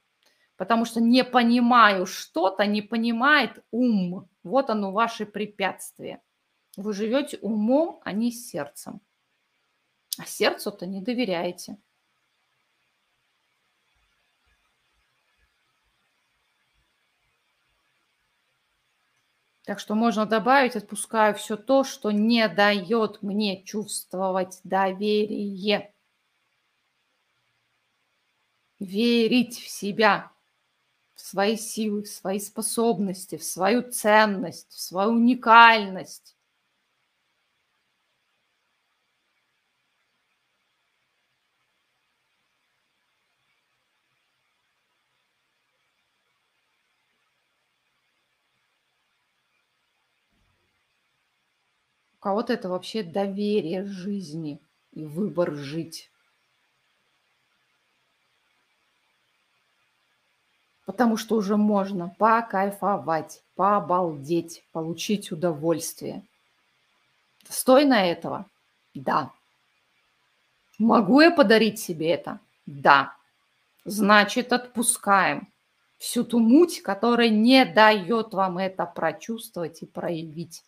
потому 0.61 0.85
что 0.85 1.01
не 1.01 1.23
понимаю 1.23 2.05
что-то, 2.05 2.67
не 2.67 2.83
понимает 2.83 3.63
ум. 3.71 4.29
Вот 4.43 4.69
оно, 4.69 4.91
ваше 4.91 5.25
препятствие. 5.25 6.21
Вы 6.77 6.93
живете 6.93 7.39
умом, 7.41 7.99
а 8.03 8.11
не 8.11 8.31
сердцем. 8.31 9.01
А 10.19 10.25
сердцу-то 10.27 10.85
не 10.85 11.01
доверяете. 11.01 11.77
Так 19.63 19.79
что 19.79 19.95
можно 19.95 20.27
добавить, 20.27 20.75
отпускаю 20.75 21.33
все 21.33 21.57
то, 21.57 21.83
что 21.83 22.11
не 22.11 22.47
дает 22.47 23.23
мне 23.23 23.63
чувствовать 23.63 24.59
доверие. 24.63 25.91
Верить 28.77 29.57
в 29.57 29.67
себя, 29.67 30.31
в 31.21 31.27
свои 31.27 31.57
силы, 31.57 32.03
в 32.03 32.07
свои 32.09 32.39
способности, 32.39 33.37
в 33.37 33.43
свою 33.43 33.89
ценность, 33.91 34.71
в 34.71 34.81
свою 34.81 35.11
уникальность. 35.11 36.35
У 52.13 52.19
кого-то 52.21 52.53
это 52.53 52.69
вообще 52.69 53.01
доверие 53.01 53.83
жизни 53.83 54.61
и 54.91 55.03
выбор 55.03 55.55
жить. 55.55 56.10
Потому 60.91 61.15
что 61.15 61.37
уже 61.37 61.55
можно 61.55 62.13
покайфовать, 62.17 63.41
пообалдеть, 63.55 64.61
получить 64.73 65.31
удовольствие. 65.31 66.21
Достойно 67.47 67.93
этого? 67.93 68.45
Да. 68.93 69.31
Могу 70.77 71.21
я 71.21 71.31
подарить 71.31 71.79
себе 71.79 72.09
это? 72.09 72.39
Да. 72.65 73.15
Значит, 73.85 74.51
отпускаем 74.51 75.47
всю 75.97 76.25
ту 76.25 76.39
муть, 76.39 76.81
которая 76.81 77.29
не 77.29 77.63
дает 77.63 78.33
вам 78.33 78.57
это 78.57 78.85
прочувствовать 78.85 79.81
и 79.83 79.85
проявить. 79.85 80.61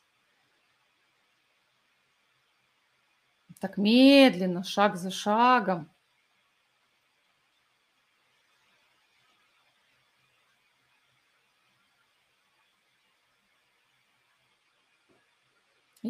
Так 3.59 3.75
медленно, 3.77 4.63
шаг 4.63 4.95
за 4.95 5.11
шагом, 5.11 5.89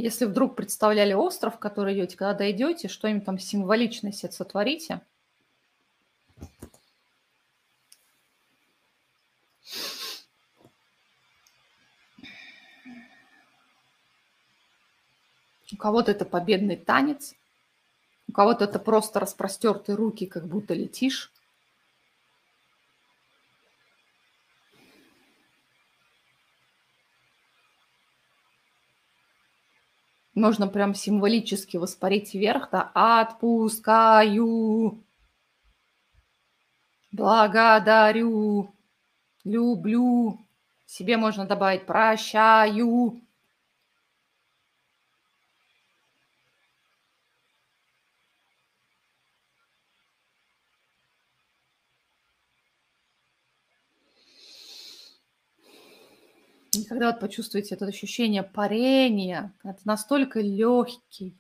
Если 0.04 0.26
вдруг 0.26 0.58
представляли 0.58 1.14
остров, 1.14 1.60
который 1.60 1.94
идете, 1.94 2.18
когда 2.18 2.34
дойдете, 2.34 2.90
что-нибудь 2.90 3.24
там 3.24 3.40
символичное 3.40 4.12
себе 4.12 4.34
сотворите. 4.34 5.00
У 15.72 15.78
кого-то 15.78 16.12
это 16.12 16.26
победный 16.26 16.76
танец, 16.76 17.34
у 18.28 18.34
кого-то 18.34 18.66
это 18.66 18.80
просто 18.80 19.22
распростертые 19.22 19.96
руки, 19.96 20.26
как 20.26 20.48
будто 20.48 20.74
летишь. 20.74 21.32
Можно 30.36 30.68
прям 30.68 30.96
символически 30.96 31.78
воспарить 31.78 32.34
вверх, 32.34 32.70
да, 32.72 32.90
отпускаю, 32.94 34.98
благодарю, 37.12 38.74
люблю. 39.44 40.40
Себе 40.88 41.18
можно 41.18 41.46
добавить 41.46 41.86
прощаю. 41.86 43.22
Когда 56.94 57.12
вот 57.12 57.20
почувствуете 57.20 57.74
это 57.74 57.88
ощущение 57.88 58.44
парения, 58.44 59.52
это 59.64 59.80
настолько 59.84 60.42
легкий, 60.42 61.36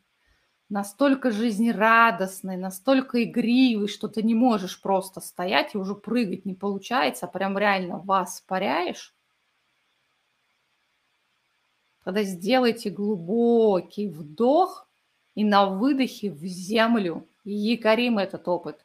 настолько 0.68 1.30
жизнерадостный, 1.30 2.58
настолько 2.58 3.24
игривый, 3.24 3.88
что 3.88 4.08
ты 4.08 4.24
не 4.24 4.34
можешь 4.34 4.82
просто 4.82 5.22
стоять 5.22 5.76
и 5.76 5.78
уже 5.78 5.94
прыгать 5.94 6.46
не 6.46 6.56
получается, 6.56 7.28
а 7.28 7.30
прям 7.30 7.56
реально 7.56 8.00
вас 8.00 8.44
паряешь, 8.48 9.14
тогда 12.04 12.24
сделайте 12.24 12.90
глубокий 12.90 14.08
вдох 14.08 14.90
и 15.36 15.44
на 15.44 15.68
выдохе 15.68 16.32
в 16.32 16.44
землю. 16.46 17.28
И 17.44 17.52
якорим 17.52 18.18
этот 18.18 18.48
опыт. 18.48 18.84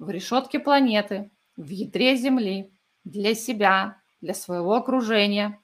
В 0.00 0.10
решетке 0.10 0.58
планеты, 0.58 1.30
в 1.56 1.68
ядре 1.68 2.16
Земли, 2.16 2.72
для 3.04 3.34
себя, 3.34 4.00
для 4.20 4.34
своего 4.34 4.74
окружения. 4.74 5.60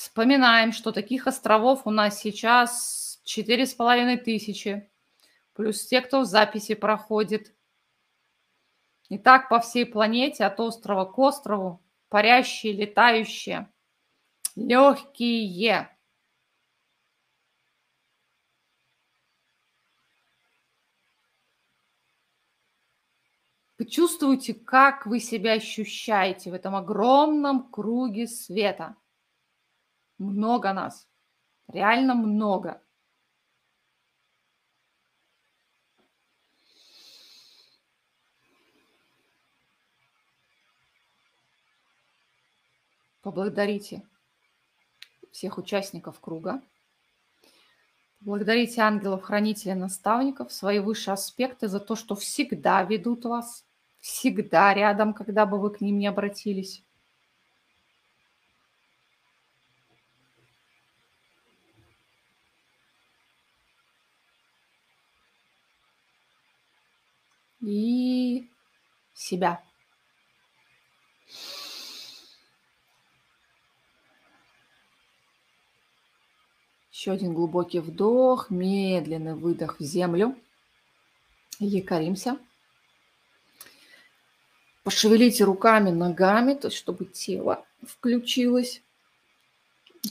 Вспоминаем, 0.00 0.72
что 0.72 0.92
таких 0.92 1.26
островов 1.26 1.82
у 1.86 1.90
нас 1.90 2.18
сейчас 2.18 3.20
четыре 3.22 3.66
с 3.66 3.74
половиной 3.74 4.16
тысячи, 4.16 4.90
плюс 5.52 5.84
те, 5.84 6.00
кто 6.00 6.20
в 6.20 6.24
записи 6.24 6.74
проходит. 6.74 7.54
И 9.10 9.18
так 9.18 9.50
по 9.50 9.60
всей 9.60 9.84
планете, 9.84 10.46
от 10.46 10.58
острова 10.58 11.04
к 11.04 11.18
острову, 11.18 11.84
парящие, 12.08 12.72
летающие, 12.72 13.70
легкие. 14.56 15.94
Вы 23.76 23.84
чувствуете, 23.84 24.54
как 24.54 25.04
вы 25.04 25.20
себя 25.20 25.52
ощущаете 25.52 26.50
в 26.50 26.54
этом 26.54 26.74
огромном 26.74 27.70
круге 27.70 28.26
света. 28.26 28.96
Много 30.20 30.74
нас. 30.74 31.08
Реально 31.66 32.14
много. 32.14 32.82
Поблагодарите 43.22 44.06
всех 45.32 45.56
участников 45.56 46.20
круга. 46.20 46.60
Благодарите 48.20 48.82
ангелов, 48.82 49.22
хранителей, 49.22 49.74
наставников, 49.74 50.52
свои 50.52 50.80
высшие 50.80 51.14
аспекты 51.14 51.66
за 51.66 51.80
то, 51.80 51.96
что 51.96 52.14
всегда 52.14 52.82
ведут 52.82 53.24
вас, 53.24 53.64
всегда 54.00 54.74
рядом, 54.74 55.14
когда 55.14 55.46
бы 55.46 55.58
вы 55.58 55.70
к 55.70 55.80
ним 55.80 55.98
не 55.98 56.06
обратились. 56.06 56.84
И 67.60 68.50
себя. 69.30 69.62
Еще 76.90 77.12
один 77.12 77.32
глубокий 77.32 77.80
вдох, 77.80 78.50
медленный 78.50 79.34
выдох 79.34 79.80
в 79.80 79.82
землю. 79.82 80.36
Якоримся. 81.58 82.38
Пошевелите 84.82 85.44
руками, 85.44 85.90
ногами, 85.90 86.54
то 86.54 86.68
есть 86.68 86.76
чтобы 86.76 87.04
тело 87.04 87.64
включилось. 87.82 88.82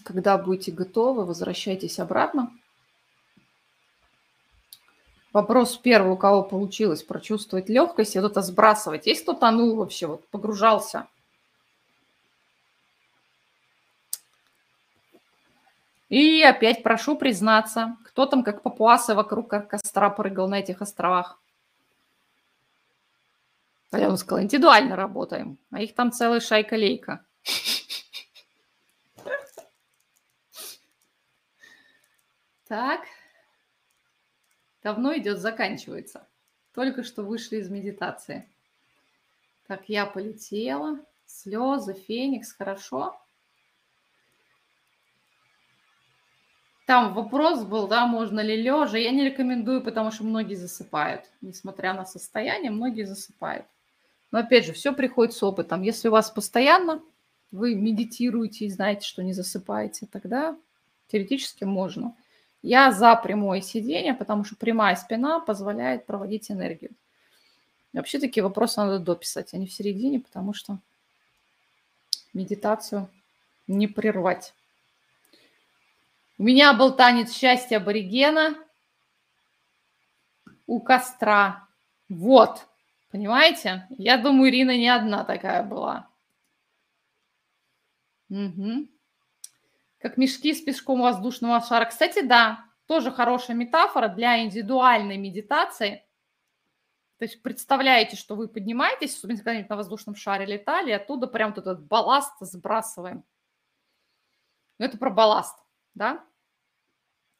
Когда 0.03 0.37
будете 0.37 0.71
готовы, 0.71 1.25
возвращайтесь 1.25 1.99
обратно. 1.99 2.58
Вопрос 5.33 5.77
первый, 5.77 6.13
у 6.13 6.17
кого 6.17 6.43
получилось 6.43 7.03
прочувствовать 7.03 7.69
легкость 7.69 8.15
и 8.15 8.19
кто-то 8.19 8.41
сбрасывать. 8.41 9.05
Есть 9.05 9.23
кто 9.23 9.33
тонул 9.33 9.75
вообще, 9.75 10.07
вот 10.07 10.27
погружался– 10.29 11.07
И 16.09 16.41
опять 16.41 16.81
прошу 16.81 17.15
признаться, 17.15 17.95
кто 18.03 18.25
там 18.25 18.43
как 18.43 18.63
папуасы 18.63 19.13
вокруг 19.13 19.49
костра 19.49 20.09
прыгал 20.09 20.49
на 20.49 20.59
этих 20.59 20.81
островах? 20.81 21.39
Я 23.91 24.09
бы 24.09 24.17
сказала, 24.17 24.43
индивидуально 24.43 24.95
работаем, 24.95 25.57
а 25.71 25.81
их 25.81 25.95
там 25.95 26.11
целая 26.11 26.39
шайка-лейка. 26.39 27.25
Так. 32.67 33.01
Давно 34.83 35.17
идет, 35.17 35.39
заканчивается. 35.39 36.27
Только 36.73 37.03
что 37.03 37.23
вышли 37.23 37.57
из 37.57 37.69
медитации. 37.69 38.47
Так, 39.67 39.87
я 39.87 40.05
полетела. 40.05 40.99
Слезы, 41.25 41.93
феникс, 41.93 42.53
хорошо. 42.53 43.19
Там 46.87 47.13
вопрос 47.13 47.63
был, 47.65 47.87
да, 47.87 48.07
можно 48.07 48.39
ли 48.39 48.55
лежа. 48.59 48.97
Я 48.97 49.11
не 49.11 49.23
рекомендую, 49.23 49.83
потому 49.83 50.09
что 50.09 50.23
многие 50.23 50.55
засыпают. 50.55 51.25
Несмотря 51.41 51.93
на 51.93 52.05
состояние, 52.05 52.71
многие 52.71 53.03
засыпают. 53.03 53.67
Но 54.31 54.39
опять 54.39 54.65
же, 54.65 54.73
все 54.73 54.91
приходит 54.91 55.33
с 55.33 55.43
опытом. 55.43 55.83
Если 55.83 56.07
у 56.07 56.11
вас 56.11 56.31
постоянно 56.31 57.01
вы 57.51 57.75
медитируете 57.75 58.65
и 58.65 58.69
знаете, 58.69 59.07
что 59.07 59.23
не 59.23 59.33
засыпаете, 59.33 60.07
тогда 60.07 60.57
теоретически 61.07 61.63
можно. 61.63 62.15
Я 62.61 62.91
за 62.91 63.15
прямое 63.15 63.61
сидение, 63.61 64.13
потому 64.13 64.43
что 64.43 64.55
прямая 64.55 64.95
спина 64.95 65.39
позволяет 65.39 66.05
проводить 66.05 66.51
энергию. 66.51 66.91
вообще 67.93 68.19
такие 68.19 68.43
вопросы 68.43 68.81
надо 68.81 68.99
дописать, 68.99 69.53
а 69.53 69.57
не 69.57 69.67
в 69.67 69.73
середине, 69.73 70.19
потому 70.19 70.53
что 70.53 70.79
медитацию 72.33 73.09
не 73.67 73.87
прервать. 73.87 74.53
У 76.37 76.43
меня 76.43 76.73
был 76.73 76.93
танец 76.93 77.33
счастья 77.33 77.77
аборигена 77.77 78.55
у 80.67 80.79
костра. 80.79 81.67
Вот, 82.09 82.67
понимаете? 83.11 83.87
Я 83.97 84.17
думаю, 84.17 84.49
Ирина 84.49 84.77
не 84.77 84.89
одна 84.89 85.23
такая 85.23 85.63
была. 85.63 86.07
Угу. 88.29 88.87
Как 89.99 90.17
мешки 90.17 90.53
с 90.53 90.61
песком 90.61 91.01
воздушного 91.01 91.61
шара. 91.61 91.85
Кстати, 91.85 92.21
да, 92.21 92.65
тоже 92.87 93.11
хорошая 93.11 93.55
метафора 93.55 94.07
для 94.07 94.43
индивидуальной 94.43 95.17
медитации. 95.17 96.05
То 97.17 97.25
есть 97.25 97.43
представляете, 97.43 98.15
что 98.15 98.35
вы 98.35 98.47
поднимаетесь, 98.47 99.15
особенно 99.15 99.43
когда 99.43 99.67
на 99.67 99.75
воздушном 99.75 100.15
шаре 100.15 100.45
летали, 100.45 100.91
и 100.91 100.93
оттуда 100.93 101.27
прям 101.27 101.53
вот 101.53 101.59
этот 101.59 101.85
балласт 101.85 102.33
сбрасываем. 102.39 103.25
Ну, 104.77 104.85
это 104.85 104.97
про 104.97 105.09
балласт, 105.09 105.57
да? 105.93 106.25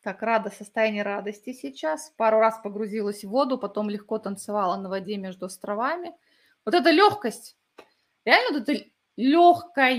Так, 0.01 0.22
рада, 0.22 0.49
состояние 0.49 1.03
радости 1.03 1.53
сейчас. 1.53 2.14
Пару 2.18 2.39
раз 2.39 2.60
погрузилась 2.62 3.24
в 3.24 3.30
воду, 3.30 3.57
потом 3.57 3.89
легко 3.89 4.18
танцевала 4.18 4.76
на 4.76 4.89
воде 4.89 5.16
между 5.18 5.45
островами. 5.45 6.14
Вот 6.66 6.76
эта 6.76 6.91
легкость, 6.91 7.57
реально 8.26 8.60
вот 8.60 8.70
это 8.70 8.84
легкое, 9.20 9.97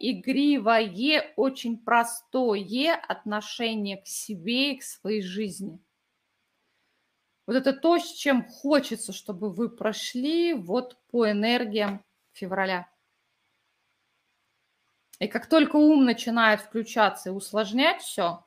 игривое, 0.00 1.32
очень 1.36 1.78
простое 1.78 2.96
отношение 2.96 3.98
к 3.98 4.08
себе 4.08 4.72
и 4.72 4.78
к 4.78 4.82
своей 4.82 5.22
жизни. 5.22 5.78
Вот 7.46 7.54
это 7.54 7.72
то, 7.72 7.96
с 7.96 8.12
чем 8.12 8.44
хочется, 8.44 9.12
чтобы 9.12 9.52
вы 9.52 9.68
прошли 9.68 10.52
вот 10.52 10.98
по 11.12 11.30
энергиям 11.30 12.04
февраля. 12.32 12.90
И 15.20 15.28
как 15.28 15.48
только 15.48 15.76
ум 15.76 16.04
начинает 16.04 16.60
включаться 16.60 17.28
и 17.28 17.32
усложнять 17.32 18.02
все, 18.02 18.44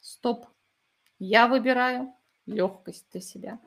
Стоп. 0.00 0.46
Я 1.18 1.46
выбираю 1.46 2.12
легкость 2.46 3.06
для 3.12 3.20
себя. 3.20 3.60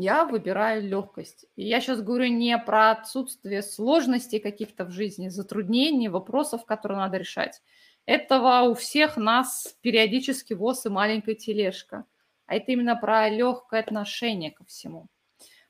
Я 0.00 0.24
выбираю 0.24 0.82
легкость. 0.82 1.46
И 1.56 1.66
я 1.66 1.80
сейчас 1.80 2.00
говорю 2.00 2.28
не 2.28 2.56
про 2.58 2.92
отсутствие 2.92 3.62
сложностей 3.62 4.40
каких-то 4.40 4.84
в 4.84 4.90
жизни, 4.90 5.28
затруднений, 5.28 6.08
вопросов, 6.08 6.64
которые 6.64 6.98
надо 6.98 7.18
решать. 7.18 7.62
Этого 8.06 8.62
у 8.70 8.74
всех 8.74 9.16
нас 9.16 9.76
периодически 9.82 10.54
воз 10.54 10.86
и 10.86 10.88
маленькая 10.88 11.34
тележка. 11.34 12.06
А 12.46 12.56
это 12.56 12.72
именно 12.72 12.96
про 12.96 13.28
легкое 13.28 13.80
отношение 13.80 14.50
ко 14.50 14.64
всему. 14.64 15.08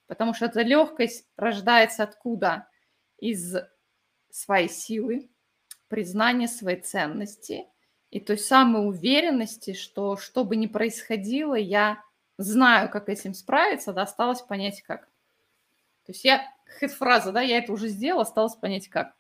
Потому 0.07 0.33
что 0.33 0.47
эта 0.47 0.62
легкость 0.62 1.26
рождается 1.37 2.05
откуда? 2.05 2.68
Из 3.18 3.57
своей 4.31 4.68
силы, 4.68 5.28
признания 5.89 6.49
своей 6.49 6.81
ценности– 6.81 7.66
и 8.11 8.18
той 8.18 8.39
самой 8.39 8.89
уверенности, 8.89 9.72
что 9.72 10.16
что 10.16 10.45
бы 10.45 10.57
ни 10.57 10.66
происходило, 10.66 11.55
я 11.55 12.03
знаю, 12.43 12.91
как 12.91 13.09
этим 13.09 13.34
справиться, 13.34 13.93
да, 13.93 14.03
осталось 14.03 14.43
понять 14.43 14.82
как. 14.82 15.07
То 16.07 16.12
есть 16.12 16.24
я, 16.24 16.43
хит-фраза, 16.80 17.32
да, 17.32 17.41
я 17.41 17.59
это 17.59 17.72
уже 17.72 17.88
сделала, 17.88 18.22
осталось 18.22 18.55
понять 18.55 18.88
как. 18.88 19.14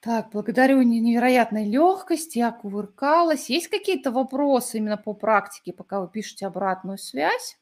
Так, 0.00 0.30
благодарю 0.30 0.80
невероятной 0.82 1.68
легкости, 1.68 2.38
я 2.38 2.52
кувыркалась. 2.52 3.50
Есть 3.50 3.68
какие-то 3.68 4.12
вопросы 4.12 4.78
именно 4.78 4.96
по 4.96 5.12
практике, 5.12 5.72
пока 5.72 6.00
вы 6.00 6.08
пишете 6.08 6.46
обратную 6.46 6.98
связь? 6.98 7.58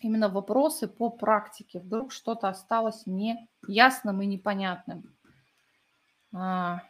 Именно 0.00 0.30
вопросы 0.30 0.88
по 0.88 1.10
практике. 1.10 1.78
Вдруг 1.78 2.10
что-то 2.10 2.48
осталось 2.48 3.04
неясным 3.06 4.22
и 4.22 4.26
непонятным. 4.26 5.14
А, 6.34 6.80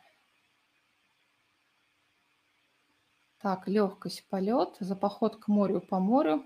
Так, 3.43 3.67
легкость, 3.69 4.25
полет, 4.29 4.77
за 4.81 4.95
поход 4.95 5.37
к 5.37 5.49
морю 5.49 5.81
по 5.81 5.99
морю. 5.99 6.45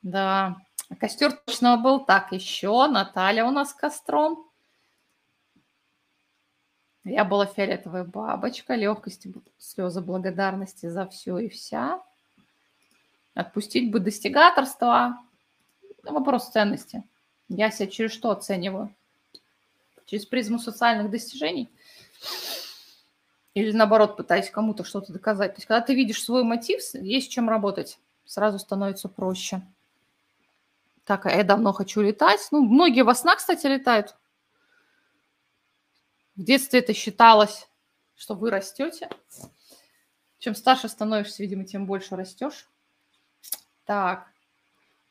Да, 0.00 0.56
костер 0.98 1.32
точно 1.32 1.76
был. 1.76 2.06
Так, 2.06 2.32
еще 2.32 2.86
Наталья 2.86 3.44
у 3.44 3.50
нас 3.50 3.74
костром. 3.74 4.48
Я 7.04 7.24
была 7.24 7.44
фиолетовая 7.44 8.04
бабочка, 8.04 8.74
легкость, 8.74 9.26
слезы 9.58 10.00
благодарности 10.00 10.86
за 10.86 11.06
все 11.06 11.36
и 11.36 11.50
вся. 11.50 12.02
Отпустить 13.34 13.90
бы 13.90 14.00
достигаторство. 14.00 15.18
Вопрос 16.02 16.48
ценности. 16.48 17.02
Я 17.48 17.70
себя 17.70 17.88
через 17.88 18.12
что 18.12 18.30
оцениваю? 18.30 18.94
Через 20.06 20.24
призму 20.24 20.58
социальных 20.58 21.10
достижений– 21.10 21.68
или 23.54 23.72
наоборот, 23.72 24.16
пытаясь 24.16 24.50
кому-то 24.50 24.84
что-то 24.84 25.12
доказать. 25.12 25.54
То 25.54 25.58
есть, 25.58 25.66
когда 25.66 25.80
ты 25.80 25.94
видишь 25.94 26.22
свой 26.22 26.42
мотив, 26.42 26.80
есть 26.94 27.30
чем 27.30 27.48
работать. 27.48 27.98
Сразу 28.24 28.58
становится 28.58 29.08
проще. 29.08 29.62
Так, 31.04 31.26
а 31.26 31.30
я 31.30 31.44
давно 31.44 31.72
хочу 31.72 32.00
летать. 32.00 32.46
Ну, 32.50 32.62
многие 32.62 33.02
во 33.02 33.14
снах, 33.14 33.38
кстати, 33.38 33.66
летают. 33.66 34.16
В 36.36 36.42
детстве 36.42 36.80
это 36.80 36.94
считалось, 36.94 37.68
что 38.14 38.34
вы 38.34 38.50
растете. 38.50 39.10
Чем 40.38 40.54
старше 40.54 40.88
становишься, 40.88 41.42
видимо, 41.42 41.64
тем 41.64 41.86
больше 41.86 42.16
растешь. 42.16 42.70
Так, 43.84 44.31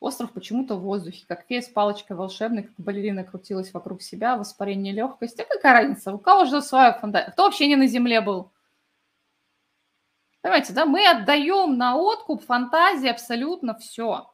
Остров 0.01 0.31
почему-то 0.31 0.77
в 0.77 0.81
воздухе, 0.81 1.25
как 1.27 1.45
фея 1.45 1.61
с 1.61 1.67
палочкой 1.67 2.17
волшебной, 2.17 2.63
как 2.63 2.73
балерина 2.79 3.23
крутилась 3.23 3.71
вокруг 3.71 4.01
себя, 4.01 4.35
воспарение 4.35 4.91
легкости. 4.91 5.41
А 5.41 5.45
какая 5.45 5.73
разница? 5.73 6.11
У 6.11 6.17
кого 6.17 6.45
же 6.45 6.59
своя 6.63 6.91
фантазия? 6.91 7.29
Кто 7.29 7.43
вообще 7.43 7.67
не 7.67 7.75
на 7.75 7.85
земле 7.85 8.19
был? 8.19 8.51
Понимаете, 10.41 10.73
да, 10.73 10.87
мы 10.87 11.07
отдаем 11.07 11.77
на 11.77 11.97
откуп 11.97 12.43
фантазии 12.43 13.09
абсолютно 13.09 13.77
все. 13.77 14.33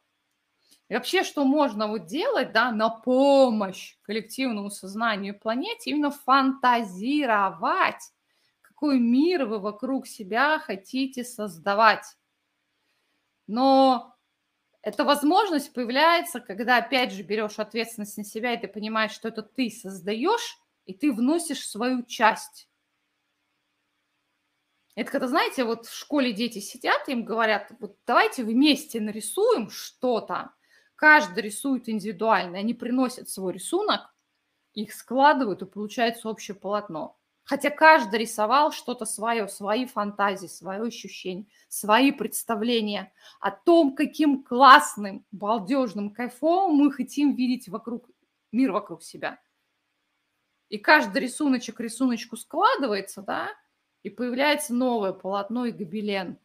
И 0.87 0.93
вообще, 0.93 1.23
что 1.23 1.43
можно 1.43 1.87
вот 1.87 2.05
делать, 2.05 2.53
да, 2.53 2.71
на 2.71 2.89
помощь 2.89 3.97
коллективному 4.03 4.69
сознанию 4.69 5.35
и 5.35 5.37
планете, 5.37 5.89
именно 5.89 6.11
фантазировать, 6.11 8.13
какой 8.61 9.01
мир 9.01 9.45
вы 9.45 9.59
вокруг 9.59 10.07
себя 10.07 10.59
хотите 10.59 11.25
создавать. 11.25 12.05
Но 13.47 14.16
эта 14.87 15.03
возможность 15.03 15.73
появляется, 15.73 16.39
когда, 16.39 16.77
опять 16.77 17.11
же, 17.11 17.21
берешь 17.21 17.59
ответственность 17.59 18.15
на 18.15 18.23
себя, 18.23 18.53
и 18.53 18.57
ты 18.57 18.69
понимаешь, 18.69 19.11
что 19.11 19.27
это 19.27 19.43
ты 19.43 19.69
создаешь, 19.69 20.61
и 20.85 20.93
ты 20.93 21.11
вносишь 21.11 21.67
свою 21.67 22.03
часть. 22.03 22.69
Это 24.95 25.11
когда, 25.11 25.27
знаете, 25.27 25.65
вот 25.65 25.87
в 25.87 25.93
школе 25.93 26.31
дети 26.31 26.59
сидят, 26.59 27.09
им 27.09 27.25
говорят, 27.25 27.73
вот 27.81 27.97
давайте 28.07 28.45
вместе 28.45 29.01
нарисуем 29.01 29.69
что-то. 29.69 30.53
Каждый 30.95 31.43
рисует 31.43 31.89
индивидуально. 31.89 32.59
Они 32.59 32.73
приносят 32.73 33.29
свой 33.29 33.51
рисунок, 33.51 34.15
их 34.73 34.93
складывают, 34.93 35.63
и 35.63 35.65
получается 35.65 36.29
общее 36.29 36.55
полотно. 36.55 37.19
Хотя 37.47 37.69
каждый 37.69 38.19
рисовал 38.19 38.73
что-то 38.73 39.05
свое, 39.05 39.47
свои 39.47 39.85
фантазии, 39.85 40.47
свое 40.47 40.81
ощущение, 40.81 41.47
свои 41.69 42.11
представления 42.11 43.13
о 43.39 43.51
том, 43.51 43.95
каким 43.95 44.43
классным, 44.43 45.25
балдежным, 45.31 46.13
кайфовым 46.13 46.75
мы 46.75 46.91
хотим 46.91 47.35
видеть 47.35 47.69
вокруг, 47.69 48.09
мир 48.51 48.73
вокруг 48.73 49.01
себя. 49.01 49.39
И 50.67 50.77
каждый 50.77 51.21
рисуночек 51.21 51.79
рисуночку 51.79 52.35
складывается, 52.35 53.21
да, 53.21 53.47
и 54.03 54.09
появляется 54.09 54.73
новое 54.73 55.13
полотно 55.13 55.67
и 55.67 55.71
гобелен. 55.71 56.37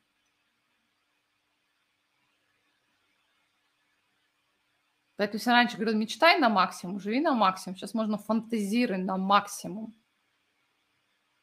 Поэтому 5.16 5.38
если 5.38 5.50
раньше 5.50 5.76
говорил, 5.78 5.98
мечтай 5.98 6.38
на 6.38 6.48
максимум, 6.48 7.00
живи 7.00 7.18
на 7.18 7.34
максимум, 7.34 7.76
сейчас 7.76 7.92
можно 7.92 8.18
фантазировать 8.18 9.04
на 9.04 9.16
максимум. 9.16 9.96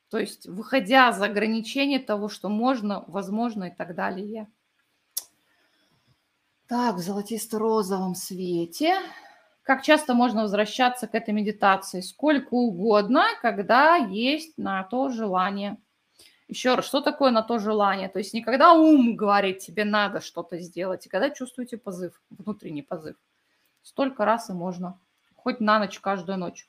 То 0.10 0.18
есть 0.18 0.48
выходя 0.48 1.12
за 1.12 1.26
ограничения 1.26 2.00
того, 2.00 2.30
что 2.30 2.50
можно, 2.50 3.04
возможно 3.08 3.66
и 3.66 3.76
так 3.76 3.96
далее. 3.96 4.48
Так, 6.68 6.96
в 6.96 7.00
золотисто-розовом 7.00 8.16
свете. 8.16 8.96
Как 9.64 9.84
часто 9.84 10.16
можно 10.16 10.44
возвращаться 10.44 11.08
к 11.08 11.14
этой 11.14 11.32
медитации? 11.34 12.02
Сколько 12.02 12.56
угодно, 12.56 13.26
когда 13.42 13.96
есть 13.96 14.58
на 14.58 14.84
то 14.84 15.10
желание. 15.10 15.78
Еще 16.48 16.74
раз, 16.74 16.86
что 16.86 17.02
такое 17.02 17.30
на 17.30 17.44
то 17.44 17.60
желание? 17.60 18.10
То 18.10 18.18
есть 18.18 18.34
не 18.34 18.42
когда 18.42 18.74
ум 18.74 19.16
говорит, 19.16 19.60
тебе 19.60 19.86
надо 19.86 20.22
что-то 20.22 20.58
сделать, 20.60 21.06
и 21.06 21.10
когда 21.10 21.30
чувствуете 21.30 21.78
позыв, 21.78 22.20
внутренний 22.32 22.82
позыв. 22.82 23.16
Столько 23.84 24.26
раз 24.26 24.50
и 24.50 24.54
можно. 24.54 25.00
Хоть 25.36 25.60
на 25.60 25.78
ночь, 25.78 26.00
каждую 26.00 26.40
ночь. 26.40 26.68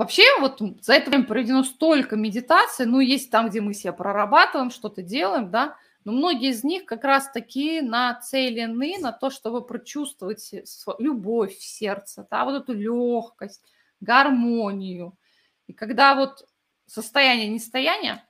Вообще, 0.00 0.22
вот 0.40 0.62
за 0.80 0.94
это 0.94 1.10
время 1.10 1.26
проведено 1.26 1.62
столько 1.62 2.16
медитаций, 2.16 2.86
ну, 2.86 3.00
есть 3.00 3.30
там, 3.30 3.50
где 3.50 3.60
мы 3.60 3.74
себя 3.74 3.92
прорабатываем, 3.92 4.70
что-то 4.70 5.02
делаем, 5.02 5.50
да, 5.50 5.76
но 6.04 6.12
многие 6.12 6.52
из 6.52 6.64
них 6.64 6.86
как 6.86 7.04
раз-таки 7.04 7.82
нацелены 7.82 8.96
на 8.98 9.12
то, 9.12 9.28
чтобы 9.28 9.60
прочувствовать 9.60 10.54
любовь 10.98 11.54
в 11.54 11.62
сердце, 11.62 12.26
да, 12.30 12.46
вот 12.46 12.62
эту 12.62 12.72
легкость, 12.72 13.62
гармонию. 14.00 15.18
И 15.66 15.74
когда 15.74 16.14
вот 16.14 16.48
состояние 16.86 17.48
нестояния 17.48 18.26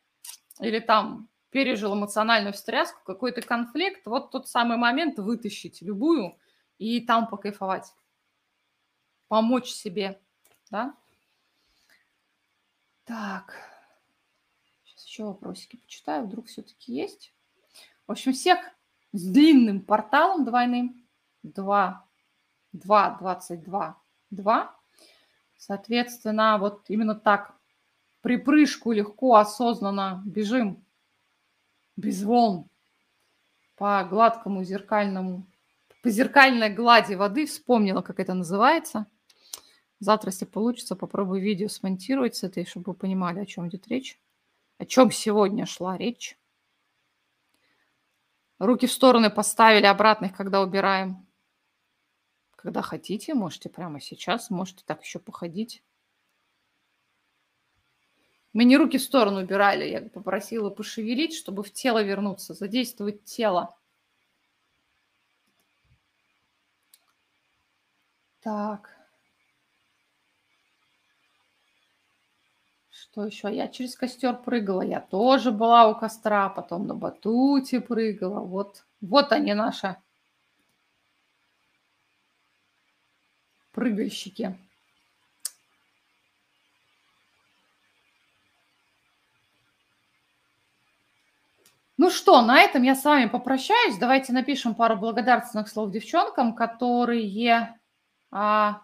или 0.59 0.81
там 0.81 1.29
пережил 1.51 1.95
эмоциональную 1.95 2.53
встряску, 2.53 2.99
какой-то 3.05 3.43
конфликт, 3.43 4.07
вот 4.07 4.33
тот 4.33 4.49
самый 4.49 4.77
момент 4.77 5.21
вытащить 5.21 5.83
любую 5.83 6.37
и 6.79 7.01
там 7.01 7.29
покайфовать, 7.29 7.95
помочь 9.29 9.71
себе, 9.71 10.21
да, 10.73 10.97
так, 13.11 13.57
сейчас 14.85 15.05
еще 15.05 15.25
вопросики 15.25 15.75
почитаю, 15.75 16.27
вдруг 16.27 16.47
все-таки 16.47 16.93
есть. 16.93 17.35
В 18.07 18.13
общем, 18.13 18.33
всех 18.33 18.61
с 19.13 19.25
длинным 19.25 19.81
порталом 19.81 20.45
двойным 20.45 21.05
2, 21.43 22.07
2, 22.73 23.17
22, 23.19 24.03
2. 24.31 24.77
Соответственно, 25.57 26.59
вот 26.59 26.85
именно 26.87 27.17
так 27.17 27.57
припрыжку 28.21 28.93
легко, 28.93 29.35
осознанно 29.35 30.23
бежим 30.25 30.85
без 31.97 32.23
волн 32.23 32.69
по 33.77 34.05
гладкому 34.05 34.63
зеркальному, 34.63 35.49
по 36.05 36.11
зеркальной 36.11 36.73
глади 36.73 37.15
воды. 37.15 37.47
Вспомнила, 37.47 38.03
как 38.03 38.21
это 38.21 38.35
называется– 38.35 39.09
Завтра, 40.01 40.31
если 40.31 40.47
получится, 40.47 40.97
попробую 40.97 41.43
видео 41.43 41.69
смонтировать 41.69 42.35
с 42.35 42.43
этой, 42.43 42.65
чтобы 42.65 42.93
вы 42.93 42.95
понимали, 42.95 43.39
о 43.39 43.47
чем 43.47 43.69
идет 43.69 43.87
речь. 43.89 44.19
О 44.79 44.87
чем 44.87 45.11
сегодня 45.11 45.67
шла 45.67 45.99
речь. 45.99 46.39
Руки 48.59 48.87
в 48.87 48.93
стороны 48.93 49.31
поставили, 49.31 49.85
обратно 49.85 50.27
их 50.27 50.37
когда 50.37 50.63
убираем. 50.63 51.27
Когда 52.57 52.81
хотите, 52.81 53.35
можете 53.35 53.69
прямо 53.69 54.01
сейчас, 54.01 54.49
можете 54.51 54.85
так 54.87 55.03
еще 55.03 55.19
походить. 55.19 55.83
Мы 58.53 58.65
не 58.65 58.77
руки 58.79 58.99
в 58.99 59.03
сторону 59.03 59.41
убирали, 59.41 59.85
я 59.89 60.01
попросила 60.03 60.71
пошевелить, 60.71 61.35
чтобы 61.35 61.63
в 61.63 61.73
тело 61.73 62.03
вернуться, 62.03 62.53
задействовать 62.53 63.25
тело. 63.25 63.79
Так. 68.41 69.00
Что 73.11 73.27
еще? 73.27 73.53
Я 73.53 73.67
через 73.67 73.97
костер 73.97 74.37
прыгала. 74.37 74.83
Я 74.83 75.01
тоже 75.01 75.51
была 75.51 75.89
у 75.89 75.99
костра, 75.99 76.49
потом 76.49 76.87
на 76.87 76.95
батуте 76.95 77.81
прыгала. 77.81 78.39
Вот, 78.39 78.85
вот 79.01 79.33
они 79.33 79.53
наши 79.53 79.97
прыгальщики. 83.73 84.57
Ну 91.97 92.11
что, 92.11 92.41
на 92.43 92.61
этом 92.61 92.85
я 92.85 92.95
с 92.95 93.05
вами 93.05 93.29
попрощаюсь. 93.29 93.99
Давайте 93.99 94.33
напишем 94.33 94.77
пару 94.77 94.97
благодарственных 94.97 95.69
слов 95.69 95.91
девчонкам, 95.91 96.55
которые... 96.55 97.77
А... 98.31 98.83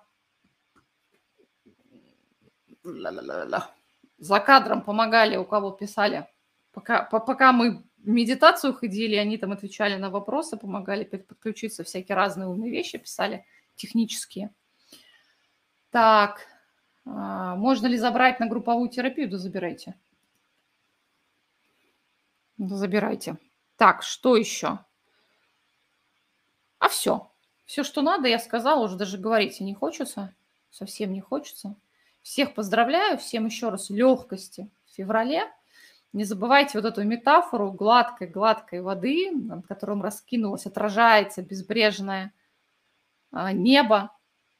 Ла-ла-ла-ла 2.82 3.75
за 4.18 4.40
кадром 4.40 4.82
помогали, 4.82 5.36
у 5.36 5.44
кого 5.44 5.70
писали. 5.70 6.26
Пока, 6.72 7.02
по, 7.02 7.20
пока 7.20 7.52
мы 7.52 7.84
в 7.98 8.08
медитацию 8.08 8.74
ходили, 8.74 9.16
они 9.16 9.38
там 9.38 9.52
отвечали 9.52 9.96
на 9.96 10.10
вопросы, 10.10 10.56
помогали 10.56 11.04
подключиться, 11.04 11.84
всякие 11.84 12.14
разные 12.14 12.48
умные 12.48 12.70
вещи 12.70 12.98
писали, 12.98 13.44
технические. 13.74 14.50
Так, 15.90 16.46
а, 17.04 17.56
можно 17.56 17.86
ли 17.86 17.96
забрать 17.96 18.40
на 18.40 18.46
групповую 18.46 18.88
терапию? 18.88 19.30
Да 19.30 19.38
забирайте. 19.38 19.94
Да 22.58 22.74
забирайте. 22.76 23.36
Так, 23.76 24.02
что 24.02 24.36
еще? 24.36 24.78
А 26.78 26.88
все. 26.88 27.30
Все, 27.64 27.82
что 27.82 28.02
надо, 28.02 28.28
я 28.28 28.38
сказала, 28.38 28.84
уже 28.84 28.96
даже 28.96 29.18
говорить 29.18 29.60
не 29.60 29.74
хочется. 29.74 30.34
Совсем 30.70 31.12
не 31.12 31.20
хочется. 31.20 31.74
Всех 32.26 32.54
поздравляю, 32.54 33.18
всем 33.18 33.46
еще 33.46 33.68
раз 33.68 33.88
легкости 33.88 34.68
в 34.84 34.96
феврале. 34.96 35.44
Не 36.12 36.24
забывайте 36.24 36.76
вот 36.76 36.84
эту 36.84 37.04
метафору 37.04 37.70
гладкой-гладкой 37.70 38.80
воды, 38.80 39.30
над 39.30 39.64
которым 39.64 40.02
раскинулось, 40.02 40.66
отражается 40.66 41.42
безбрежное 41.42 42.34
а, 43.30 43.52
небо, 43.52 44.10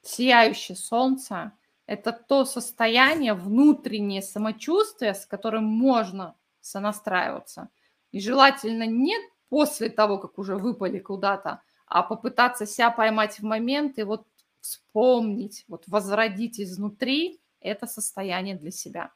сияющее 0.03 0.77
солнце. 0.77 1.51
Это 1.87 2.13
то 2.13 2.45
состояние, 2.45 3.35
внутреннее 3.35 4.23
самочувствие, 4.23 5.13
с 5.13 5.27
которым 5.27 5.65
можно 5.65 6.37
сонастраиваться. 6.61 7.69
И 8.13 8.21
желательно 8.21 8.87
не 8.87 9.17
после 9.49 9.91
того, 9.91 10.19
как 10.19 10.39
уже 10.39 10.55
выпали 10.55 11.01
куда-то, 11.01 11.63
а 11.89 12.05
попытаться 12.05 12.65
себя 12.65 12.93
поймать 12.93 13.41
в 13.41 13.43
момент 13.43 13.99
и 13.99 14.05
вот 14.05 14.25
вспомнить, 14.61 15.65
вот 15.67 15.83
возродить 15.89 16.61
изнутри 16.61 17.41
это 17.67 17.87
состояние 17.87 18.57
для 18.57 18.71
себя. 18.71 19.13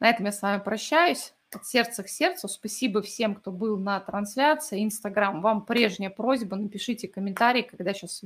На 0.00 0.10
этом 0.10 0.26
я 0.26 0.32
с 0.32 0.42
вами 0.42 0.60
прощаюсь. 0.60 1.34
От 1.52 1.66
сердца 1.66 2.02
к 2.02 2.08
сердцу. 2.08 2.48
Спасибо 2.48 3.00
всем, 3.00 3.36
кто 3.36 3.52
был 3.52 3.78
на 3.78 4.00
трансляции. 4.00 4.82
Инстаграм, 4.82 5.40
вам 5.40 5.64
прежняя 5.64 6.10
просьба, 6.10 6.56
напишите 6.56 7.06
комментарий, 7.06 7.62
когда 7.62 7.94
сейчас 7.94 8.24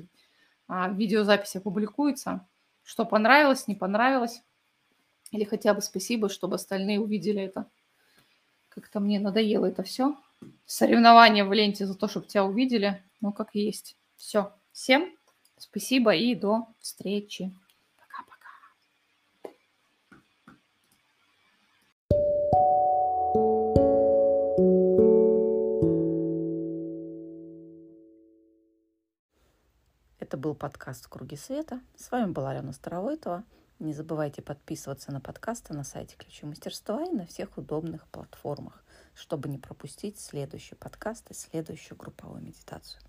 а, 0.66 0.88
видеозапись 0.88 1.56
опубликуется, 1.56 2.48
что 2.84 3.04
понравилось, 3.04 3.68
не 3.68 3.74
понравилось. 3.74 4.42
Или 5.30 5.44
хотя 5.44 5.74
бы 5.74 5.82
спасибо, 5.82 6.30
чтобы 6.30 6.54
остальные 6.54 7.00
увидели 7.00 7.42
это. 7.42 7.68
Как-то 8.70 8.98
мне 8.98 9.20
надоело 9.20 9.66
это 9.66 9.82
все. 9.82 10.16
Соревнования 10.64 11.44
в 11.44 11.52
ленте 11.52 11.84
за 11.84 11.94
то, 11.94 12.08
чтобы 12.08 12.26
тебя 12.26 12.44
увидели. 12.44 13.02
Ну, 13.20 13.32
как 13.32 13.54
есть. 13.54 13.98
Все. 14.16 14.54
Всем 14.72 15.18
спасибо 15.58 16.14
и 16.14 16.34
до 16.34 16.68
встречи. 16.80 17.52
Был 30.48 30.54
подкаст 30.54 31.08
«Круги 31.08 31.36
света». 31.36 31.78
С 31.94 32.10
вами 32.10 32.32
была 32.32 32.52
Алена 32.52 32.72
Старовойтова. 32.72 33.44
Не 33.80 33.92
забывайте 33.92 34.40
подписываться 34.40 35.12
на 35.12 35.20
подкасты 35.20 35.74
на 35.74 35.84
сайте 35.84 36.16
Ключи 36.16 36.46
мастерства 36.46 37.04
и 37.04 37.10
на 37.10 37.26
всех 37.26 37.58
удобных 37.58 38.06
платформах, 38.06 38.82
чтобы 39.14 39.50
не 39.50 39.58
пропустить 39.58 40.18
следующий 40.18 40.74
подкаст 40.74 41.30
и 41.30 41.34
следующую 41.34 41.98
групповую 41.98 42.40
медитацию. 42.40 43.02